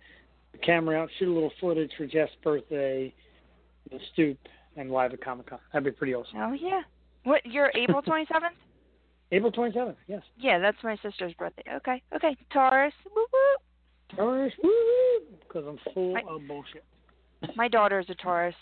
[0.51, 3.13] the camera out, shoot a little footage for Jeff's birthday,
[3.89, 4.37] the stoop,
[4.75, 5.59] and live at Comic Con.
[5.73, 6.39] That'd be pretty awesome.
[6.39, 6.81] Oh yeah.
[7.23, 7.45] What?
[7.45, 8.55] You're April 27th?
[9.31, 9.95] April 27th.
[10.07, 10.21] Yes.
[10.37, 11.63] yeah, that's my sister's birthday.
[11.75, 12.35] Okay, okay.
[12.51, 12.93] Taurus.
[13.15, 14.15] Woo woo.
[14.15, 14.71] Taurus, woo!
[15.41, 16.83] Because I'm full My- of bullshit.
[17.55, 18.55] My daughter's a Taurus.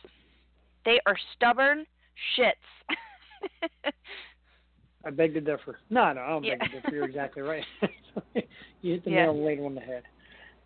[0.85, 1.85] They are stubborn
[2.37, 2.95] shits.
[5.05, 5.77] I beg to differ.
[5.89, 6.55] No, no, I don't Yeah.
[6.59, 6.95] beg to differ.
[6.95, 7.63] You're exactly right.
[8.81, 9.25] you hit the Yeah.
[9.25, 10.03] nail right on the head.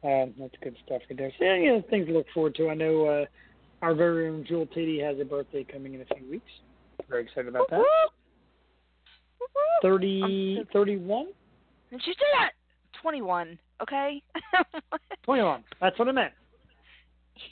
[0.02, 1.32] Um, that's good stuff right there.
[1.38, 2.70] So, yeah, yeah, things to look forward to.
[2.70, 3.26] I know uh,
[3.82, 6.52] our very own Jewel Titty has a birthday coming in a few weeks.
[7.10, 7.80] Very excited about that.
[7.80, 7.86] Woo woo.
[7.86, 8.10] Woo woo.
[9.82, 11.28] 30, 31?
[11.92, 12.52] And she said that
[13.02, 13.58] 21.
[13.82, 14.22] Okay.
[15.24, 15.64] 21.
[15.82, 16.34] That's what I meant.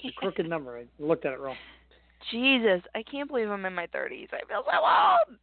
[0.03, 0.77] The crooked number.
[0.77, 1.55] I looked at it wrong.
[2.31, 4.27] Jesus, I can't believe I'm in my 30s.
[4.33, 5.37] I feel so old.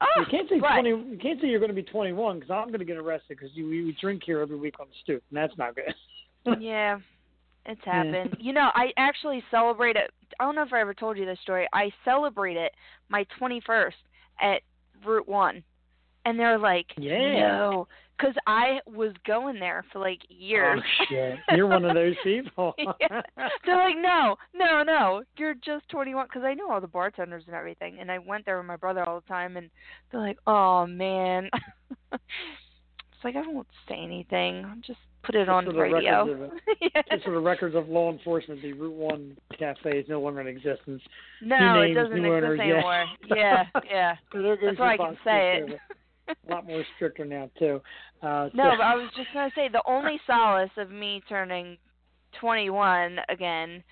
[0.00, 0.88] Oh, You can't say but- 20.
[0.88, 3.50] You can't say you're going to be 21 because I'm going to get arrested because
[3.54, 5.94] you we drink here every week on the stoop, and that's not good.
[6.60, 6.98] yeah,
[7.66, 8.36] it's happened.
[8.40, 10.10] You know, I actually celebrate it.
[10.40, 11.68] I don't know if I ever told you this story.
[11.72, 12.72] I celebrate it
[13.08, 13.92] my 21st
[14.40, 14.62] at
[15.06, 15.62] Route One,
[16.24, 17.38] and they're like, Yeah.
[17.38, 17.88] no,
[18.18, 20.80] because I was going there for like years.
[20.82, 21.38] Oh shit!
[21.56, 22.74] You're one of those people.
[23.00, 23.22] Yeah.
[23.64, 26.26] They're like, no, no, no, you're just 21.
[26.26, 29.08] Because I know all the bartenders and everything, and I went there with my brother
[29.08, 29.70] all the time, and
[30.10, 31.48] they're like, oh man.
[32.12, 34.64] it's like I won't say anything.
[34.64, 36.24] I'll just put it Just on radio.
[36.26, 37.02] records Yeah.
[37.10, 40.48] Just for the records of law enforcement, the Route One Cafe is no longer in
[40.48, 41.02] existence.
[41.40, 43.04] No, New it doesn't exist owners, anymore.
[43.34, 44.14] Yeah, yeah.
[44.32, 45.80] There That's why I can say it.
[46.28, 47.80] A lot more stricter now too.
[48.22, 51.76] Uh, No, but I was just gonna say the only solace of me turning
[52.40, 53.82] 21 again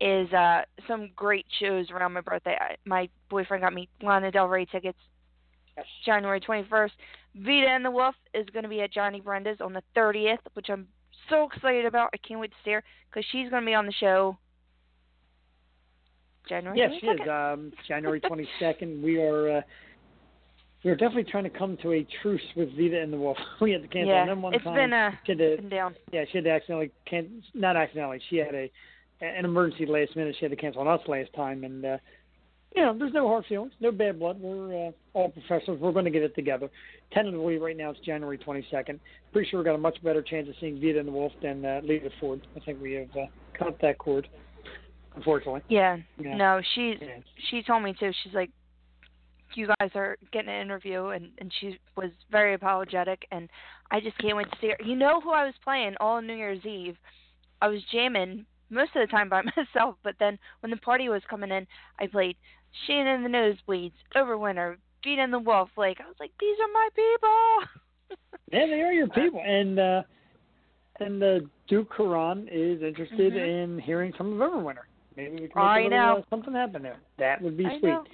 [0.00, 2.56] is uh some great shows around my birthday.
[2.60, 4.98] I, my boyfriend got me Lana Del Rey tickets
[5.76, 5.86] Yes.
[6.06, 6.90] January 21st.
[7.34, 10.70] Vita and the Wolf is going to be at Johnny Brenda's on the 30th, which
[10.70, 10.88] I'm
[11.28, 12.08] so excited about.
[12.14, 14.38] I can't wait to see her because she's going to be on the show
[16.48, 17.00] January Yes, 22nd.
[17.00, 17.28] she is.
[17.28, 18.20] Um, January
[18.60, 19.02] 22nd.
[19.02, 19.58] We are.
[19.58, 19.60] Uh,
[20.86, 23.36] we are definitely trying to come to a truce with Vita and the Wolf.
[23.60, 24.74] we had to cancel yeah, them one it's time.
[24.76, 25.94] been uh, she had to, up and down.
[26.12, 28.20] yeah, she had to accidentally can not accidentally.
[28.30, 28.70] She had a
[29.20, 30.36] an emergency last minute.
[30.38, 31.96] She had to cancel on us last time, and uh,
[32.76, 34.40] you know, there's no hard feelings, no bad blood.
[34.40, 35.80] We're uh, all professionals.
[35.80, 36.70] We're going to get it together.
[37.12, 39.00] Tentatively, right now it's January 22nd.
[39.32, 41.64] Pretty sure we've got a much better chance of seeing Vita and the Wolf than
[41.64, 42.46] uh, Lita Ford.
[42.54, 43.26] I think we have uh,
[43.58, 44.28] cut that cord,
[45.16, 45.62] unfortunately.
[45.68, 45.96] Yeah.
[46.16, 46.36] Yeah.
[46.36, 47.16] No, she's Yeah.
[47.50, 48.12] she told me too.
[48.22, 48.50] She's like,
[49.54, 53.48] you guys are getting an interview, and and she was very apologetic, and
[53.90, 54.76] I just can't wait to see her.
[54.84, 56.96] You know who I was playing all New Year's Eve?
[57.62, 61.22] I was jamming most of the time by myself, but then when the party was
[61.30, 61.66] coming in,
[62.00, 62.36] I played
[62.86, 65.70] Shane and the Nosebleeds, Overwinter, Vita and the Wolf.
[65.76, 67.72] Like I was like, these are my people.
[68.52, 70.02] Yeah, they are your people, and uh,
[71.00, 73.48] and uh, Du Karan is interested Mhm.
[73.74, 74.84] in hearing some of Everwinter.
[75.16, 76.18] Maybe we can make I know.
[76.18, 77.00] Uh, something happen there.
[77.18, 77.90] That would be I sweet.
[77.90, 78.04] know.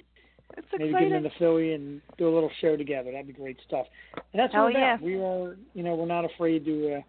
[0.55, 1.25] It's Maybe get them exciting.
[1.25, 3.11] into Philly and do a little show together.
[3.11, 3.87] That'd be great stuff.
[4.15, 4.95] And that's Hell what yeah.
[4.95, 5.05] about.
[5.05, 7.01] We are, you know, we're not afraid to uh,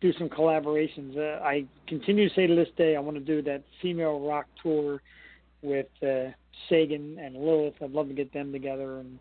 [0.00, 1.16] do some collaborations.
[1.16, 4.46] Uh, I continue to say to this day, I want to do that female rock
[4.62, 5.02] tour
[5.62, 6.30] with uh,
[6.68, 7.74] Sagan and Lilith.
[7.82, 9.18] I'd love to get them together, and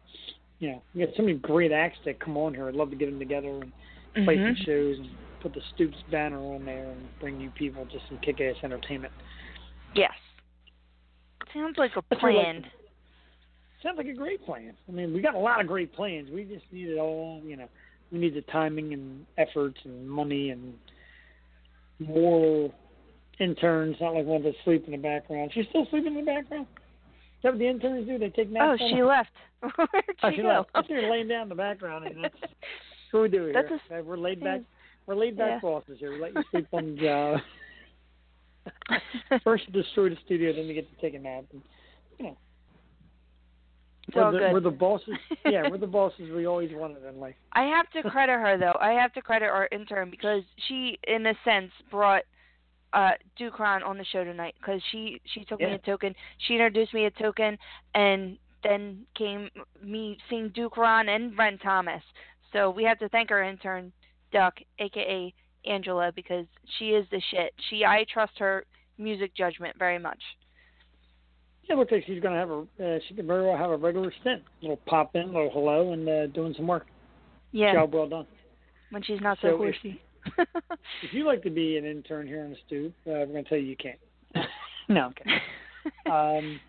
[0.59, 2.67] you know, we got so many great acts that come on here.
[2.67, 3.61] I'd love to get them together
[4.15, 4.55] and play Mhm.
[4.55, 5.09] some shows and
[5.41, 9.11] put the Stoops banner on there and bring you people just some kick-ass entertainment.
[9.95, 10.11] Yes.
[11.53, 12.65] Sounds like a plan.
[13.83, 14.73] Sounds like a great plan.
[14.87, 16.29] I mean, we got a lot of great plans.
[16.31, 17.67] We just need it all, you know.
[18.11, 20.73] We need the timing and efforts and money and
[21.99, 22.71] more
[23.39, 23.97] interns.
[23.99, 25.51] Not like one that sleep in the background.
[25.53, 26.67] She's still sleeping in the background.
[26.77, 28.17] Is that what the interns do?
[28.17, 28.81] They take Oh, naps.
[28.81, 29.05] on she her?
[29.05, 29.31] left.
[29.75, 29.89] Where'd
[30.23, 30.47] Oh, she she go?
[30.47, 30.69] left.
[30.75, 32.53] I see her laying down in the background, and that's, that's
[33.11, 33.53] what we do here.
[33.53, 34.61] That's a- Uh, we're laid back.
[35.07, 35.59] We're laid back Yeah.
[35.59, 36.13] bosses here.
[36.13, 37.39] We let you sleep on the job.
[39.43, 41.43] First destroy the studio, then you get to take a nap.
[41.51, 41.61] And,
[42.17, 42.37] you know,
[44.13, 45.15] we're the, we're the bosses.
[45.45, 47.35] Yeah, we're the bosses we always wanted in life.
[47.53, 48.77] I have to credit her though.
[48.79, 52.23] I have to credit our intern because she, in a sense, brought
[52.93, 56.13] uh Du Karan on the show tonight because she she took me a token.
[56.47, 57.57] She introduced me a token,
[57.95, 59.49] and then came
[59.83, 62.03] me seeing Du Karan and Ren Thomas.
[62.51, 63.91] So we have to thank our intern
[64.31, 65.33] Duck, aka
[65.65, 66.45] Angela, because
[66.77, 67.53] she is the shit.
[67.69, 68.65] She I trust her
[68.97, 70.21] music judgment very much.
[71.69, 72.95] Yeah, looks like she's going to have a.
[72.95, 74.41] Uh, she could very well have a regular stint.
[74.61, 76.87] A little pop in, a little hello, and uh, doing some work.
[77.51, 78.25] Yeah, Job well done.
[78.89, 80.01] when she's not So so if- horsey.
[81.03, 83.49] If you'd like to be an intern here on the Stoop, uh, we're going to
[83.49, 83.99] tell you you can't.
[84.89, 85.39] no, kidding.
[86.11, 86.59] um,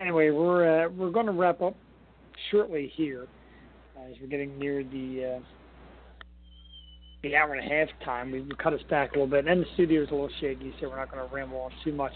[0.00, 1.76] anyway, we're uh, we're going to wrap up
[2.50, 3.26] shortly here
[3.96, 5.40] uh, as we're getting near the uh,
[7.22, 8.30] the hour and a half time.
[8.32, 10.72] We, we cut us back a little bit, and the studio is a little shaky,
[10.80, 12.12] so we're not going to ramble on too much.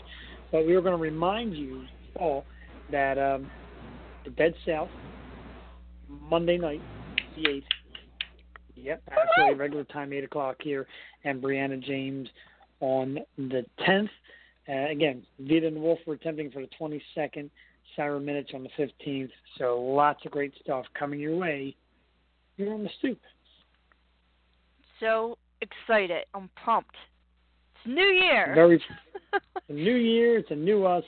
[0.53, 1.85] But we were going to remind you
[2.15, 2.45] all
[2.91, 3.51] that um,
[4.25, 4.91] the Dead South
[6.09, 6.83] Monday night,
[7.37, 7.67] the eighth.
[8.77, 10.87] Yep, absolutely regular time, eight o'clock here,
[11.25, 12.29] and Brianna James
[12.81, 14.11] on the tenth.
[14.69, 17.51] Uh, again, Vita and Wolf were attempting for the twenty second.
[17.97, 19.31] Sarah Minich on the fifteenth.
[19.59, 21.77] So lots of great stuff coming your way.
[22.57, 23.19] You're on the stoop.
[25.01, 26.25] so excited.
[26.35, 26.97] I'm pumped.
[27.87, 28.53] New Year.
[28.55, 28.83] Very
[29.69, 30.39] new year.
[30.39, 31.05] It's a new us.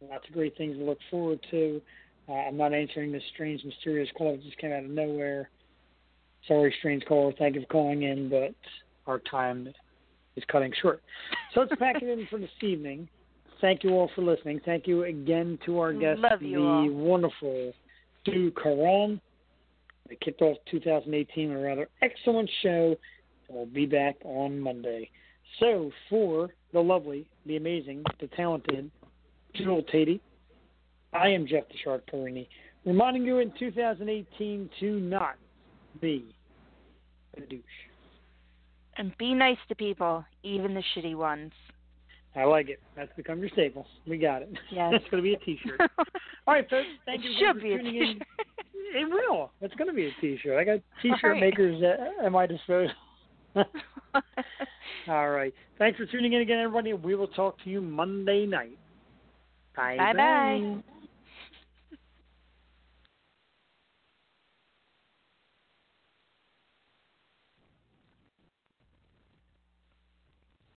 [0.00, 1.80] Lots of great things to look forward to.
[2.28, 5.48] Uh, I'm not answering this strange, mysterious call that just came out of nowhere.
[6.48, 7.32] Sorry, strange caller.
[7.38, 8.54] Thank you for calling in, but
[9.06, 9.72] our time
[10.36, 11.02] is cutting short.
[11.54, 13.08] So let's pack it in for this evening.
[13.60, 14.60] Thank you all for listening.
[14.64, 16.90] Thank you again to our guest, the all.
[16.90, 17.72] wonderful
[18.24, 19.20] Du Karan.
[20.08, 22.96] They kicked off 2018 with a rather excellent show.
[23.48, 25.10] We'll be back on Monday.
[25.60, 28.90] So for the lovely, the amazing, the talented
[29.54, 30.20] Jewel Tatey,
[31.12, 32.46] I am Jeff the Shark Porrini,
[32.84, 35.36] reminding you in 2018 to not
[36.00, 36.24] be
[37.36, 37.62] a douche.
[38.98, 41.52] And be nice to people, even the shitty ones.
[42.34, 42.80] I like it.
[42.94, 43.86] That's become your staple.
[44.06, 44.50] We got it.
[44.70, 44.92] Yes.
[44.92, 45.80] That's going to be a T-shirt.
[46.46, 46.86] All right, folks.
[47.06, 48.20] Thank it you should for be a tuning in.
[48.94, 49.50] It will.
[49.62, 50.58] It's going to be a T-shirt.
[50.58, 51.40] I got T-shirt right.
[51.40, 52.94] makers at, at my disposal.
[55.08, 55.54] All right.
[55.78, 56.92] Thanks for tuning in again, everybody.
[56.92, 58.78] We will talk to you Monday night.
[59.98, 60.92] Bye bye.